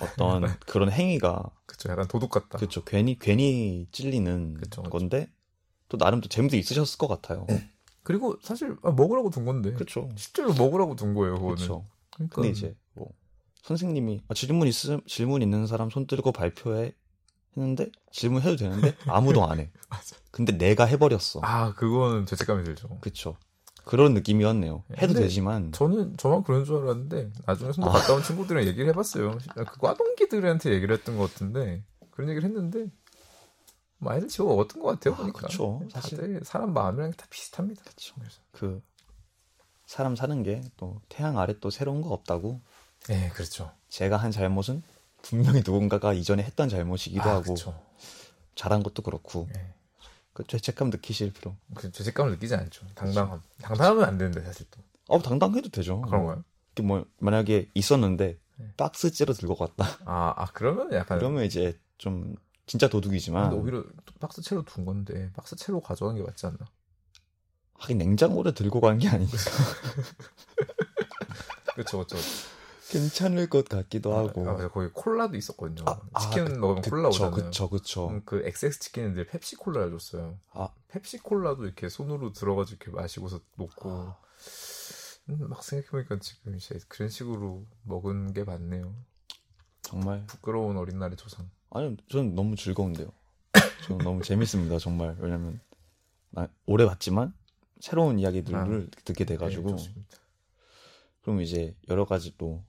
어떤 0.00 0.42
그런 0.66 0.90
행위가 0.90 1.50
그쵸, 1.66 1.90
약간 1.90 2.08
도둑 2.08 2.30
같다. 2.30 2.58
그렇죠 2.58 2.82
괜히 2.84 3.18
괜히 3.18 3.86
찔리는 3.92 4.54
그쵸, 4.54 4.82
그쵸. 4.82 4.90
건데 4.90 5.30
또 5.88 5.98
나름 5.98 6.20
또 6.20 6.28
재미도 6.28 6.56
있으셨을 6.56 6.98
것 6.98 7.08
같아요. 7.08 7.46
그리고 8.04 8.36
사실 8.42 8.76
아, 8.82 8.92
먹으라고 8.92 9.30
둔 9.30 9.44
건데 9.44 9.72
그렇죠. 9.72 10.08
실제로 10.14 10.54
먹으라고 10.54 10.94
둔 10.94 11.14
거예요. 11.14 11.34
그거는. 11.34 11.56
그렇죠. 11.56 11.86
그러니까 12.14 12.34
근데 12.36 12.50
이제 12.50 12.76
뭐 12.92 13.08
선생님이 13.62 14.22
아, 14.28 14.34
질문 14.34 14.68
있 14.68 14.74
질문 15.06 15.42
있는 15.42 15.66
사람 15.66 15.90
손 15.90 16.06
들고 16.06 16.30
발표해 16.30 16.94
했는데 17.56 17.90
질문해도 18.12 18.56
되는데 18.56 18.94
아무도 19.06 19.44
안 19.44 19.58
해. 19.58 19.70
맞아. 19.88 20.16
근데 20.30 20.56
내가 20.56 20.84
해버렸어. 20.84 21.40
아 21.42 21.72
그거는 21.74 22.26
죄책감이 22.26 22.62
들죠. 22.62 22.98
그쵸. 23.00 23.36
그런 23.84 24.14
느낌이었네요. 24.14 24.84
해도 24.96 25.12
근데 25.12 25.20
되지만 25.20 25.72
저는 25.72 26.16
저만 26.16 26.42
그런 26.42 26.64
줄 26.64 26.76
알았는데 26.76 27.32
나중에 27.46 27.72
손도 27.72 27.90
갔다 27.90 28.14
온 28.14 28.22
친구들이랑 28.22 28.66
얘기를 28.66 28.88
해봤어요. 28.88 29.38
그 29.54 29.78
과동기들한테 29.78 30.72
얘기를 30.72 30.94
했던 30.94 31.16
것 31.16 31.32
같은데 31.32 31.82
그런 32.10 32.30
얘기를 32.30 32.48
했는데 32.48 32.90
많이들 34.04 34.28
지워 34.28 34.48
먹었던 34.48 34.82
것 34.82 34.88
같아요. 34.90 35.14
아, 35.14 35.16
보니까 35.18 35.46
그쵸. 35.48 35.82
사실 35.90 36.18
사실 36.18 36.40
사람 36.44 36.72
마음이랑 36.72 37.12
다 37.12 37.26
비슷합니다. 37.30 37.82
그쵸. 37.84 38.14
그래서. 38.18 38.40
그 38.52 38.82
사람 39.86 40.16
사는 40.16 40.42
게 40.42 40.62
또 40.76 41.00
태양 41.08 41.38
아래 41.38 41.58
또 41.60 41.70
새로운 41.70 42.00
거 42.02 42.10
없다고 42.10 42.60
네, 43.08 43.28
그렇죠. 43.30 43.70
제가 43.88 44.16
한 44.16 44.30
잘못은 44.30 44.82
분명히 45.22 45.58
누군가가 45.64 46.12
이전에 46.12 46.42
했던 46.42 46.68
잘못이기도 46.68 47.22
아, 47.22 47.32
하고 47.34 47.42
그렇죠. 47.42 47.80
잘한 48.54 48.82
것도 48.82 49.02
그렇고 49.02 49.48
네. 49.52 49.74
그 50.32 50.44
죄책감 50.46 50.90
느끼실 50.90 51.32
필요. 51.32 51.56
그 51.74 51.90
죄책감을 51.92 52.32
느끼지 52.32 52.54
않죠. 52.54 52.86
당당함. 52.94 53.42
당당하면 53.60 54.04
안 54.04 54.18
되는데 54.18 54.42
사실 54.42 54.66
또어 55.06 55.20
당당해도 55.20 55.68
되죠. 55.68 56.00
그런가요? 56.02 56.44
이렇게 56.74 56.86
뭐 56.86 57.04
만약에 57.18 57.70
있었는데 57.74 58.38
네. 58.56 58.72
박스째로 58.76 59.32
들고 59.32 59.54
갔다. 59.54 59.84
아, 60.04 60.34
아 60.36 60.46
그러면 60.52 60.92
약간 60.92 61.18
그러면 61.18 61.44
이제 61.44 61.78
좀 61.98 62.34
진짜 62.66 62.88
도둑이지만 62.88 63.50
근데 63.50 63.62
오히려 63.62 63.82
또 64.04 64.14
박스 64.20 64.40
채로 64.42 64.62
둔 64.64 64.84
건데 64.84 65.30
박스 65.34 65.54
채로 65.56 65.80
가져간 65.80 66.16
게 66.16 66.22
맞지 66.22 66.46
않나? 66.46 66.58
하긴 67.74 67.98
냉장고를 67.98 68.54
들고 68.54 68.80
간 68.80 68.98
게 68.98 69.08
아니니까 69.08 69.36
그렇죠, 71.74 71.98
그렇죠. 72.06 72.16
괜찮을 72.90 73.48
것 73.48 73.68
같기도 73.68 74.14
하고. 74.16 74.48
아, 74.48 74.68
거기 74.68 74.88
콜라도 74.92 75.36
있었거든요. 75.36 75.84
아, 75.88 76.00
아, 76.12 76.20
치킨 76.20 76.44
그- 76.44 76.50
먹으면 76.52 76.82
콜라 76.82 77.08
오잖아요. 77.08 77.34
그쵸, 77.46 77.68
그쵸. 77.68 78.08
음, 78.10 78.22
그 78.24 78.42
XX 78.46 78.78
치킨은 78.78 79.14
늘 79.14 79.26
펩시 79.26 79.56
콜라를 79.56 79.90
줬어요. 79.98 80.38
아. 80.52 80.68
펩시 80.88 81.18
콜라도 81.18 81.64
이렇게 81.64 81.88
손으로 81.88 82.32
들어가지고 82.32 82.76
이렇게 82.84 82.96
마시고서 82.96 83.40
놓고 83.56 83.90
아. 83.90 84.16
음, 85.30 85.48
막 85.48 85.64
생각해보니까 85.64 86.18
지금 86.20 86.54
이제 86.56 86.78
그런 86.88 87.08
식으로 87.08 87.64
먹은 87.82 88.32
게 88.34 88.44
맞네요. 88.44 88.94
정말 89.80 90.24
부끄러운 90.26 90.76
어린 90.76 90.98
날의 90.98 91.16
조상. 91.16 91.50
아니 91.74 91.96
저는 92.10 92.34
너무 92.34 92.56
즐거운데요. 92.56 93.12
저는 93.86 94.04
너무 94.04 94.22
재밌습니다 94.22 94.78
정말 94.78 95.16
왜냐면 95.20 95.60
나 96.30 96.48
오래 96.66 96.86
봤지만 96.86 97.34
새로운 97.80 98.18
이야기들을 98.18 98.90
듣게 99.04 99.24
돼가지고 99.24 99.76
네. 99.76 99.94
그럼 101.22 101.40
이제 101.42 101.76
여러 101.88 102.04
가지 102.06 102.34
또 102.38 102.64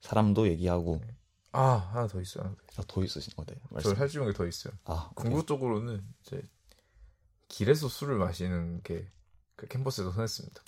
사람도 0.00 0.48
얘기하고 0.48 1.00
아 1.52 1.62
하나 1.92 2.06
더 2.06 2.20
있어요. 2.20 2.44
하나 2.44 2.54
더 2.54 2.62
있어요. 2.62 2.76
아, 2.76 2.84
더 2.86 3.04
있으신 3.04 3.32
거네 3.36 3.54
저 3.54 3.68
말씀. 3.70 3.96
할수 3.96 4.18
있는 4.18 4.32
게더 4.32 4.46
있어요. 4.46 4.74
아 4.84 5.10
궁극적으로는 5.14 6.04
이제 6.22 6.42
길에서 7.48 7.88
술을 7.88 8.18
마시는 8.18 8.82
게 8.82 9.08
그 9.60 9.68
캠퍼스에서 9.68 10.08
흔했습니다. 10.08 10.62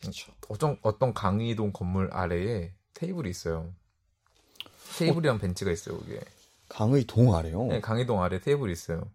그렇죠. 0.00 0.32
어떤 0.48 0.78
어떤 0.80 1.12
강의동 1.12 1.72
건물 1.74 2.08
아래에 2.10 2.72
테이블이 2.94 3.28
있어요. 3.28 3.74
테이블이랑 4.96 5.38
벤치가 5.38 5.70
있어요, 5.70 5.98
거기에. 5.98 6.22
강의 6.70 7.04
동 7.04 7.34
아래요. 7.34 7.66
네, 7.66 7.80
강의동 7.80 8.22
아래 8.22 8.40
테이블이 8.40 8.72
있어요. 8.72 9.10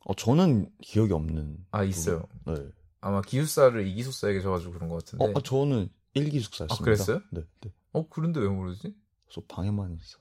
어 0.00 0.14
저는 0.14 0.70
기억이 0.80 1.12
없는. 1.12 1.66
아, 1.70 1.84
있어요. 1.84 2.26
네. 2.46 2.54
아마 3.00 3.20
기숙사를 3.20 3.86
이기숙사에 3.86 4.32
계셔가지고 4.32 4.72
그런 4.72 4.88
것 4.88 5.04
같은데. 5.04 5.24
어 5.26 5.32
아, 5.36 5.40
저는 5.44 5.88
일기 6.14 6.40
숙사였습니다. 6.40 6.74
아, 6.74 6.82
그랬어요? 6.82 7.20
네, 7.30 7.42
네. 7.60 7.72
어, 7.92 8.08
그런데 8.08 8.40
왜 8.40 8.48
모르지? 8.48 8.96
저 9.30 9.42
방에만 9.46 9.92
있었어. 10.00 10.18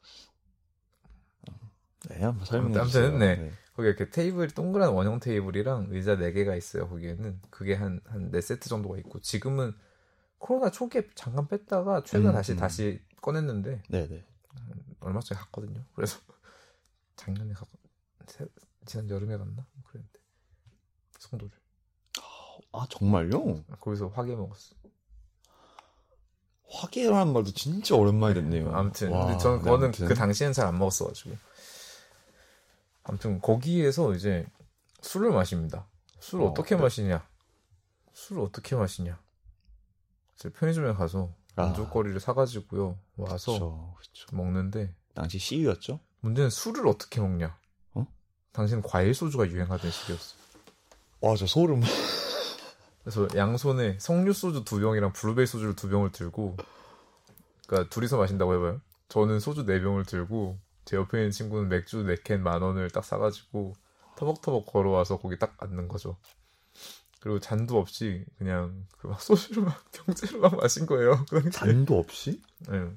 네, 2.10 2.22
한번 2.22 2.46
설명해 2.46 2.78
아무튼 2.80 2.86
주세요. 2.88 3.18
네. 3.18 3.52
거기 3.74 3.88
이렇게 3.88 4.10
테이블 4.10 4.50
동그란 4.50 4.94
원형 4.94 5.20
테이블이랑 5.20 5.88
의자 5.90 6.16
4개가 6.18 6.58
있어요. 6.58 6.88
거기에는 6.90 7.40
그게 7.50 7.74
한 7.74 8.02
한 8.06 8.32
4세트 8.32 8.68
정도가 8.70 8.98
있고 9.00 9.20
지금은 9.22 9.74
코로나 10.38 10.70
초기에 10.70 11.08
잠깐 11.16 11.48
뺐다가 11.48 12.04
최근 12.06 12.28
에 12.28 12.30
음, 12.30 12.34
다시 12.36 12.52
음. 12.52 12.58
다시 12.58 13.00
꺼냈는데 13.22 13.82
네, 13.90 14.08
네. 14.08 14.24
얼마 15.06 15.20
전에 15.22 15.40
갔거든요. 15.40 15.84
그래서 15.96 16.20
작년에 17.16 17.54
갔 17.54 17.68
세- 18.28 18.46
지난 18.86 19.10
여름에 19.10 19.38
갔나? 19.38 19.66
그랬는데 19.86 20.20
송도를. 21.20 21.52
아 22.74 22.86
정말요? 22.90 23.64
거기서 23.80 24.10
화개 24.10 24.36
먹었어. 24.36 24.76
화계라는 26.70 27.32
말도 27.32 27.52
진짜 27.54 27.96
오랜만에 27.96 28.34
듣네요. 28.34 28.74
아무튼 28.76 29.12
와, 29.12 29.26
근데 29.26 29.38
저는 29.40 29.58
네, 29.60 29.64
그거는 29.64 29.86
아무튼. 29.86 30.08
그 30.08 30.14
당시엔 30.14 30.52
잘 30.54 30.68
안 30.68 30.78
먹었어가지고. 30.78 31.38
아무튼 33.04 33.40
거기에서 33.40 34.14
이제 34.14 34.46
술을 35.02 35.32
마십니다. 35.32 35.88
술을 36.20 36.46
어, 36.46 36.48
어, 36.50 36.54
떻게 36.54 36.76
네. 36.76 36.82
마시냐? 36.82 37.28
술을 38.14 38.42
어떻게 38.42 38.76
마시냐? 38.76 39.22
이제 40.36 40.50
편의점에 40.50 40.94
가서 40.94 41.34
아. 41.56 41.64
만족거리를 41.64 42.20
사가지고요 42.20 42.98
와서 43.18 43.52
그쵸, 43.54 43.96
그쵸. 43.98 44.36
먹는데 44.36 44.94
당시 45.14 45.40
시위였죠? 45.40 46.00
문제는 46.22 46.50
술을 46.50 46.88
어떻게 46.88 47.22
먹냐? 47.22 47.58
어? 47.94 48.06
당시엔 48.52 48.82
과일 48.82 49.14
소주가 49.14 49.48
유행하던 49.48 49.90
시기였어. 49.92 50.36
와, 51.22 51.36
저 51.36 51.46
소름. 51.48 51.82
그래서 53.04 53.28
양손에 53.36 53.98
석류 54.00 54.34
소주 54.34 54.64
두 54.64 54.80
병이랑 54.80 55.14
블루베리 55.14 55.46
소주를 55.48 55.76
두 55.76 55.90
병을 55.90 56.12
들고, 56.12 56.58
그러니까 57.68 57.90
둘이서 57.90 58.18
마신다고 58.18 58.54
해봐요. 58.56 58.82
저는 59.10 59.40
소주 59.40 59.66
네 59.66 59.80
병을 59.80 60.06
들고 60.06 60.58
제 60.86 60.98
옆에 60.98 61.20
있는 61.20 61.32
친구는 61.32 61.70
맥주 61.70 62.04
네 62.04 62.16
캔 62.24 62.42
만 62.44 62.62
원을 62.64 62.90
딱 62.90 63.06
사가지고 63.06 63.74
터벅터벅 64.18 64.66
걸어와서 64.66 65.20
거기 65.20 65.38
딱 65.38 65.56
앉는 65.62 65.88
거죠. 65.88 66.18
그리고 67.26 67.40
잔도 67.40 67.80
없이 67.80 68.24
그냥 68.38 68.86
그 69.00 69.08
막 69.08 69.20
소주를 69.20 69.64
막 69.64 69.84
병째로 69.92 70.40
막 70.42 70.56
마신 70.58 70.86
거예요. 70.86 71.26
그 71.30 71.42
당시에. 71.42 71.50
잔도 71.52 71.98
없이? 71.98 72.40
네. 72.70 72.88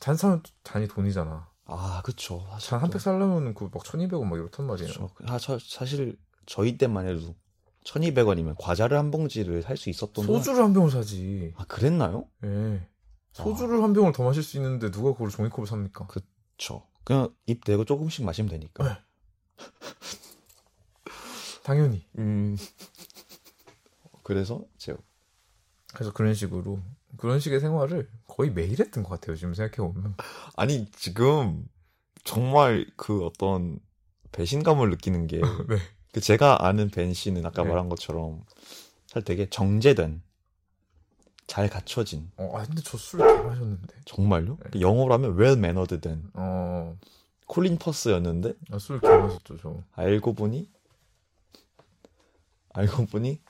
잔 0.00 0.16
사면 0.16 0.42
잔이 0.64 0.88
돈이잖아. 0.88 1.48
아, 1.66 2.02
그쵸. 2.04 2.44
잔한 2.60 2.90
또- 2.90 2.94
팩 2.94 3.00
살려면 3.00 3.54
그막 3.54 3.72
1200원 3.84 4.24
막 4.26 4.36
이렇단 4.36 4.66
말이에요. 4.66 4.88
그쵸. 4.92 5.10
아, 5.26 5.38
저, 5.38 5.58
사실 5.60 6.18
저희 6.46 6.76
때만 6.76 7.06
해도 7.06 7.36
1200원이면 7.84 8.56
과자를 8.58 8.98
한 8.98 9.12
봉지를 9.12 9.62
살 9.62 9.76
수 9.76 9.90
있었던 9.90 10.26
돈. 10.26 10.38
소주를 10.38 10.64
한 10.64 10.72
병을 10.72 10.90
사지. 10.90 11.54
아, 11.56 11.64
그랬나요? 11.66 12.28
예. 12.44 12.88
소주를 13.32 13.80
한 13.82 13.92
병을 13.92 14.12
더 14.12 14.24
마실 14.24 14.42
수 14.42 14.56
있는데 14.56 14.90
누가 14.90 15.12
그걸 15.12 15.30
종이컵을 15.30 15.66
삽니까? 15.68 16.06
그쵸. 16.08 16.86
그냥 17.04 17.32
입 17.46 17.62
대고 17.64 17.84
조금씩 17.84 18.24
마시면 18.24 18.48
되니까. 18.50 18.82
네. 18.84 18.98
당연히. 21.62 22.06
음. 22.18 22.56
그래서 24.26 24.64
제가 24.76 24.98
그래서 25.94 26.12
그런 26.12 26.34
식으로 26.34 26.80
그런 27.16 27.38
식의 27.38 27.60
생활을 27.60 28.10
거의 28.26 28.50
매일 28.50 28.80
했던 28.80 29.04
것 29.04 29.10
같아요. 29.10 29.36
지금 29.36 29.54
생각해 29.54 29.76
보면. 29.88 30.16
아니 30.56 30.90
지금 30.90 31.68
정말 32.24 32.88
그 32.96 33.24
어떤 33.24 33.78
배신감을 34.32 34.90
느끼는 34.90 35.28
게 35.28 35.40
네. 35.70 35.78
그 36.12 36.20
제가 36.20 36.66
아는 36.66 36.90
벤 36.90 37.14
씨는 37.14 37.46
아까 37.46 37.62
네. 37.62 37.68
말한 37.68 37.88
것처럼 37.88 38.42
사실 39.06 39.24
되게 39.24 39.48
정제된 39.48 40.20
잘 41.46 41.68
갖춰진 41.70 42.28
어, 42.36 42.50
아 42.58 42.64
근데 42.64 42.82
저술개 42.82 43.24
마셨는데. 43.24 43.94
정말요? 44.06 44.58
네. 44.72 44.80
영어로 44.80 45.14
하면 45.14 45.38
well 45.38 45.56
mannered 45.56 46.00
된 46.00 46.28
어, 46.34 46.98
콜린 47.46 47.78
퍼스였는데 47.78 48.54
아, 48.72 48.78
술개 48.80 49.06
마셨죠 49.08 49.56
저. 49.58 49.84
알고 49.92 50.32
보니 50.32 50.68
알고 52.72 53.06
보니 53.06 53.40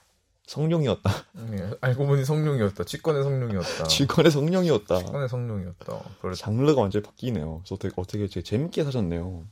성룡이었다. 0.46 1.10
네, 1.50 1.70
알고 1.80 2.06
보니 2.06 2.24
성룡이었다. 2.24 2.84
치권의 2.84 3.22
성룡이었다. 3.24 3.84
직원의 3.88 4.30
성룡이었다. 4.30 4.98
치권의 4.98 5.28
성룡이었다. 5.28 6.02
그래서 6.20 6.40
장르가 6.40 6.80
완전히 6.80 7.02
바뀌네요. 7.04 7.62
그래서 7.64 7.74
어떻게, 7.74 7.92
어떻게 8.00 8.26
되게 8.26 8.42
재밌게 8.42 8.84
사셨네요. 8.84 9.46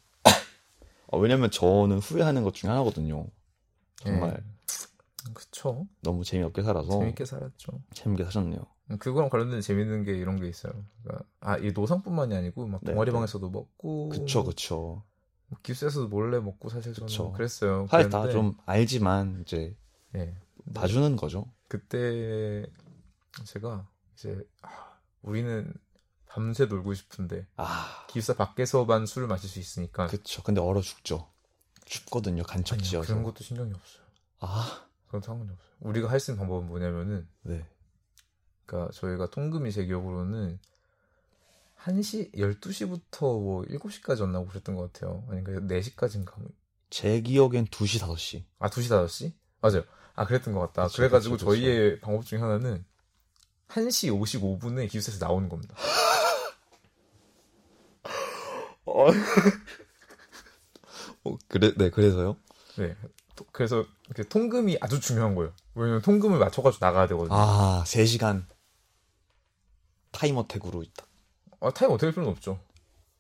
어, 1.09 1.19
왜냐면 1.19 1.51
저는 1.51 1.99
후회하는 1.99 2.45
것 2.45 2.55
중에 2.55 2.71
하나거든요. 2.71 3.27
정말 3.97 4.43
예, 5.27 5.33
그쵸. 5.33 5.87
너무 6.03 6.23
재미없게 6.25 6.63
살아서 6.63 6.99
재밌게 7.01 7.25
살았죠. 7.25 7.81
재밌게 7.95 8.25
사셨네요. 8.25 8.61
그거랑 8.99 9.31
관련된 9.31 9.63
재밌는 9.63 10.05
게 10.05 10.13
이런 10.13 10.39
게 10.39 10.47
있어요. 10.47 10.73
그러니까 11.03 11.25
아, 11.41 11.57
이 11.57 11.73
노상뿐만이 11.73 12.35
아니고 12.37 12.67
막 12.67 12.81
네, 12.85 12.93
동아리방에서도 12.93 13.49
먹고 13.51 14.11
그쵸, 14.11 14.45
그쵸. 14.45 15.03
뭐 15.49 15.59
기숙사에서도 15.63 16.09
몰래 16.09 16.39
먹고 16.39 16.69
사실 16.69 16.93
저는 16.93 17.07
그쵸. 17.09 17.33
그랬어요. 17.33 17.87
사실 17.91 18.11
다 18.11 18.29
좀 18.29 18.55
알지만 18.67 19.41
이제 19.43 19.75
예. 20.17 20.35
봐주는 20.73 21.17
거죠. 21.17 21.53
그때 21.69 22.65
제가 23.45 23.89
이제 24.15 24.41
아, 24.63 24.69
우리는 25.23 25.73
밤새 26.27 26.67
놀고 26.67 26.95
싶은데 26.95 27.47
아, 27.57 28.07
기숙사 28.09 28.35
밖에서만 28.35 29.07
술을 29.07 29.29
마실 29.29 29.49
수 29.51 29.59
있으니까 29.59 30.07
그쵸. 30.07 30.43
근데 30.43 30.61
얼어 30.61 30.81
죽죠. 30.81 31.31
춥거든요. 31.85 32.43
간척지여서. 32.45 33.07
그런 33.07 33.23
것도 33.25 33.45
신경이 33.45 33.73
없어요. 33.75 34.05
아, 34.41 34.87
그건 35.07 35.21
상관이 35.21 35.51
없어요. 35.51 35.69
우리가 35.81 36.11
할 36.11 36.19
수 36.21 36.31
있는 36.33 36.41
방법은 36.41 36.67
뭐냐면은 36.69 37.29
네. 37.43 37.67
그러니까 38.67 38.91
저희가 38.93 39.29
통금이 39.31 39.71
제 39.73 39.85
기억으로는 39.85 40.59
1시 41.85 42.33
12시부터 42.35 43.21
뭐 43.21 43.63
7시까지 43.63 44.21
였나 44.21 44.43
그랬던 44.45 44.75
것 44.75 44.91
같아요. 44.93 45.27
아닌가 45.31 45.53
4시까지인가. 45.53 46.33
제 46.89 47.21
기억엔 47.21 47.67
2시, 47.67 48.01
5시. 48.01 48.45
아 48.59 48.71
2시 48.71 48.89
5시? 49.05 49.33
맞아요. 49.61 49.85
아 50.15 50.25
그랬던 50.27 50.55
것 50.55 50.61
같다. 50.61 50.87
그쵸, 50.87 50.97
그래가지고 50.97 51.35
그쵸, 51.37 51.47
그쵸. 51.47 51.57
저희의 51.57 52.01
방법 52.01 52.25
중에 52.25 52.39
하나는 52.39 52.85
1시 53.69 54.11
55분에 54.13 54.89
기숙사에서 54.91 55.25
나오는 55.25 55.49
겁니다. 55.49 55.75
어, 61.25 61.37
그래, 61.49 61.73
네, 61.77 61.91
그래서요? 61.91 62.37
네. 62.77 62.95
또- 63.37 63.47
그래서 63.53 63.85
이렇게 64.07 64.23
통금이 64.29 64.79
아주 64.81 65.01
중요한 65.01 65.35
거예요. 65.35 65.53
왜냐면 65.75 66.03
통금을 66.03 66.39
맞춰가지고 66.39 66.85
나가야 66.85 67.07
되거든요. 67.09 67.35
아, 67.35 67.81
아, 67.81 67.85
3시간 67.85 68.45
time 70.13 70.47
attack으로 70.47 70.83
있다. 70.83 71.07
time 71.75 71.91
attack 71.91 72.07
할 72.07 72.13
필요는 72.13 72.31
없죠. 72.31 72.61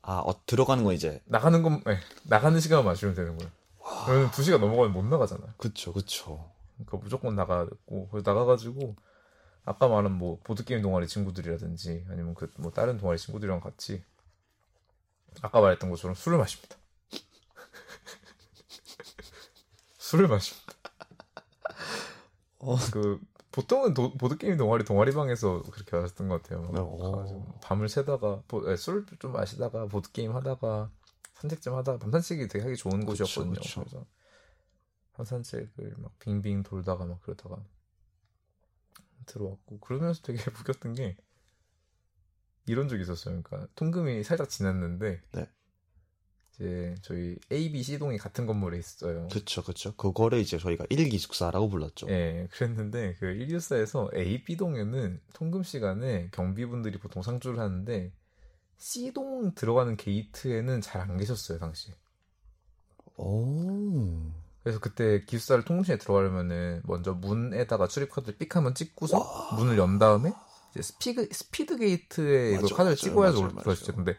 아, 0.03 0.18
어, 0.24 0.45
들어가는 0.47 0.84
건 0.84 0.92
이제. 0.95 1.22
나가는 1.24 1.62
건, 1.62 1.82
네, 1.86 1.99
나가는 2.24 2.61
시간만 2.61 2.84
맞추면 2.84 3.14
되는 3.14 3.36
거예요. 3.38 3.51
왜냐면 4.07 4.30
2시간 4.30 4.59
넘어가면 4.61 4.92
못 4.92 5.05
나가잖아요. 5.07 5.55
그쵸, 5.57 5.92
그쵸. 5.92 6.53
그러니까 6.77 6.99
무조건 6.99 7.37
되고, 7.37 8.09
그래서 8.11 8.31
나가가지고, 8.33 8.97
아까 9.64 9.89
말한 9.89 10.12
뭐, 10.12 10.39
보드 10.45 10.64
게임 10.64 10.83
동아리 10.83 11.07
친구들이라든지, 11.09 12.07
아니면 12.11 12.35
그, 12.35 12.53
뭐, 12.59 12.70
다른 12.72 12.99
동아리 12.99 13.18
친구들이랑 13.18 13.61
같이, 13.61 14.05
아까 15.43 15.61
말했던 15.61 15.91
것처럼 15.91 16.14
술을 16.14 16.39
마십니다. 16.39 16.77
술을 19.99 20.29
마십니다. 20.29 20.72
어. 22.59 22.77
그, 22.93 23.20
보통은 23.53 23.95
도- 23.95 24.14
보드게임 24.14 24.57
동아리 24.57 24.85
동아리방에서 24.85 25.62
그렇게 25.70 25.97
하셨던 25.97 26.29
것 26.29 26.43
같아요. 26.43 26.62
막 26.72 26.81
어. 26.81 27.59
밤을 27.62 27.89
새다가, 27.89 28.43
술 28.77 29.07
좀 29.20 29.33
마시다가, 29.33 29.87
보드게임 29.87 30.35
하다가, 30.35 30.91
산책 31.35 31.62
좀 31.62 31.75
하다가, 31.77 31.99
밤 31.99 32.11
산책이 32.11 32.49
되게 32.49 32.64
하기 32.64 32.77
좋은 32.77 33.07
그쵸, 33.07 33.25
곳이었거든요. 33.25 33.55
그쵸. 33.55 33.81
그래서 33.81 34.07
밤 35.15 35.25
산책을 35.25 35.95
막 35.99 36.19
빙빙 36.19 36.62
돌다가 36.65 37.07
막 37.07 37.21
그러다가 37.23 37.65
들어왔고, 39.27 39.81
그러면서 39.81 40.23
되게 40.23 40.39
웃겼던 40.61 40.95
게, 40.95 41.17
이런 42.67 42.89
적이 42.89 43.03
있었어요. 43.03 43.43
그러니까, 43.43 43.69
통금이 43.75 44.23
살짝 44.25 44.49
지났는데, 44.49 45.23
네. 45.33 45.51
이제 46.55 46.95
저희 47.03 47.37
A, 47.51 47.73
B, 47.73 47.83
C 47.83 47.99
동이 47.99 48.17
같은 48.17 48.47
건물에 48.47 48.79
있어요. 48.79 49.29
그쵸, 49.29 49.62
그쵸. 49.62 49.95
그거를 49.97 50.39
이제 50.39 50.57
저희가 50.59 50.87
일기숙사라고 50.89 51.69
불렀죠. 51.69 52.09
예, 52.11 52.49
그랬는데 52.53 53.15
그 53.17 53.27
1기사에서 53.27 54.15
A, 54.15 54.45
B동에는 54.45 55.21
통금 55.33 55.62
시간에 55.65 56.29
경비분들이 56.31 56.99
보통 56.99 57.23
상주를 57.23 57.59
하는데 57.59 58.12
C동 58.79 59.55
들어가는 59.55 59.97
게이트에는 59.97 60.81
잘 60.81 61.03
안 61.03 61.17
계셨어요, 61.17 61.59
당시. 61.59 61.93
오. 63.17 64.43
그래서 64.65 64.81
그때 64.81 65.25
기숙사를 65.27 65.62
통금실에 65.65 65.99
들어가려면은 65.99 66.83
먼저 66.85 67.12
문에다가 67.12 67.87
출입카드를 67.87 68.39
삑 68.39 68.57
한번 68.57 68.75
찍고서 68.75 69.55
문을 69.57 69.77
연 69.79 69.99
다음에 69.99 70.33
이제 70.73 70.81
스피드, 70.83 71.29
스피드 71.31 71.77
게이트에 71.77 72.53
이거 72.53 72.62
카드를 72.62 72.85
맞아요, 72.87 72.95
찍어야지 72.97 73.37
맞아요, 73.41 73.49
들어갈 73.51 73.77
수 73.77 73.83
있죠. 73.83 73.93
맞아요. 73.93 74.05
근데 74.05 74.19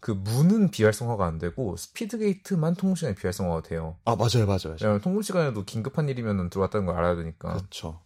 그 0.00 0.10
문은 0.10 0.70
비활성화가 0.72 1.24
안 1.24 1.38
되고 1.38 1.76
스피드 1.76 2.18
게이트만 2.18 2.74
통금 2.74 2.96
시간에 2.96 3.14
비활성화가 3.14 3.62
돼요. 3.62 3.96
아, 4.04 4.16
맞아요, 4.16 4.46
맞아요. 4.46 4.76
맞아요. 4.80 4.98
통금 5.00 5.22
시간에도 5.22 5.64
긴급한 5.64 6.08
일이면 6.08 6.50
들어왔다는 6.50 6.84
걸 6.86 6.96
알아야 6.96 7.14
되니까. 7.16 7.54
그쵸. 7.54 8.00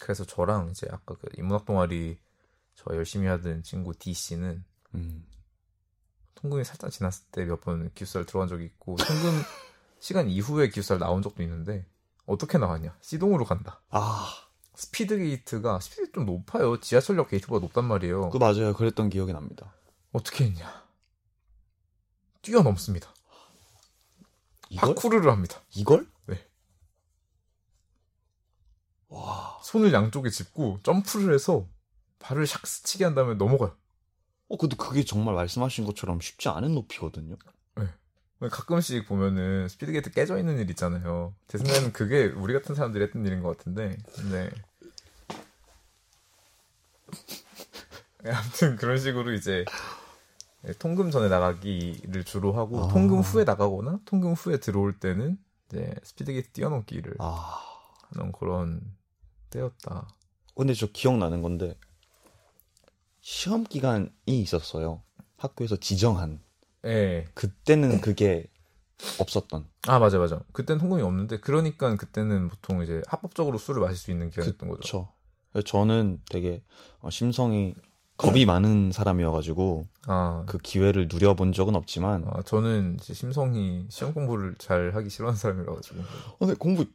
그래서 0.00 0.24
저랑 0.24 0.70
이제 0.72 0.86
아까 0.90 1.14
그 1.14 1.28
인문학 1.38 1.64
동아리 1.64 2.18
저 2.74 2.94
열심히 2.94 3.28
하던 3.28 3.62
친구 3.62 3.94
D 3.94 4.12
씨는 4.12 4.64
음. 4.94 5.24
통금이 6.34 6.64
살짝 6.64 6.90
지났을 6.90 7.24
때 7.32 7.44
몇 7.46 7.60
번 7.62 7.90
기숙사를 7.94 8.26
들어간 8.26 8.48
적이 8.48 8.64
있고 8.66 8.96
통금 8.96 9.42
시간 9.98 10.28
이후에 10.28 10.68
기숙사를 10.68 11.00
나온 11.00 11.22
적도 11.22 11.42
있는데 11.42 11.86
어떻게 12.26 12.58
나왔냐? 12.58 12.96
C동으로 13.00 13.44
간다. 13.44 13.82
아, 13.90 14.26
스피드 14.74 15.16
게이트가 15.16 15.80
스피드 15.80 16.12
좀 16.12 16.26
높아요. 16.26 16.80
지하철역 16.80 17.30
게이트보다 17.30 17.62
높단 17.64 17.84
말이에요. 17.84 18.30
그 18.30 18.38
맞아요. 18.38 18.74
그랬던 18.74 19.10
기억이 19.10 19.32
납니다. 19.32 19.72
어떻게 20.12 20.44
했냐? 20.44 20.86
뛰어넘습니다. 22.42 23.12
이걸? 24.68 24.94
파쿠르를 24.94 25.30
합니다. 25.30 25.60
이걸? 25.74 26.08
네. 26.26 26.46
손을 29.66 29.92
양쪽에 29.92 30.30
짚고 30.30 30.80
점프를 30.84 31.34
해서 31.34 31.66
발을 32.20 32.44
샥 32.46 32.66
스치게 32.66 33.04
한 33.04 33.14
다음에 33.14 33.34
넘어가요. 33.34 33.76
어, 34.48 34.56
근데 34.56 34.76
그게 34.76 35.04
정말 35.04 35.34
말씀하신 35.34 35.84
것처럼 35.84 36.20
쉽지 36.20 36.48
않은 36.48 36.72
높이거든요. 36.74 37.36
가끔씩 38.40 39.06
보면은 39.06 39.68
스피드게이트 39.68 40.10
깨져 40.10 40.38
있는 40.38 40.58
일 40.58 40.68
있잖아요. 40.70 41.34
제 41.48 41.58
생각에는 41.58 41.92
그게 41.92 42.26
우리 42.26 42.52
같은 42.52 42.74
사람들이 42.74 43.04
했던 43.04 43.24
일인 43.24 43.42
것 43.42 43.56
같은데, 43.56 43.96
근데 44.14 44.50
네, 48.22 48.30
아무튼 48.30 48.76
그런 48.76 48.98
식으로 48.98 49.32
이제 49.32 49.64
통금 50.78 51.10
전에 51.10 51.28
나가기를 51.28 52.24
주로 52.24 52.52
하고 52.52 52.84
아. 52.84 52.88
통금 52.88 53.20
후에 53.20 53.44
나가거나 53.44 54.00
통금 54.04 54.32
후에 54.32 54.58
들어올 54.58 54.98
때는 54.98 55.38
이제 55.68 55.94
스피드게이트 56.02 56.50
뛰어넘기를 56.50 57.14
아. 57.20 57.60
하는 58.10 58.32
그런 58.32 58.80
때였다. 59.50 60.08
근데 60.56 60.74
저 60.74 60.86
기억나는 60.86 61.40
건데 61.42 61.78
시험 63.20 63.64
기간이 63.64 64.10
있었어요. 64.26 65.02
학교에서 65.36 65.76
지정한. 65.76 66.40
예. 66.86 67.26
그때는 67.34 68.00
그게 68.00 68.46
없었던. 69.20 69.66
아 69.88 69.98
맞아 69.98 70.18
맞아. 70.18 70.40
그때는 70.52 70.80
통금이 70.80 71.02
없는데 71.02 71.40
그러니까 71.40 71.94
그때는 71.96 72.48
보통 72.48 72.82
이제 72.82 73.02
합법적으로 73.06 73.58
술을 73.58 73.82
마실 73.82 73.96
수 73.96 74.10
있는 74.10 74.30
기간이었던 74.30 74.68
거죠. 74.68 75.08
그렇죠. 75.52 75.64
저는 75.64 76.20
되게 76.30 76.62
어, 77.00 77.10
심성이 77.10 77.74
겁이 78.16 78.46
많은 78.46 78.92
사람이어가지고 78.92 79.86
아 80.06 80.44
그 80.46 80.58
기회를 80.58 81.08
누려본 81.10 81.52
적은 81.52 81.74
없지만 81.74 82.24
아, 82.28 82.42
저는 82.42 82.96
이제 83.00 83.12
심성이 83.12 83.86
시험 83.90 84.14
공부를 84.14 84.54
잘 84.58 84.94
하기 84.94 85.10
싫어하는 85.10 85.36
사람이라 85.36 85.74
가지고. 85.74 86.00
어, 86.00 86.36
근데 86.38 86.54
공부 86.54 86.86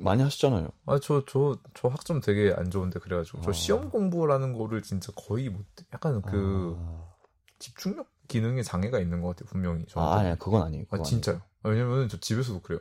많이 0.00 0.22
하시잖아요. 0.22 0.68
아, 0.86 0.98
저, 1.00 1.24
저, 1.26 1.58
저 1.74 1.88
학점 1.88 2.20
되게 2.20 2.52
안 2.54 2.70
좋은데, 2.70 3.00
그래가지고. 3.00 3.40
저 3.42 3.50
아. 3.50 3.52
시험 3.52 3.90
공부라는 3.90 4.52
거를 4.52 4.82
진짜 4.82 5.12
거의 5.16 5.48
못, 5.48 5.64
약간 5.94 6.20
그, 6.22 6.76
아, 6.78 7.14
집중력 7.58 8.06
기능에 8.28 8.62
장애가 8.62 9.00
있는 9.00 9.20
것 9.22 9.28
같아요, 9.28 9.48
분명히. 9.50 9.82
아, 9.82 9.86
저한테. 9.88 10.20
아니야 10.20 10.34
그건 10.36 10.62
아니에요. 10.62 10.84
아, 10.84 10.90
그건 10.92 11.04
진짜요. 11.04 11.40
아, 11.62 11.68
왜냐면은 11.68 12.08
저 12.08 12.18
집에서도 12.20 12.60
그래요. 12.60 12.80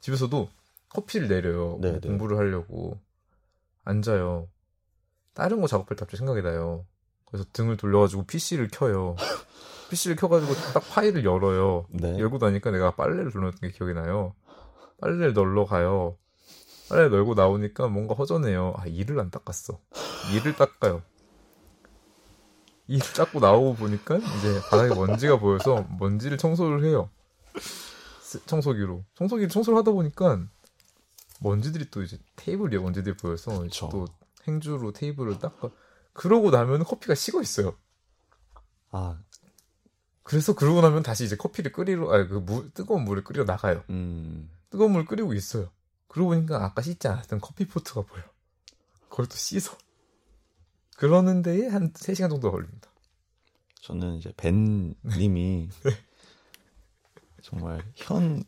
집에서도 0.00 0.48
커피를 0.88 1.28
내려요. 1.28 1.78
네, 1.80 1.90
뭐 1.90 2.00
네. 2.00 2.08
공부를 2.08 2.36
하려고. 2.38 2.98
앉아요. 3.84 4.48
다른 5.34 5.60
거 5.60 5.66
작업할 5.66 5.96
때 5.96 6.00
갑자기 6.00 6.18
생각이 6.18 6.42
나요. 6.42 6.84
그래서 7.26 7.44
등을 7.52 7.76
돌려가지고 7.76 8.24
PC를 8.24 8.68
켜요. 8.68 9.16
PC를 9.90 10.16
켜가지고 10.16 10.54
딱 10.72 10.80
파일을 10.90 11.24
열어요. 11.24 11.86
네. 11.90 12.18
열고 12.18 12.38
나니까 12.38 12.70
내가 12.70 12.94
빨래를 12.94 13.30
돌렸던 13.30 13.60
게 13.60 13.70
기억이 13.70 13.94
나요. 13.94 14.34
빨래를 15.00 15.32
널러 15.34 15.64
가요. 15.64 16.16
빨래 16.88 17.08
널고 17.08 17.34
나오니까 17.34 17.88
뭔가 17.88 18.14
허전해요. 18.14 18.74
아, 18.76 18.86
이를 18.86 19.18
안 19.20 19.30
닦았어. 19.30 19.78
이를 20.34 20.54
닦아요. 20.54 21.02
이를 22.88 23.00
닦고 23.12 23.40
나오고 23.40 23.74
보니까 23.76 24.16
이제 24.16 24.60
바닥에 24.70 24.94
먼지가 24.94 25.38
보여서 25.38 25.86
먼지를 25.98 26.36
청소를 26.38 26.84
해요. 26.84 27.10
스- 28.20 28.44
청소기로. 28.46 29.04
청소기를 29.14 29.48
청소를 29.48 29.78
하다 29.78 29.92
보니까 29.92 30.40
먼지들이 31.40 31.90
또 31.90 32.02
이제 32.02 32.18
테이블 32.36 32.72
위에 32.72 32.78
먼지들이 32.78 33.16
보여서 33.16 33.60
그쵸. 33.60 33.88
또 33.90 34.06
행주로 34.46 34.92
테이블을 34.92 35.38
닦아. 35.38 35.70
그러고 36.12 36.50
나면 36.50 36.84
커피가 36.84 37.14
식어 37.14 37.40
있어요. 37.40 37.76
아, 38.90 39.18
그래서 40.22 40.54
그러고 40.54 40.80
나면 40.82 41.02
다시 41.02 41.24
이제 41.24 41.36
커피를 41.36 41.72
끓이러, 41.72 42.12
아니, 42.12 42.28
그 42.28 42.34
물, 42.34 42.70
뜨거운 42.72 43.04
물을 43.04 43.24
끓이러 43.24 43.44
나가요. 43.44 43.82
음, 43.90 44.50
뜨거운 44.70 44.92
물 44.92 45.04
끓이고 45.04 45.32
있어요. 45.34 45.70
그러고 46.08 46.30
보니까 46.30 46.62
아까 46.64 46.82
씻지 46.82 47.08
않았던 47.08 47.40
커피 47.40 47.66
포트가 47.66 48.02
보여. 48.02 48.22
그걸 49.08 49.26
또 49.26 49.34
씻어. 49.36 49.76
그러는 50.96 51.42
데에 51.42 51.68
한 51.68 51.92
3시간 51.92 52.30
정도 52.30 52.50
걸립니다. 52.50 52.90
저는 53.80 54.16
이제 54.16 54.32
벤 54.36 54.94
님이 55.18 55.68
네. 55.84 55.90
정말 57.42 57.82
현 57.94 58.44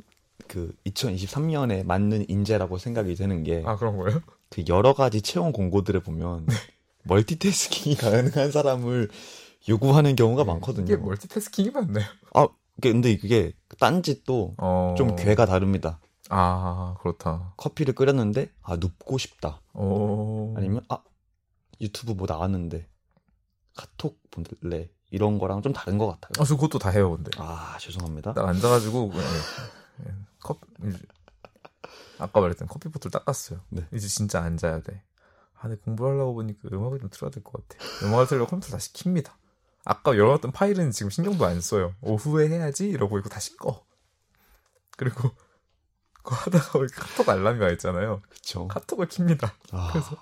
그 0.46 0.74
2023년에 0.86 1.84
맞는 1.84 2.26
인재라고 2.28 2.78
생각이 2.78 3.14
되는 3.14 3.42
게 3.42 3.62
아, 3.66 3.76
그런 3.76 3.96
거예요? 3.96 4.20
그 4.50 4.64
여러 4.68 4.94
가지 4.94 5.22
채용 5.22 5.52
공고들을 5.52 6.00
보면 6.00 6.46
네. 6.46 6.54
멀티태스킹이 7.04 7.96
가능한 7.98 8.50
사람을 8.50 9.08
요구하는 9.68 10.16
경우가 10.16 10.44
많거든요. 10.44 10.84
이게 10.84 10.96
멀티태스킹이 10.96 11.70
맞나요? 11.70 12.04
아, 12.34 12.46
근데 12.80 13.16
그게 13.16 13.52
딴짓도 13.78 14.54
어. 14.58 14.94
좀 14.96 15.16
괴가 15.16 15.46
다릅니다. 15.46 16.00
아, 16.28 16.96
그렇다. 17.00 17.54
커피를 17.56 17.94
끓였는데 17.94 18.50
아 18.62 18.76
눕고 18.76 19.18
싶다. 19.18 19.60
어. 19.72 20.54
아니면 20.56 20.82
아 20.88 20.98
유튜브 21.84 22.12
뭐 22.12 22.26
나왔는데 22.28 22.88
카톡 23.76 24.20
볼래 24.30 24.90
이런 25.10 25.38
거랑 25.38 25.62
좀 25.62 25.72
다른 25.72 25.98
것 25.98 26.06
같아요. 26.08 26.42
아, 26.42 26.44
저 26.44 26.56
그것도 26.56 26.78
다 26.78 26.90
해요, 26.90 27.12
근데. 27.12 27.30
아 27.38 27.76
죄송합니다. 27.78 28.32
딱 28.32 28.48
앉아가지고, 28.48 29.12
예, 29.14 30.06
예, 30.08 30.14
컵, 30.42 30.60
아까 32.18 32.40
말했던 32.40 32.66
커피 32.68 32.88
포트를 32.88 33.12
닦았어요. 33.12 33.60
네. 33.68 33.86
이제 33.92 34.08
진짜 34.08 34.42
앉아야 34.42 34.80
돼. 34.80 35.02
아, 35.56 35.62
근데 35.62 35.76
공부하려고 35.76 36.34
보니까 36.34 36.68
음악을 36.72 36.98
좀 37.00 37.10
틀어야 37.10 37.30
될 37.30 37.42
것 37.44 37.66
같아. 37.68 37.84
음악을 38.04 38.26
틀려고 38.26 38.50
컴퓨터 38.50 38.72
다시 38.72 38.92
킵니다. 38.92 39.32
아까 39.84 40.16
열어놨던 40.16 40.52
파일은 40.52 40.90
지금 40.90 41.10
신경도 41.10 41.44
안 41.44 41.60
써요. 41.60 41.94
오후에 42.00 42.48
해야지 42.48 42.88
이러고 42.88 43.18
이거 43.18 43.28
다시 43.28 43.56
꺼. 43.56 43.84
그리고 44.96 45.30
그거 46.12 46.34
하다가 46.34 46.78
왜 46.78 46.86
카톡 46.92 47.28
알람이 47.28 47.60
와 47.60 47.70
있잖아요. 47.70 48.22
그렇죠. 48.28 48.66
카톡을 48.68 49.08
킵니다. 49.08 49.52
아, 49.72 49.90
그래서 49.92 50.16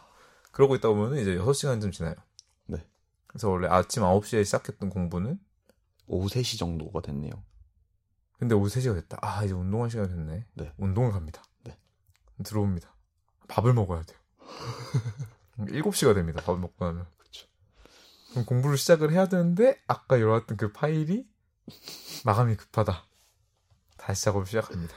그러고 0.53 0.77
있다 0.77 0.89
보면 0.89 1.19
이제 1.19 1.37
6시간쯤 1.37 1.93
지나요. 1.93 2.15
네. 2.67 2.87
그래서 3.27 3.49
원래 3.51 3.67
아침 3.69 4.03
9시에 4.03 4.45
시작했던 4.45 4.91
공부는 4.91 5.41
오후 6.07 6.29
3시 6.29 6.59
정도가 6.59 7.01
됐네요. 7.01 7.33
근데 8.39 8.55
오후 8.55 8.69
3시가 8.69 8.95
됐다. 8.95 9.19
아, 9.23 9.45
이제 9.45 9.55
운동할 9.55 9.91
시간이 9.91 10.09
됐네. 10.09 10.47
네. 10.55 10.73
운동을 10.77 11.13
갑니다. 11.13 11.43
네. 11.65 11.79
들어옵니다. 12.45 12.95
밥을 13.49 13.73
먹어야 13.73 14.03
돼요. 14.03 14.19
7시가 15.59 16.15
됩니다. 16.15 16.43
밥을 16.43 16.61
먹고 16.61 16.85
나면. 16.85 17.07
그렇죠. 17.17 17.47
그럼 18.31 18.45
공부를 18.45 18.77
시작을 18.77 19.13
해야 19.13 19.29
되는데 19.29 19.81
아까 19.87 20.21
열어놨던 20.21 20.57
그 20.57 20.73
파일이 20.73 21.27
마감이 22.25 22.57
급하다. 22.57 23.05
다시 23.97 24.25
작업을 24.25 24.47
시작합니다. 24.47 24.95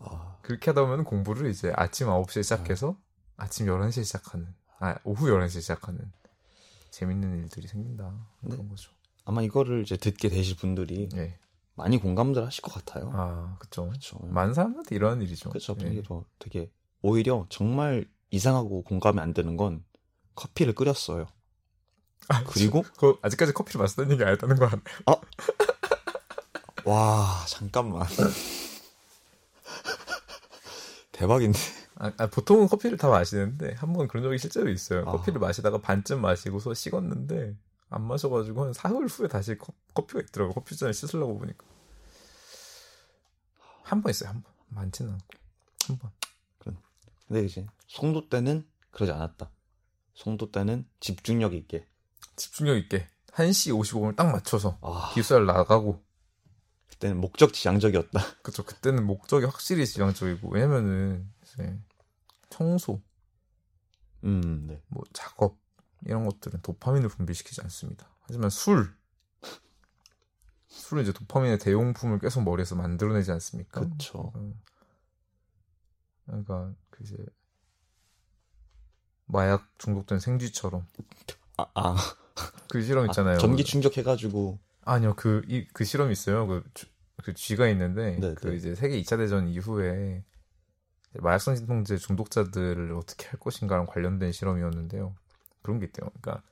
아, 0.00 0.36
그렇게 0.42 0.70
하다 0.70 0.82
보면 0.82 1.04
공부를 1.04 1.50
이제 1.50 1.72
아침 1.74 2.08
9시에 2.08 2.42
시작해서 2.42 2.96
아침 3.36 3.66
11시에 3.66 4.04
시작하는, 4.04 4.54
아, 4.78 4.96
오후 5.04 5.26
11시에 5.26 5.60
시작하는 5.60 6.10
재밌는 6.90 7.38
일들이 7.38 7.68
생긴다. 7.68 8.12
네. 8.40 8.50
그런 8.50 8.68
거죠. 8.68 8.90
아마 9.24 9.42
이거를 9.42 9.82
이제 9.82 9.96
듣게 9.96 10.28
되실 10.28 10.56
분들이 10.56 11.08
예. 11.14 11.38
많이 11.74 11.98
공감들 11.98 12.44
하실 12.44 12.62
것 12.62 12.74
같아요. 12.74 13.10
아, 13.14 13.56
그쵸. 13.58 13.88
그렇죠. 13.88 14.18
많은 14.22 14.52
사람한테 14.52 14.94
일어나는 14.94 15.24
일이죠. 15.26 15.50
그렇죠. 15.50 15.74
예. 15.80 15.84
되게 15.84 16.02
더 16.02 16.24
되게 16.38 16.70
오히려 17.00 17.46
정말 17.48 18.06
이상하고 18.30 18.82
공감이 18.82 19.20
안 19.20 19.32
되는 19.32 19.56
건 19.56 19.84
커피를 20.34 20.74
끓였어요. 20.74 21.26
아, 22.28 22.44
그리고 22.44 22.84
그 22.98 23.16
아직까지 23.22 23.52
커피를 23.52 23.80
마셨다는 23.80 24.12
얘기 24.12 24.24
안 24.24 24.32
했다는 24.32 24.56
거 24.56 24.66
아나요? 24.66 24.82
와 26.84 27.44
잠깐만 27.48 28.06
대박인데 31.12 31.58
아, 32.02 32.12
아, 32.18 32.26
보통은 32.26 32.66
커피를 32.68 32.98
다 32.98 33.08
마시는데 33.08 33.74
한 33.74 33.92
번 33.92 34.08
그런 34.08 34.24
적이 34.24 34.38
실제로 34.38 34.68
있어요. 34.70 35.02
아. 35.02 35.12
커피를 35.12 35.38
마시다가 35.40 35.78
반쯤 35.80 36.20
마시고서 36.20 36.74
식었는데 36.74 37.56
안 37.90 38.02
마셔가지고 38.02 38.64
한 38.64 38.72
사흘 38.72 39.06
후에 39.06 39.28
다시 39.28 39.56
커, 39.56 39.72
피가 40.06 40.20
있더라고. 40.20 40.52
커피 40.54 40.76
잔을 40.76 40.94
씻으려고 40.94 41.38
보니까 41.38 41.64
한 43.84 44.02
번 44.02 44.10
있어요. 44.10 44.30
한 44.30 44.42
번. 44.42 44.52
많지는 44.68 45.12
않고 45.12 45.26
한 45.88 45.98
번. 45.98 46.10
근데 47.28 47.44
이제 47.46 47.66
송도 47.86 48.28
때는 48.28 48.66
그러지 48.90 49.12
않았다. 49.12 49.50
송도 50.14 50.50
때는 50.50 50.86
집중력 51.00 51.54
있게 51.54 51.86
집중력 52.36 52.76
있게 52.78 53.06
1시 53.32 53.72
55분을 53.78 54.16
딱 54.16 54.30
맞춰서 54.30 54.76
아 54.82 55.10
기숙사를 55.14 55.46
나가고 55.46 56.02
그때는 56.90 57.18
목적 57.20 57.52
지향적이었다. 57.54 58.20
그쵸 58.42 58.64
그때는 58.64 59.04
목적이 59.06 59.46
확실히 59.46 59.86
지향적이고 59.86 60.48
왜냐면은 60.50 61.30
이제 61.42 61.78
청소 62.52 63.02
음, 64.24 64.66
네. 64.68 64.82
뭐 64.88 65.02
작업 65.12 65.58
이런 66.04 66.24
것들은 66.24 66.60
도파민을 66.62 67.08
분비시키지 67.08 67.60
않습니다. 67.62 68.08
하지만 68.20 68.50
술 68.50 68.94
술은 70.68 71.02
이제 71.02 71.12
도파민의 71.12 71.58
대용품을 71.58 72.18
계속 72.18 72.42
머리에서 72.42 72.74
만들어내지 72.76 73.30
않습니까? 73.32 73.80
어. 74.14 74.32
그러니까 76.26 76.72
그 76.90 77.04
이제 77.04 77.16
마약 79.26 79.66
중독된 79.78 80.18
생쥐처럼 80.18 80.86
아, 81.58 81.66
아, 81.74 81.96
그 82.68 82.82
실험 82.82 83.06
있잖아요. 83.06 83.36
아, 83.36 83.38
전기 83.38 83.64
충격해가지고 83.64 84.58
아니요 84.84 85.14
그 85.16 85.42
이 85.48 85.66
그 85.72 85.84
실험이 85.84 86.12
있어요. 86.12 86.46
그, 86.46 86.64
쥐- 86.74 86.86
그 87.22 87.34
쥐가 87.34 87.68
있는데 87.68 88.16
네, 88.18 88.34
그 88.34 88.48
네. 88.48 88.56
이제 88.56 88.74
세계 88.74 89.00
2차 89.00 89.16
대전 89.18 89.48
이후에 89.48 90.24
마약성 91.14 91.56
진통제 91.56 91.96
중독자들을 91.96 92.92
어떻게 92.92 93.28
할 93.28 93.38
것인가랑 93.38 93.86
관련된 93.86 94.32
실험이었는데요. 94.32 95.14
그런 95.62 95.78
게 95.78 95.86
있대요. 95.86 96.08
그러니까 96.20 96.42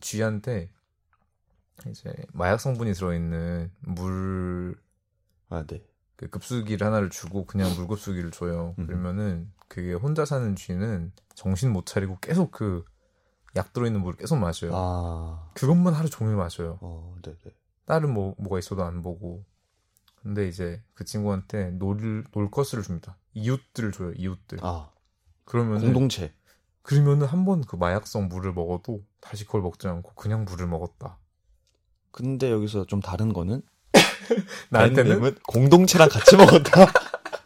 쥐한테 0.00 0.70
이제 1.88 2.12
마약 2.32 2.60
성분이 2.60 2.92
들어있는 2.92 3.70
물 3.80 4.76
아, 5.48 5.64
네. 5.66 5.84
그 6.16 6.28
급수기를 6.28 6.86
하나를 6.86 7.10
주고 7.10 7.46
그냥 7.46 7.74
물급수기를 7.74 8.30
줘요. 8.30 8.74
음. 8.78 8.86
그러면은 8.86 9.50
그게 9.68 9.92
혼자 9.94 10.24
사는 10.24 10.54
쥐는 10.54 11.12
정신 11.34 11.72
못 11.72 11.86
차리고 11.86 12.18
계속 12.20 12.50
그 12.50 12.84
약 13.54 13.72
들어있는 13.72 14.00
물을 14.00 14.16
계속 14.16 14.36
마셔요. 14.36 14.72
아, 14.74 15.50
그것만 15.54 15.94
하루 15.94 16.08
종일 16.08 16.36
마셔요. 16.36 16.78
어, 16.80 17.14
네, 17.22 17.34
네. 17.44 17.50
다른 17.84 18.12
뭐 18.12 18.34
뭐가 18.38 18.58
있어도 18.58 18.82
안 18.82 19.02
보고. 19.02 19.44
근데 20.22 20.46
이제 20.48 20.82
그 20.94 21.04
친구한테 21.04 21.70
놀, 21.72 22.24
놀 22.30 22.50
것을 22.50 22.82
줍니다. 22.82 23.16
이웃들을 23.34 23.92
줘요. 23.92 24.12
이웃들. 24.16 24.58
아, 24.62 24.90
그러면은 25.44 25.80
공동체. 25.92 26.34
그러면은 26.82 27.26
한 27.26 27.44
번 27.44 27.62
그 27.64 27.76
마약성 27.76 28.28
물을 28.28 28.52
먹어도 28.52 29.02
다시 29.20 29.44
그걸 29.46 29.62
먹지 29.62 29.86
않고 29.88 30.14
그냥 30.14 30.44
물을 30.44 30.66
먹었다. 30.66 31.18
근데 32.10 32.50
여기서 32.50 32.86
좀 32.86 33.00
다른 33.00 33.32
거는 33.32 33.62
나한테는 34.70 35.36
공동체랑 35.46 36.08
같이 36.08 36.36
먹었다. 36.36 36.86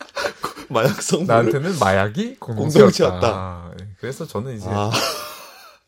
마약성. 0.70 1.26
나한테는 1.26 1.78
마약이 1.78 2.36
공동체였다. 2.40 2.90
공동체였다. 3.20 3.70
예, 3.80 3.88
그래서 4.00 4.26
저는 4.26 4.56
이제 4.56 4.66
아, 4.68 4.90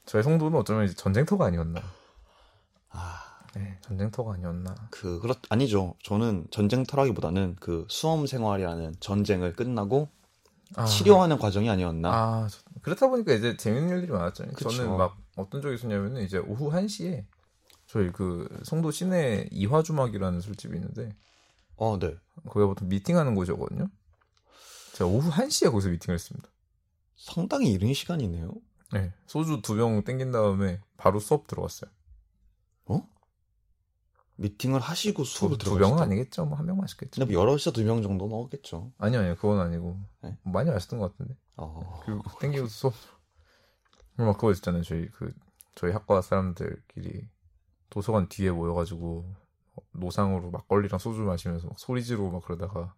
저의 0.07 0.23
성도는 0.23 0.59
어쩌면 0.59 0.85
이제 0.85 0.95
전쟁터가 0.95 1.47
아니었나. 1.47 1.83
아, 3.55 3.59
네, 3.59 3.79
전쟁터가 3.83 4.35
아니었나. 4.35 4.75
그 4.91 5.21
그렇 5.21 5.35
아니죠. 5.49 5.95
저는 6.05 6.47
전쟁터라기보다는 6.51 7.57
그 7.61 7.87
수험 7.89 8.27
생활이라는 8.27 8.95
전쟁을 9.01 9.55
끝나고 9.55 10.09
아, 10.77 10.85
치료하는 10.85 11.39
과정이 11.39 11.69
아니었나. 11.71 12.11
아, 12.13 12.49
저- 12.51 12.59
그렇다 12.83 13.09
보니까 13.09 13.33
이제 13.33 13.57
재밌는 13.57 13.89
일들이 13.91 14.13
많았죠. 14.13 14.45
그쵸. 14.55 14.71
저는 14.71 14.97
막 14.97 15.17
어떤 15.37 15.63
적이 15.63 15.77
있었냐면은 15.77 16.23
이제 16.23 16.39
오후 16.39 16.71
1시에 16.71 17.25
저희 17.87 18.11
그 18.13 18.49
송도 18.65 18.91
시내 18.91 19.49
이화주막이라는 19.51 20.41
술집이 20.41 20.77
있는데 20.77 21.17
어, 21.77 21.99
네. 21.99 22.15
거기가 22.45 22.67
보통 22.67 22.89
미팅하는 22.89 23.35
곳이었거든요. 23.35 23.89
제가 24.93 25.09
오후 25.09 25.31
1시에 25.31 25.71
거기서 25.71 25.89
미팅을 25.91 26.15
했습니다. 26.15 26.49
상당히 27.17 27.71
이른 27.73 27.95
시간이네요. 27.95 28.53
네, 28.93 29.13
소주 29.27 29.61
두 29.63 29.75
병 29.77 30.03
땡긴 30.05 30.33
다음에 30.33 30.81
바로 30.97 31.19
수업 31.21 31.47
들어갔어요. 31.47 31.91
미팅을 34.39 34.81
하시고 34.81 35.25
두, 35.25 35.29
수업을 35.29 35.59
두 35.59 35.65
병은 35.71 35.79
들어가셨다. 35.79 36.03
아니겠죠. 36.05 36.47
뭐한병 36.47 36.77
마셨겠죠. 36.79 37.21
근데 37.21 37.33
뭐 37.35 37.43
여럿이서 37.43 37.73
두 37.73 37.83
명 37.85 38.03
정도 38.03 38.27
먹었겠죠. 38.29 38.93
아니요, 38.99 39.21
아니요. 39.21 39.35
그건 39.37 39.61
아니고. 39.61 39.99
네? 40.23 40.37
많이 40.45 40.71
마셨던 40.71 40.99
것 41.01 41.11
같은데. 41.13 41.37
어. 41.57 42.01
그리고 42.05 42.23
땡기고 42.41 42.67
수업. 42.69 42.95
막 44.17 44.35
그거 44.37 44.53
있잖아요. 44.53 44.83
저희 44.83 45.09
그, 45.11 45.35
저희 45.75 45.93
학과 45.93 46.21
사람들끼리 46.23 47.29
도서관 47.91 48.29
뒤에 48.29 48.51
모여가지고 48.51 49.25
노상으로 49.93 50.51
막걸리랑 50.51 50.99
소주 50.99 51.23
마시면서 51.23 51.69
막 51.69 51.79
소리 51.79 52.03
지르고 52.05 52.31
막 52.31 52.43
그러다가 52.45 52.95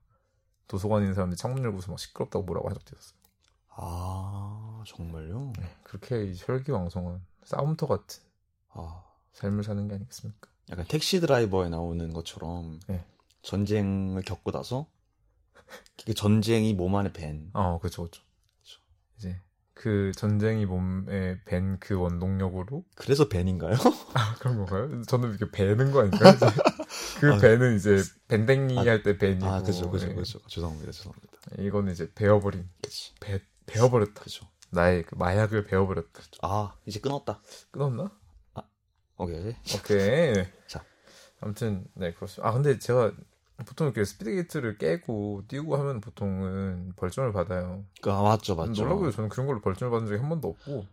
도서관에 0.67 1.05
있는 1.05 1.15
사람들이 1.15 1.37
창문 1.39 1.65
열고서 1.65 1.91
막 1.91 1.99
시끄럽다고 1.99 2.45
뭐라고 2.45 2.69
한 2.69 2.75
적도 2.75 2.95
있었어요. 2.97 3.19
아, 3.71 4.83
정말요? 4.87 5.53
그렇게 5.85 6.25
이 6.27 6.35
혈기왕성한 6.37 7.25
싸움터 7.45 7.87
같은 7.87 8.23
아, 8.73 9.05
삶을 9.33 9.65
사는 9.65 9.89
게 9.89 9.95
아니겠습니까? 9.95 10.50
약간 10.71 10.85
택시 10.87 11.21
드라이버에 11.21 11.69
나오는 11.69 12.13
것처럼 12.13 12.81
네. 12.87 13.05
전쟁을 13.43 14.23
겪고 14.23 14.51
나서 14.53 14.87
그 16.05 16.15
전쟁이 16.15 16.75
몸 16.75 16.95
안에 16.97 17.13
밴. 17.13 17.51
어, 17.55 17.79
그쵸, 17.81 18.05
그쵸. 18.05 18.23
이제 19.19 19.39
그 19.75 20.13
전쟁이 20.17 20.67
몸에 20.67 21.43
밴 21.45 21.79
그 21.81 21.95
원동력으로 21.99 22.85
그래서 22.95 23.29
밴인가요? 23.29 23.75
아, 24.15 24.35
그런 24.39 24.57
건가요? 24.57 25.03
저는 25.03 25.31
이렇게 25.31 25.51
배는 25.51 25.91
거 25.93 26.01
아닌가요? 26.01 26.35
그 27.21 27.33
아, 27.35 27.39
배는 27.39 27.77
이제 27.77 28.03
밴댕이 28.29 28.79
아, 28.79 28.83
할때 28.83 29.17
밴이고 29.19 29.47
아, 29.47 29.63
그죠, 29.63 29.91
그죠, 29.91 30.09
예. 30.09 30.15
그죠. 30.15 30.39
죄송합니다, 30.49 30.93
죄송합니다. 30.93 31.29
이거는 31.59 31.93
이제 31.93 32.11
베어버린 32.15 32.69
그치. 32.83 33.13
배 33.21 33.41
베어버렸다. 33.67 34.23
그죠. 34.23 34.47
나의 34.71 35.05
그 35.05 35.15
마약을 35.17 35.65
베어버렸다. 35.65 36.21
아, 36.43 36.75
이제 36.87 37.01
끊었다. 37.01 37.41
끊었나? 37.71 38.11
오케이. 39.23 39.55
오케이. 39.77 40.45
자. 40.67 40.85
아무튼 41.41 41.85
네 41.95 42.13
그렇습니다. 42.13 42.49
아 42.49 42.53
근데 42.53 42.79
제가 42.79 43.13
보통 43.67 43.87
이렇게 43.87 44.05
스피드 44.05 44.31
게이트를 44.31 44.79
깨고 44.79 45.43
뛰고 45.49 45.77
하면 45.77 46.01
보통은 46.01 46.95
벌점을 46.97 47.31
받아요. 47.33 47.85
그, 48.01 48.11
아, 48.11 48.23
맞죠, 48.23 48.57
맞죠. 48.57 48.83
놀라고요. 48.83 49.11
저는 49.11 49.29
그런 49.29 49.47
걸로 49.47 49.61
벌점을 49.61 49.91
받은 49.91 50.07
적이 50.07 50.21
한 50.21 50.29
번도 50.29 50.49
없고 50.49 50.87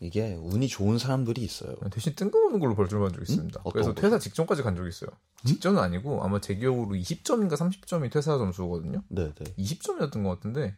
이게 0.00 0.34
운이 0.34 0.68
좋은 0.68 0.98
사람들이 0.98 1.42
있어요. 1.42 1.76
대신 1.90 2.14
뜬금없는 2.14 2.58
걸로 2.60 2.74
벌점을 2.74 3.02
받은 3.02 3.20
적이 3.20 3.32
있습니다. 3.32 3.60
어떤 3.60 3.72
그래서 3.72 3.94
거? 3.94 4.00
퇴사 4.00 4.18
직전까지 4.18 4.62
간 4.62 4.76
적이 4.76 4.88
있어요. 4.88 5.10
직전은 5.44 5.78
아니고 5.78 6.22
아마 6.22 6.40
제 6.40 6.54
기억으로 6.54 6.96
20점인가 6.96 7.54
30점이 7.54 8.10
퇴사 8.10 8.36
점수거든요. 8.38 9.02
네, 9.08 9.32
네. 9.34 9.44
20점이었던 9.58 10.22
것 10.22 10.30
같은데 10.30 10.76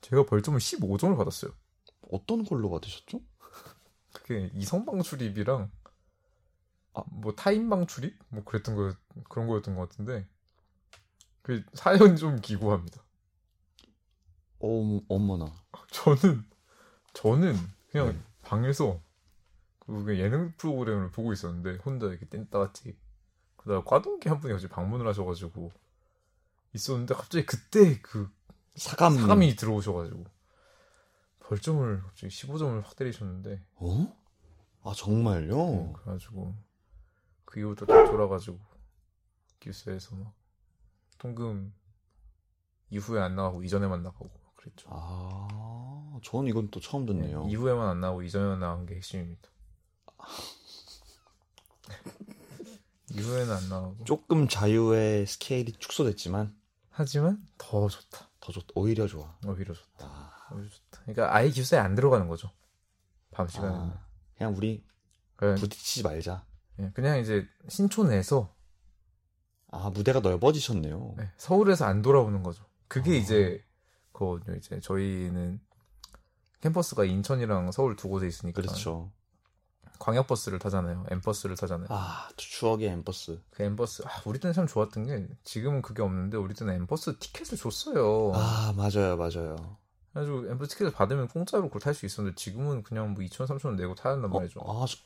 제가 0.00 0.24
벌점을 0.26 0.58
15점을 0.58 1.16
받았어요. 1.16 1.52
어떤 2.10 2.44
걸로 2.44 2.70
받으셨죠? 2.70 3.20
그게 4.12 4.50
이성방 4.54 5.02
출입이랑 5.02 5.70
아. 6.94 7.04
뭐 7.10 7.34
타인방 7.34 7.86
출입 7.86 8.18
뭐 8.28 8.44
그랬던 8.44 8.74
거 8.74 8.92
그런 9.28 9.46
거였던 9.46 9.76
것 9.76 9.88
같은데 9.88 10.26
그 11.42 11.64
사연이 11.74 12.16
좀 12.16 12.40
기구합니다. 12.40 13.02
어, 14.60 15.00
어머나. 15.08 15.52
저는 15.92 16.44
저는 17.14 17.54
그냥 17.90 18.08
네. 18.08 18.22
방에서 18.42 19.00
그 19.78 20.18
예능 20.18 20.52
프로그램을 20.56 21.10
보고 21.10 21.32
있었는데 21.32 21.82
혼자 21.82 22.06
이렇게 22.06 22.26
뗀다 22.26 22.58
같이 22.58 22.98
그다가 23.56 23.82
과동기 23.84 24.28
한 24.28 24.40
분이 24.40 24.52
갑자기 24.52 24.72
방문을 24.72 25.06
하셔가지고 25.08 25.72
있었는데 26.74 27.14
갑자기 27.14 27.46
그때 27.46 28.00
그 28.02 28.30
사감. 28.76 29.16
사감이 29.16 29.56
들어오셔가지고 29.56 30.24
벌점을 31.48 32.02
갑자기 32.02 32.28
15점을 32.28 32.82
확 32.82 32.94
때리셨는데 32.94 33.64
어? 33.76 34.14
아, 34.82 34.92
정말요? 34.94 35.56
네, 35.56 35.92
그래가지고 35.94 36.54
그 37.46 37.60
이후부터 37.60 37.86
다 37.86 38.04
돌아가지고 38.04 38.58
기숙사에서 39.58 40.14
막 40.16 40.34
통금 41.16 41.72
이후에 42.90 43.22
안 43.22 43.34
나가고 43.34 43.62
이전에만 43.62 44.02
나가고 44.02 44.30
그랬죠. 44.56 44.90
아, 44.92 46.18
전 46.22 46.46
이건 46.46 46.70
또 46.70 46.80
처음 46.80 47.06
듣네요. 47.06 47.44
네, 47.44 47.50
이후에만 47.52 47.88
안 47.88 48.00
나오고 48.00 48.24
이전에만 48.24 48.60
나간 48.60 48.84
게 48.84 48.96
핵심입니다. 48.96 49.48
이후에는 53.10 53.54
안 53.54 53.68
나오고 53.70 54.04
조금 54.04 54.48
자유의 54.48 55.26
스케일이 55.26 55.72
축소됐지만 55.72 56.54
하지만 56.90 57.42
더 57.56 57.88
좋다. 57.88 58.28
더 58.38 58.52
좋, 58.52 58.66
오히려 58.74 59.06
좋아. 59.06 59.34
오히려 59.46 59.72
좋다. 59.72 60.06
아, 60.06 60.27
오히려 60.52 60.68
좋다. 60.68 61.02
그러니까 61.02 61.34
아예 61.34 61.48
기숙사에 61.48 61.80
안 61.80 61.94
들어가는 61.94 62.28
거죠. 62.28 62.50
밤 63.30 63.48
시간에는. 63.48 63.78
아, 63.78 64.06
그냥 64.36 64.54
우리 64.56 64.84
그냥, 65.36 65.56
부딪히지 65.56 66.02
말자. 66.02 66.44
예, 66.80 66.90
그냥 66.94 67.18
이제 67.18 67.46
신촌 67.68 68.08
내에서 68.08 68.54
아, 69.70 69.90
무대가 69.90 70.20
넓어지셨네요. 70.20 71.14
네, 71.18 71.30
서울에서 71.36 71.84
안 71.84 72.02
돌아오는 72.02 72.42
거죠. 72.42 72.64
그게 72.88 73.12
아. 73.12 73.14
이제 73.14 73.64
그 74.12 74.40
이제 74.56 74.80
저희는 74.80 75.60
캠퍼스가 76.60 77.04
인천이랑 77.04 77.70
서울 77.72 77.94
두 77.96 78.08
곳에 78.08 78.26
있으니까 78.26 78.62
그렇죠. 78.62 79.12
광역버스를 79.98 80.58
타잖아요. 80.60 81.06
M버스를 81.10 81.56
타잖아요. 81.56 81.88
아, 81.90 82.28
추억의 82.36 82.88
M버스. 82.88 83.42
그 83.50 83.62
M버스 83.64 84.02
아, 84.06 84.22
우리 84.26 84.38
때는 84.38 84.54
참 84.54 84.66
좋았던 84.66 85.06
게 85.06 85.26
지금은 85.42 85.82
그게 85.82 86.02
없는데 86.02 86.36
우리 86.36 86.54
때는 86.54 86.74
M버스 86.74 87.18
티켓을 87.18 87.58
줬어요. 87.58 88.32
아, 88.34 88.72
맞아요, 88.76 89.16
맞아요. 89.16 89.76
그래가지고 90.18 90.50
엠버스 90.50 90.70
티켓을 90.72 90.92
받으면 90.92 91.28
공짜로 91.28 91.64
그걸 91.64 91.80
탈 91.80 91.94
수 91.94 92.06
있었는데 92.06 92.34
지금은 92.36 92.82
그냥 92.82 93.14
뭐 93.14 93.22
2천 93.22 93.46
3천 93.46 93.66
원 93.66 93.76
내고 93.76 93.94
타야 93.94 94.14
한단 94.14 94.30
말이죠. 94.30 94.60
아, 94.66 94.84
저- 94.88 94.98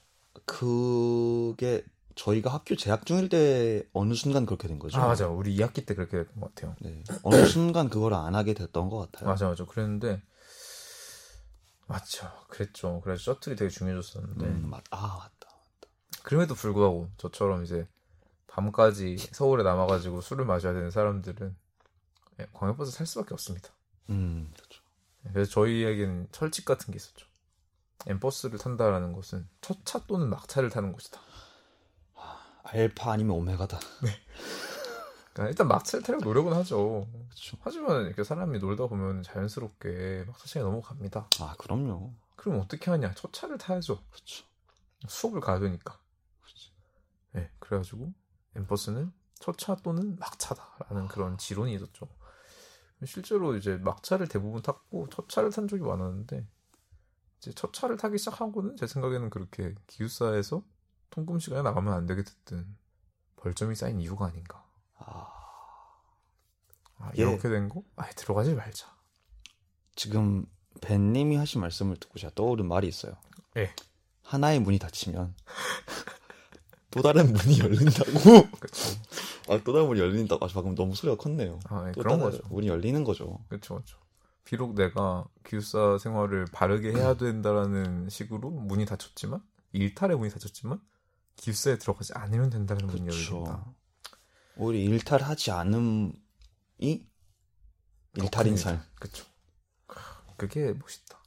그게 0.46 1.84
저희가 2.14 2.52
학교 2.52 2.74
재학 2.76 3.04
중일 3.04 3.28
때 3.28 3.86
어느 3.92 4.14
순간 4.14 4.46
그렇게 4.46 4.68
된 4.68 4.78
거죠. 4.78 4.98
아 4.98 5.06
맞아 5.06 5.28
우리 5.28 5.54
2학기 5.56 5.84
때 5.84 5.94
그렇게 5.94 6.18
됐던 6.18 6.40
것 6.40 6.54
같아요. 6.54 6.74
네. 6.80 7.02
어느 7.22 7.44
순간 7.46 7.88
그걸 7.90 8.14
안 8.14 8.34
하게 8.34 8.54
됐던 8.54 8.88
것 8.88 9.10
같아요. 9.12 9.28
맞아 9.28 9.48
맞아 9.48 9.64
그랬는데 9.66 10.22
맞죠 11.86 12.30
그랬죠. 12.48 13.00
그래서 13.04 13.22
셔틀이 13.34 13.56
되게 13.56 13.68
중요해졌었는데 13.68 14.46
음, 14.46 14.70
맞, 14.70 14.82
아, 14.90 15.18
맞다. 15.18 15.54
그럼에도 16.22 16.54
불구하고 16.54 17.10
저처럼 17.18 17.64
이제 17.64 17.86
밤까지 18.46 19.16
서울에 19.32 19.62
남아가지고 19.62 20.20
술을 20.22 20.44
마셔야 20.46 20.72
되는 20.72 20.90
사람들은 20.90 21.54
예, 22.40 22.46
광역버스 22.54 22.96
탈 22.96 23.06
수밖에 23.06 23.34
없습니다. 23.34 23.68
음, 24.10 24.50
그래서 25.32 25.50
저희에게는 25.52 26.28
철칙 26.32 26.64
같은 26.64 26.92
게 26.92 26.96
있었죠. 26.96 27.26
엠버스를 28.06 28.58
탄다라는 28.58 29.12
것은 29.12 29.48
첫 29.60 29.78
차 29.84 30.00
또는 30.06 30.28
막차를 30.30 30.70
타는 30.70 30.92
것이다. 30.92 31.20
알파 32.64 33.12
아니면 33.12 33.36
오메가다. 33.36 33.78
그러니까 35.32 35.48
일단 35.48 35.68
막차를 35.68 36.02
타려고 36.02 36.24
노력은 36.24 36.52
하죠. 36.54 37.06
그렇죠. 37.28 37.56
하지만 37.60 38.06
이렇게 38.06 38.24
사람이 38.24 38.58
놀다 38.58 38.86
보면 38.86 39.22
자연스럽게 39.22 40.24
막차 40.26 40.46
시간이 40.46 40.64
넘어갑니다. 40.66 41.28
아 41.40 41.54
그럼요. 41.58 42.12
그럼 42.36 42.60
어떻게 42.60 42.90
하냐? 42.90 43.14
첫 43.14 43.32
차를 43.32 43.58
타야죠. 43.58 44.02
그렇죠. 44.10 44.44
수업을 45.08 45.40
가야 45.40 45.58
되니까. 45.60 45.98
그렇죠. 46.42 46.70
네, 47.32 47.50
그래가지고 47.60 48.12
엠버스는 48.56 49.12
첫 49.40 49.56
차 49.58 49.74
또는 49.76 50.16
막차다라는 50.18 51.08
그런 51.08 51.36
지론이 51.38 51.74
있었죠. 51.74 52.08
실제로 53.07 53.57
이제 53.57 53.76
막차를 53.76 54.28
대부분 54.28 54.62
탔고 54.62 55.09
첫 55.11 55.28
차를 55.28 55.50
탄 55.50 55.68
적이 55.68 55.82
많았는데 55.82 56.46
이제 57.38 57.53
첫 57.53 57.72
차를 57.72 57.96
타기 57.96 58.18
시작하고는 58.18 58.76
제 58.76 58.86
생각에는 58.86 59.30
그렇게 59.30 59.74
기숙사에서 59.86 60.64
통금 61.11 61.38
시간에 61.38 61.62
나가면 61.62 61.92
안 61.92 62.07
되게 62.07 62.22
됐든 62.22 62.66
벌점이 63.36 63.74
쌓인 63.74 64.00
이유가 64.00 64.26
아닌가. 64.26 64.64
아 64.96 65.42
아, 66.98 67.11
예. 67.18 67.22
이렇게 67.22 67.48
된 67.48 67.68
거? 67.68 67.82
아예 67.96 68.11
들어가지 68.12 68.55
말자. 68.55 68.86
지금 69.96 70.46
벤님이 70.80 71.36
하신 71.36 71.61
말씀을 71.61 71.96
듣고 71.96 72.18
제가 72.18 72.32
떠오른 72.34 72.66
말이 72.66 72.86
있어요. 72.88 73.14
예. 73.57 73.74
하나의 74.22 74.61
문이 74.61 74.78
닫히면 74.78 75.34
또 76.93 77.03
다른 77.03 77.32
문이 77.32 77.59
열린다고. 77.59 78.49
아, 79.49 79.61
또 79.64 79.72
다른 79.72 79.86
문이 79.88 80.01
열린다고. 80.01 80.45
아, 80.45 80.49
방금 80.53 80.74
너무 80.74 80.95
소리가 80.95 81.16
컸네요. 81.16 81.59
아, 81.68 81.88
예, 81.88 81.93
또 81.93 82.03
그런 82.03 82.18
다른 82.20 82.30
거죠. 82.30 82.49
문이 82.49 82.68
열리는 82.68 83.03
거죠. 83.03 83.40
그렇죠, 83.49 83.74
그렇죠. 83.74 83.99
비록 84.45 84.74
내가 84.74 85.24
기숙사 85.47 85.99
생활을 85.99 86.47
바르게 86.53 86.93
해야 86.93 87.14
된다라는 87.14 88.09
식으로 88.11 88.51
문이 88.51 88.84
닫혔지만 88.86 89.43
일탈의 89.72 90.18
문이 90.18 90.30
닫혔지만 90.30 90.80
기숙사에 91.36 91.78
들어가지 91.78 92.12
않으면 92.14 92.51
된다는 92.51 92.86
문이 92.86 93.07
열린다. 93.09 93.64
오히려 94.57 94.80
일탈하지 94.90 95.51
않음이 95.53 96.12
일탈인 98.16 98.57
삶. 98.57 98.82
그렇죠. 98.97 99.24
그게 100.36 100.74
멋있다. 100.74 101.21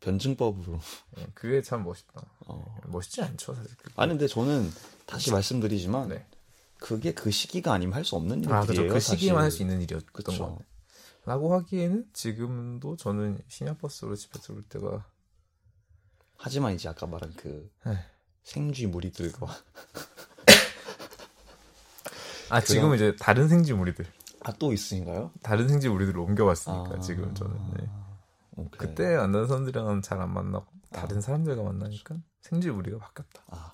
변증법으로. 0.00 0.80
예, 1.18 1.26
그게 1.34 1.62
참 1.62 1.84
멋있다. 1.84 2.22
어. 2.46 2.76
멋있지 2.86 3.22
않죠, 3.22 3.54
사실. 3.54 3.76
그게. 3.76 3.92
아니 3.96 4.10
근데 4.10 4.26
저는 4.26 4.70
다시 5.06 5.30
말씀드리지만 5.30 6.08
네. 6.08 6.26
그게 6.78 7.12
그 7.12 7.30
시기가 7.30 7.72
아니면 7.74 7.94
할 7.94 8.04
수 8.04 8.16
없는 8.16 8.38
일이에요. 8.42 8.56
아, 8.56 8.60
그렇죠. 8.62 8.88
그 8.88 8.98
시기에만 9.00 9.42
할수 9.42 9.56
사실. 9.58 9.66
있는 9.66 9.82
일이었던 9.82 10.06
것 10.12 10.24
그쵸. 10.24 10.32
같아요. 10.44 10.58
라고 11.26 11.54
하기에는 11.54 12.06
지금도 12.14 12.96
저는 12.96 13.38
심야버스로 13.48 14.16
집에 14.16 14.38
들어올 14.40 14.62
때가 14.62 15.04
하지만 16.38 16.74
이제 16.74 16.88
아까 16.88 17.06
말한 17.06 17.34
그 17.36 17.70
에휴. 17.86 17.96
생쥐 18.42 18.86
무리들과 18.86 19.46
아 22.48 22.60
지금 22.62 22.94
이제 22.94 23.14
다른 23.20 23.48
생쥐 23.48 23.74
무리들 23.74 24.06
아 24.42 24.52
또 24.52 24.72
있으신가요? 24.72 25.30
다른 25.42 25.68
생쥐 25.68 25.88
무리들을 25.90 26.18
옮겨왔으니까 26.18 26.94
아, 26.96 27.00
지금 27.00 27.34
저는 27.34 27.54
네. 27.76 27.86
오케이. 28.66 28.78
그때 28.78 29.16
만난 29.16 29.46
사람들이랑은 29.46 30.02
잘 30.02 30.20
안 30.20 30.32
만나고 30.32 30.66
다른 30.90 31.18
아. 31.18 31.20
사람들과 31.20 31.62
만나니까 31.62 32.16
생쥐 32.42 32.70
무리가 32.70 32.98
바뀌었다. 32.98 33.42
아, 33.48 33.72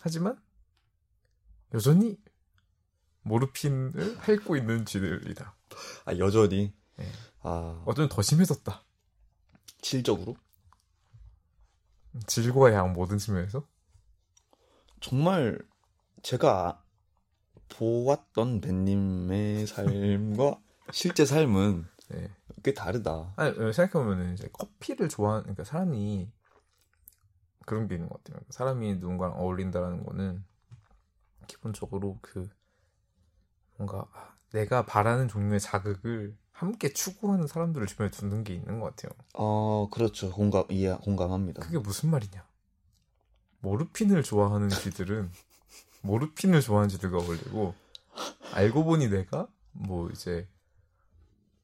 하지만 0.00 0.36
여전히 1.74 2.18
모르핀을 3.22 4.18
핥고 4.18 4.56
있는 4.56 4.84
쥐들이다. 4.84 5.56
아 6.06 6.16
여전히 6.18 6.74
네. 6.96 7.06
아 7.42 7.82
어쩌면 7.86 8.08
더 8.08 8.22
심해졌다. 8.22 8.84
질적으로 9.82 10.36
질과 12.26 12.72
양 12.72 12.92
모든 12.92 13.18
측면에서 13.18 13.66
정말 15.00 15.58
제가 16.22 16.82
보았던 17.68 18.60
벤님의 18.60 19.66
삶과 19.66 20.60
실제 20.92 21.24
삶은 21.24 21.86
네. 22.08 22.30
꽤 22.62 22.74
다르다. 22.74 23.32
아니 23.36 23.54
생각해보면 23.72 24.34
이제 24.34 24.48
커피를 24.52 25.08
좋아하는 25.08 25.42
그러니까 25.42 25.64
사람이 25.64 26.30
그런 27.66 27.86
게 27.88 27.94
있는 27.94 28.08
것 28.08 28.22
같아요. 28.22 28.42
사람이 28.50 28.96
누군가랑 28.96 29.38
어울린다라는 29.38 30.04
거는 30.04 30.44
기본적으로 31.46 32.18
그 32.22 32.48
뭔가 33.76 34.06
아, 34.12 34.34
내가 34.52 34.84
바라는 34.84 35.28
종류의 35.28 35.60
자극을 35.60 36.36
함께 36.52 36.92
추구하는 36.92 37.46
사람들을 37.46 37.86
주변에 37.86 38.10
두는 38.10 38.44
게 38.44 38.54
있는 38.54 38.80
것 38.80 38.94
같아요. 38.94 39.12
어 39.34 39.88
그렇죠 39.90 40.30
공감 40.30 40.64
이해 40.70 40.94
공감합니다. 40.96 41.62
그게 41.62 41.78
무슨 41.78 42.10
말이냐? 42.10 42.46
모르핀을 43.60 44.22
좋아하는 44.22 44.68
쥐들은 44.68 45.30
모르핀을 46.02 46.60
좋아하는 46.60 46.88
쥐들과 46.88 47.18
어울리고 47.18 47.74
알고 48.52 48.84
보니 48.84 49.08
내가 49.08 49.48
뭐 49.72 50.08
이제 50.10 50.48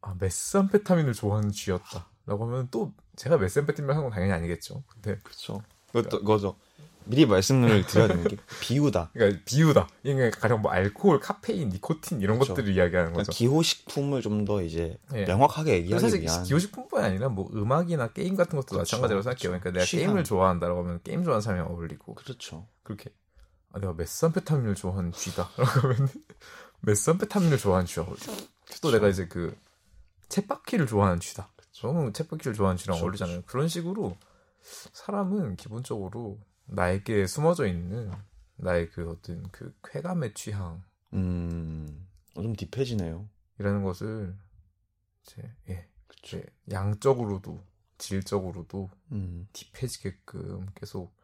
아 0.07 0.15
메스암페타민을 0.21 1.15
좋아하는 1.15 1.51
쥐였다라고 1.51 2.47
하면 2.47 2.69
또 2.71 2.95
제가 3.17 3.39
메스암페타민을 3.39 3.93
하는 3.95 4.05
건 4.05 4.13
당연히 4.13 4.33
아니겠죠. 4.33 4.85
근데 4.87 5.19
그렇죠. 5.25 5.61
그것도 5.89 6.21
그거죠. 6.21 6.57
미리 7.09 7.25
말씀을 7.27 7.87
드려야 7.87 8.09
되는 8.09 8.25
게 8.27 8.37
비유다. 8.61 9.11
그러니까 9.13 9.41
비유다. 9.45 9.89
이게 10.03 10.31
가령 10.31 10.61
뭐 10.63 10.73
알코올, 10.73 11.21
카페인, 11.21 11.69
니코틴 11.71 12.21
이런 12.21 12.37
그렇죠. 12.39 12.55
것들을 12.55 12.75
이야기하는 12.75 13.13
그러니까 13.13 13.31
거죠. 13.31 13.33
기호식품을 13.33 14.23
좀 14.23 14.45
더 14.45 14.63
이제 14.63 14.97
예. 15.15 15.25
명확하게 15.25 15.75
얘기하기 15.79 16.01
사실 16.01 16.21
위한 16.23 16.43
기호식품뿐만 16.45 17.11
아니라 17.11 17.29
뭐 17.29 17.49
음악이나 17.53 18.09
게임 18.09 18.37
같은 18.37 18.57
것도 18.61 18.77
마찬가지라고 18.77 19.23
그쵸. 19.23 19.31
생각해요. 19.31 19.61
그러니까 19.61 19.71
내가 19.73 19.85
취향. 19.85 20.07
게임을 20.07 20.25
좋아한다라고 20.25 20.81
하면 20.85 21.01
게임 21.03 21.25
좋아하는 21.25 21.41
사람이 21.41 21.69
어울리고 21.69 22.15
그렇죠. 22.15 22.67
그렇게 22.85 23.11
아 23.73 23.79
내가 23.81 23.93
메스암페타민을 23.95 24.75
좋아하는 24.77 25.11
쥐다라고 25.13 25.55
하면 25.83 26.09
메스암페타민을 26.81 27.59
좋아하는 27.59 27.87
쥐와 27.87 28.07
어울려. 28.07 28.19
또 28.83 28.91
내가 28.91 29.09
이제 29.09 29.27
그 29.27 29.57
쳇바퀴를 30.29 30.87
좋아하는 30.87 31.21
쥐다. 31.21 31.51
저는 31.73 32.13
쳇바퀴를 32.13 32.55
좋아하는 32.55 32.77
쥐랑 32.79 32.97
그쵸, 32.97 33.05
어울리잖아요. 33.05 33.43
그런 33.47 33.69
식으로 33.69 34.17
사람은 34.63 35.57
기본적으로 35.57 36.41
나에게 36.67 37.27
숨어져 37.27 37.67
있는 37.67 38.11
나의 38.57 38.91
그 38.91 39.11
어떤 39.11 39.49
그 39.51 39.75
쾌감의 39.85 40.35
취향 40.35 40.83
음, 41.13 42.07
좀 42.35 42.55
딥해지네요. 42.57 43.29
이라는 43.59 43.83
것을 43.85 44.37
이제 45.23 45.43
예, 45.69 45.89
그쵸. 46.07 46.39
이제 46.39 46.47
양적으로도 46.71 47.63
질적으로도 47.99 48.91
음, 49.13 49.49
딥해지게끔 49.53 50.67
계속 50.75 51.15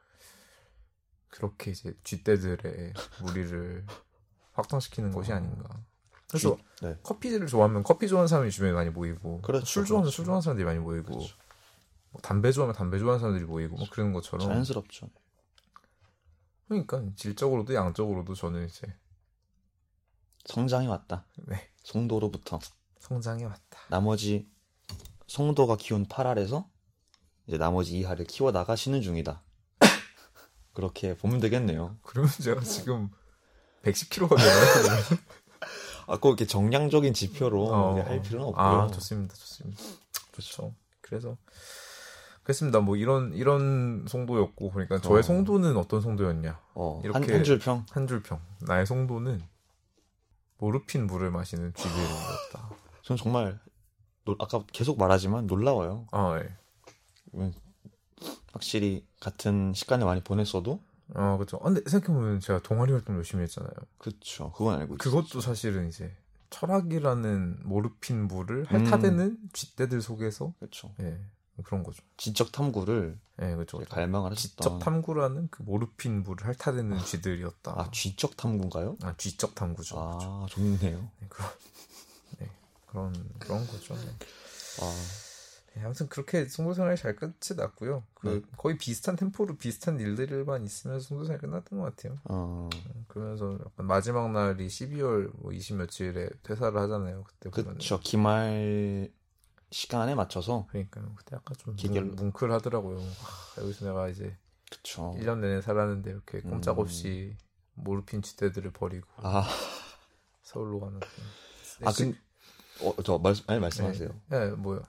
그렇게 1.28 1.70
이제 1.72 1.94
쥐떼들의 2.04 2.92
무리를 3.22 3.86
확장시키는 4.52 5.12
것이 5.12 5.32
아닌가. 5.32 5.82
그래서 6.32 6.56
쥐- 6.56 6.86
네. 6.86 6.98
커피를 7.02 7.46
좋아하면 7.46 7.82
커피 7.82 8.08
좋아하는 8.08 8.26
사람이 8.26 8.50
주변에 8.50 8.72
많이 8.72 8.88
모이고 8.90 9.42
그렇죠, 9.42 9.66
술 9.66 9.84
좋아하면 9.84 10.04
그렇죠. 10.06 10.16
술 10.16 10.24
좋아하는 10.24 10.40
사람들이 10.40 10.64
많이 10.64 10.78
모이고 10.78 11.12
그렇죠. 11.12 11.36
뭐 12.10 12.20
담배 12.22 12.50
좋아하면 12.52 12.74
담배 12.74 12.98
좋아하는 12.98 13.20
사람들이 13.20 13.44
모이고 13.46 13.76
뭐 13.76 13.86
그런 13.90 14.12
것처럼 14.14 14.48
자연스럽죠. 14.48 15.10
그러니까 16.68 17.02
질적으로도 17.16 17.74
양적으로도 17.74 18.34
저는 18.34 18.66
이제 18.66 18.86
성장해 20.46 20.86
왔다. 20.88 21.26
네 21.46 21.68
송도로부터 21.84 22.58
성장해 23.00 23.44
왔다. 23.44 23.78
나머지 23.90 24.48
송도가 25.26 25.76
키운 25.76 26.06
8알에서 26.06 26.66
이제 27.46 27.58
나머지 27.58 28.00
2알을 28.02 28.26
키워 28.26 28.52
나가시는 28.52 29.02
중이다. 29.02 29.42
그렇게 30.72 31.14
보면 31.16 31.40
되겠네요. 31.40 31.98
그러면 32.02 32.30
제가 32.30 32.62
지금 32.62 33.10
110kg가 33.82 34.36
되나요? 34.36 35.02
아, 36.06 36.18
꼭 36.18 36.28
이렇게 36.30 36.46
정량적인 36.46 37.14
지표로 37.14 37.64
어, 37.72 38.00
할 38.02 38.22
필요는 38.22 38.48
없고요. 38.48 38.64
아, 38.64 38.86
좋습니다. 38.88 39.34
좋습니다. 39.34 39.82
그렇죠. 40.32 40.74
그래서 41.00 41.36
그렇습니다. 42.42 42.80
뭐 42.80 42.96
이런 42.96 43.32
이런 43.34 44.04
송도였고 44.08 44.70
그러니까 44.72 45.00
저의 45.00 45.20
어. 45.20 45.22
송도는 45.22 45.76
어떤 45.76 46.00
송도였냐? 46.00 46.60
어, 46.74 46.96
한, 46.96 47.04
이렇게- 47.22 47.32
한 47.34 47.44
줄 47.44 47.58
평. 47.58 47.84
한 47.90 48.06
줄 48.08 48.22
평. 48.22 48.40
나의 48.62 48.84
송도는 48.86 49.40
모르핀 50.58 51.06
물을 51.06 51.30
마시는 51.30 51.72
쥐들이었다. 51.74 52.70
전 53.02 53.16
정말 53.16 53.58
놀- 54.24 54.36
아까 54.40 54.62
계속 54.72 54.98
말하지만 54.98 55.46
놀라워요. 55.46 56.06
아, 56.12 56.38
예. 56.40 57.52
확실히 58.52 59.06
같은 59.20 59.72
시간을 59.74 60.04
많이 60.06 60.22
보냈어도 60.22 60.80
아, 61.14 61.36
그렇죠. 61.36 61.58
아, 61.58 61.64
근데 61.64 61.82
생각해보면 61.88 62.40
제가 62.40 62.60
동아리 62.62 62.92
활동 62.92 63.16
열심히 63.16 63.42
했잖아요. 63.42 63.72
그쵸 63.98 64.52
그건 64.52 64.80
알고 64.80 64.94
있어요. 64.94 64.98
그것도 64.98 65.40
사실은 65.40 65.88
이제 65.88 66.14
철학이라는 66.50 67.60
모르핀 67.64 68.28
물을 68.28 68.64
핥아대는 68.64 69.38
쥐떼들 69.52 70.02
속에서 70.02 70.52
그쵸 70.60 70.94
예 71.00 71.18
그런 71.64 71.82
거죠. 71.82 72.02
지적 72.16 72.52
탐구를 72.52 73.18
예, 73.42 73.54
그렇죠. 73.54 73.78
갈망을 73.78 74.34
지적 74.34 74.64
했었던 74.64 74.78
탐구라는 74.78 75.48
그 75.50 75.62
모르핀 75.62 76.22
물을 76.22 76.46
핥아대는 76.46 76.98
쥐들이었다. 77.04 77.72
아 77.76 77.90
쥐적 77.90 78.36
탐구인가요? 78.36 78.96
아, 79.02 79.14
쥐적 79.16 79.54
탐구죠. 79.54 79.96
아 79.98 80.46
좋네요. 80.48 81.10
네, 81.20 81.26
그런, 81.28 81.50
네, 82.38 82.50
그런, 82.86 83.12
그런 83.38 83.66
거죠. 83.66 83.94
네. 83.94 84.16
아 84.80 85.21
예, 85.76 85.80
아무튼 85.82 86.08
그렇게 86.08 86.44
송도생활이 86.46 86.96
잘 86.98 87.16
끝이 87.16 87.56
났고요. 87.56 88.04
그 88.14 88.28
네. 88.28 88.42
거의 88.58 88.76
비슷한 88.76 89.16
템포로 89.16 89.56
비슷한 89.56 89.98
일들만 90.00 90.64
있으면서 90.64 91.06
송도생활이 91.08 91.40
끝났던 91.40 91.78
것 91.78 91.84
같아요. 91.96 92.18
어, 92.24 92.68
그러면서 93.08 93.54
약간 93.64 93.86
마지막 93.86 94.30
날이 94.32 94.66
12월 94.66 95.30
뭐 95.40 95.52
20 95.52 95.76
며칠에 95.76 96.28
퇴사를 96.42 96.78
하잖아요. 96.78 97.24
그때 97.24 97.48
보면은. 97.50 97.78
그쵸. 97.78 97.98
기말 98.00 99.10
시간에 99.70 100.14
맞춰서. 100.14 100.66
그러니까요. 100.68 101.14
그때 101.16 101.36
약간 101.36 101.56
좀 101.58 101.74
기결로. 101.76 102.08
뭉- 102.08 102.16
뭉클하더라고요. 102.26 102.98
아, 102.98 103.60
여기서 103.62 103.86
내가 103.86 104.08
이제 104.08 104.36
그쵸. 104.70 105.14
1년 105.18 105.38
내내 105.38 105.62
살았는데 105.62 106.10
이렇게 106.10 106.38
음. 106.44 106.50
꼼짝없이 106.50 107.36
모르핀 107.74 108.20
쥐떼들을 108.20 108.70
버리고 108.72 109.08
아, 109.16 109.46
서울로 110.42 110.80
가는. 110.80 111.00
아, 111.84 111.92
그, 111.92 112.14
어, 112.82 113.02
저, 113.02 113.18
말, 113.18 113.34
아니, 113.46 113.60
말씀하세요. 113.60 114.08
네, 114.28 114.38
네, 114.38 114.50
뭐요? 114.52 114.82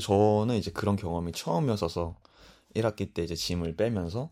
저는 0.00 0.56
이제 0.56 0.70
그런 0.70 0.96
경험이 0.96 1.32
처음이었어서 1.32 2.16
1학기 2.74 3.14
때 3.14 3.22
이제 3.22 3.34
짐을 3.34 3.76
빼면서 3.76 4.30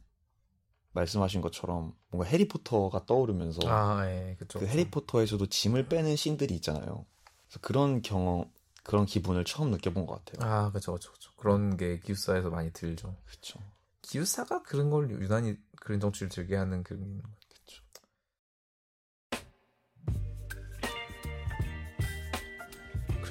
말씀하신 0.93 1.41
것처럼 1.41 1.95
뭔가 2.11 2.29
해리포터가 2.29 3.07
떠오르면서 3.07 3.61
아, 3.67 4.07
예, 4.07 4.37
그쵸. 4.39 4.59
그 4.59 4.67
해리포터에서도 4.67 5.47
짐을 5.47 5.89
빼는 5.89 6.17
씬들이 6.17 6.55
있잖아요. 6.57 7.07
그래서 7.49 7.61
그런 7.61 8.03
경험, 8.03 8.51
그런 8.83 9.07
기분을 9.07 9.45
처음 9.45 9.71
느껴본 9.71 10.07
것 10.07 10.25
같아요. 10.25 10.49
아, 10.49 10.71
그쵸, 10.73 10.93
그쵸. 10.95 11.13
그런 11.37 11.77
게 11.77 11.99
기숙사에서 12.01 12.51
많이 12.51 12.73
들죠. 12.73 13.17
그쵸. 13.25 13.59
기숙사가 14.03 14.63
그런 14.63 14.91
걸 14.91 15.11
유난히 15.11 15.57
그런 15.77 16.01
정치를 16.01 16.29
들게 16.29 16.57
하는 16.57 16.83
그런 16.83 17.23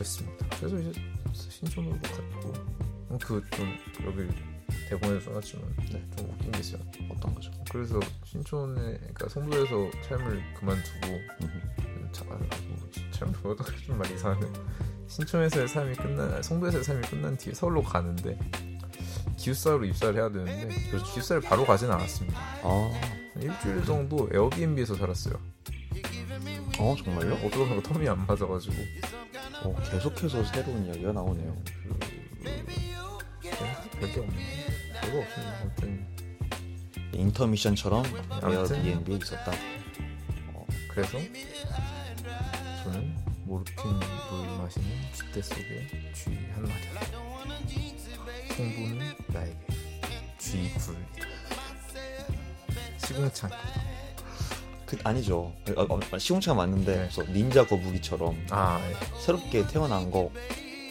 그렇습니다. 0.02 0.46
그래서 0.58 0.80
이제 0.80 1.00
신촌으로 1.34 1.98
갔고 2.02 2.54
그좀 3.20 3.78
여기 4.06 4.28
대본에 4.90 5.20
써놨지만 5.20 5.76
네. 5.92 6.10
좀 6.18 6.30
웃긴 6.30 6.52
게 6.52 6.60
있어요. 6.60 6.82
어떤 7.10 7.36
거죠? 7.36 7.52
그래서 7.72 8.00
신촌에 8.26 8.82
그러니까 8.98 9.30
송도에서 9.30 9.92
삶을 10.08 10.54
그만두고. 10.56 11.08
자, 12.12 12.26
아, 12.30 12.36
뭐, 12.36 12.90
참 13.12 13.34
뭐가 13.44 13.64
좀 13.86 13.98
말이 13.98 14.16
이상하네. 14.16 14.48
신촌에서의 15.08 15.68
삶이 15.68 15.96
끝난 15.96 16.42
송도에서의 16.42 16.84
삶이 16.84 17.02
끝난 17.08 17.38
뒤에 17.38 17.54
서울로 17.54 17.84
가는데 17.84 18.40
기숙사로 19.38 19.86
입사를 19.86 20.16
해야 20.16 20.30
되는데 20.30 20.68
그래서 20.90 21.06
기숙사를 21.06 21.42
바로 21.44 21.66
가진 21.66 21.92
않았습니다. 21.92 22.40
아, 22.64 22.92
일주일 23.36 23.86
정도 23.86 24.28
에어비앤비에서 24.34 24.96
살았어요. 24.96 25.36
어, 26.80 26.96
정말요? 26.96 27.36
어쩌다 27.36 27.70
보니까 27.70 27.94
텀이 27.94 28.08
안 28.08 28.26
맞아가지고 28.26 28.76
어, 29.64 29.76
계속해서 29.92 30.44
새로운 30.46 30.86
이야기가 30.86 31.12
나오네요. 31.14 31.56
별게 34.00 34.20
없네. 34.20 34.66
별거 35.02 35.20
없습니다. 35.20 35.58
아무튼 35.62 36.08
인터미션처럼 37.14 38.04
아무튼. 38.30 38.76
에어비앤비에 38.78 39.18
있었다. 39.18 39.52
그래서 40.90 41.18
저는 42.84 43.16
모르핀 43.46 43.76
물 43.84 44.58
마시는 44.58 44.88
쥐떼 45.14 45.42
속에 45.42 46.12
쥐한 46.14 46.64
마리 46.64 46.72
성부는 48.56 49.16
나에게 49.28 49.68
쥐 50.38 50.74
굴리다 50.74 51.28
시궁창 52.98 53.50
그, 54.92 54.98
아니죠. 55.06 55.54
어, 55.78 55.86
어, 55.88 56.18
시공차가 56.18 56.58
맞는데, 56.58 56.92
네. 56.92 56.98
그래서 57.10 57.24
닌자 57.32 57.66
거북이처럼 57.66 58.46
아 58.50 58.82
예. 58.86 59.22
새롭게 59.22 59.66
태어난 59.68 60.12
것 60.12 60.30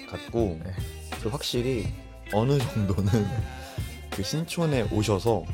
같고, 0.09 0.59
네. 0.64 0.72
그 1.22 1.28
확실히 1.28 1.86
어느 2.32 2.59
정도는 2.59 3.26
그 4.09 4.22
신촌에 4.22 4.88
오셔서 4.90 5.44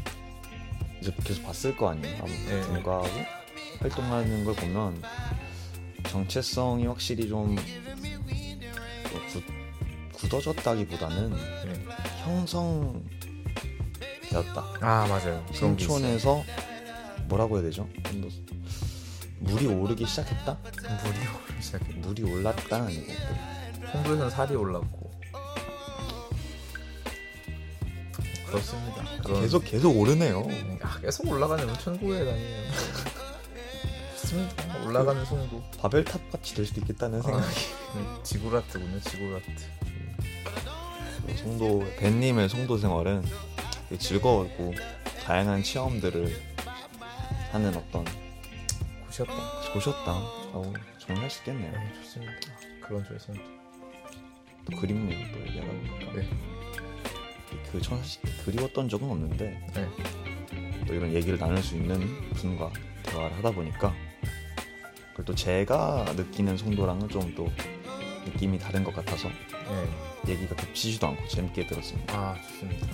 이제 1.01 1.13
계속 1.25 1.43
봤을 1.43 1.77
거 1.77 1.89
아니에요. 1.89 2.19
아무 2.23 2.29
네. 2.29 3.27
활동하는 3.81 4.45
걸 4.45 4.55
보면 4.55 5.03
정체성이 6.05 6.87
확실히 6.87 7.29
좀뭐 7.29 7.57
굳, 9.33 9.43
굳어졌다기보다는 10.13 11.31
네. 11.31 11.85
형성되었다. 12.23 13.03
아 14.81 15.07
맞아요. 15.09 15.45
신촌에서 15.53 16.45
뭐라고 17.29 17.57
해야 17.57 17.65
되죠? 17.65 17.89
좀 18.05 18.21
더 18.23 18.29
물이 19.39 19.67
오르기 19.67 20.07
시작했다? 20.07 20.59
물이 20.65 21.19
오르기 21.29 21.63
시작해 21.63 21.93
물이 21.95 22.23
올랐다 22.23 22.77
아니고 22.85 23.13
홍도에서는 23.93 24.31
살이 24.31 24.55
올랐고 24.55 25.11
그렇습니다 28.47 29.05
그런- 29.23 29.41
계속 29.43 29.65
계속 29.65 29.97
오르네요. 29.97 30.47
아, 30.83 30.99
계속 31.01 31.29
올라가는 31.29 31.67
천국에 31.81 32.25
좋습니다 34.23 34.79
올라가는 34.87 35.25
송도 35.25 35.63
바벨탑 35.81 36.31
같이 36.33 36.55
될 36.55 36.65
수도 36.65 36.81
있겠다는 36.81 37.21
생각이. 37.23 37.45
네, 37.95 38.23
지구라트군요 38.23 39.01
지구라트 39.01 39.47
송도 41.37 41.85
벤님의 41.99 42.49
송도 42.49 42.79
생활은 42.79 43.23
되게 43.89 43.99
즐거웠고 43.99 44.75
다양한 45.25 45.63
체험들을 45.63 46.56
하는 47.57 47.75
어떤 47.75 48.05
고셨다. 49.73 50.13
라고 50.53 50.75
정리할 50.99 51.31
수 51.31 51.39
있겠네요. 51.41 51.73
네, 51.73 51.93
좋습니다 52.03 52.33
그런 52.83 53.03
조에서 53.03 53.33
또 53.33 54.77
그립네요. 54.79 55.27
또 55.33 55.41
얘기하다 55.41 55.73
보니까. 55.73 56.13
네. 56.13 56.29
그전 57.73 57.99
사실 57.99 58.21
그리웠던 58.45 58.91
적은 58.91 59.09
없는데 59.11 59.59
네. 59.75 59.89
또 60.87 60.93
이런 60.95 61.15
얘기를 61.15 61.39
나눌 61.39 61.63
수 61.63 61.77
있는 61.77 62.31
분과 62.35 62.71
대화를 63.05 63.39
하다 63.39 63.53
보니까 63.53 63.95
그리고 65.15 65.25
또 65.25 65.35
제가 65.35 66.05
느끼는 66.15 66.59
송도랑은 66.59 67.09
좀 67.09 67.35
또 67.35 67.51
느낌이 68.27 68.59
다른 68.59 68.83
것 68.85 68.93
같아서 68.95 69.29
네. 69.29 70.33
얘기가 70.33 70.57
겹치지도 70.57 71.07
않고 71.07 71.27
재밌게 71.29 71.69
들었습니다. 71.69 72.15
아 72.19 72.35
좋습니다 72.43 72.87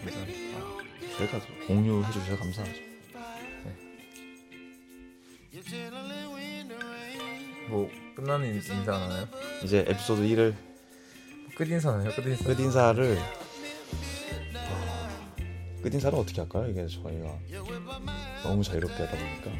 감사합니다 0.00 1.18
저희가 1.18 1.40
공유해 1.66 2.10
주셔서 2.12 2.38
감사하죠. 2.38 2.89
뭐 7.70 7.90
끝나는 8.16 8.48
인- 8.48 8.54
인사 8.56 8.94
안 8.94 9.02
하나요? 9.02 9.28
이제 9.64 9.84
에피소드 9.88 10.22
1을 10.22 10.54
끝인사 11.56 11.92
하나요? 11.92 12.10
끝인사 12.14 12.44
끝인사를 12.44 13.18
아, 14.56 15.08
끝인사를 15.82 16.18
어떻게 16.18 16.40
할까요? 16.40 16.68
이게 16.68 16.86
저희가 16.86 17.38
너무 18.42 18.62
자유롭게 18.64 18.94
하다 18.94 19.16
보니까 19.16 19.50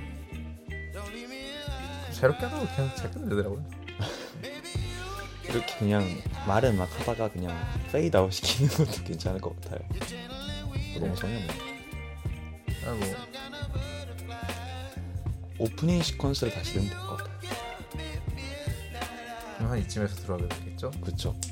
자유롭게 2.12 2.44
하다가 2.46 2.74
그냥 2.74 2.94
잘 2.96 3.10
끝내더라고요 3.10 3.64
이렇게 5.48 5.78
그냥 5.78 6.06
말을 6.46 6.72
막 6.74 6.88
하다가 7.00 7.30
그냥 7.30 7.56
페이드 7.92 8.16
아웃 8.16 8.30
시키는 8.32 8.70
것도 8.72 9.02
괜찮을 9.04 9.40
것 9.40 9.60
같아요. 9.60 9.80
너무 11.00 11.16
성의 11.16 11.36
없네. 11.38 11.54
아뭐 12.86 13.00
오프닝 15.58 16.00
시퀀스를 16.02 16.52
다시 16.54 16.76
넣으면 16.76 16.90
될 16.90 16.98
것 17.00 17.16
같아요. 17.16 17.29
한 19.66 19.78
이쯤에서 19.78 20.14
들어가게 20.16 20.48
되겠죠? 20.48 20.90
Don't 20.90 21.49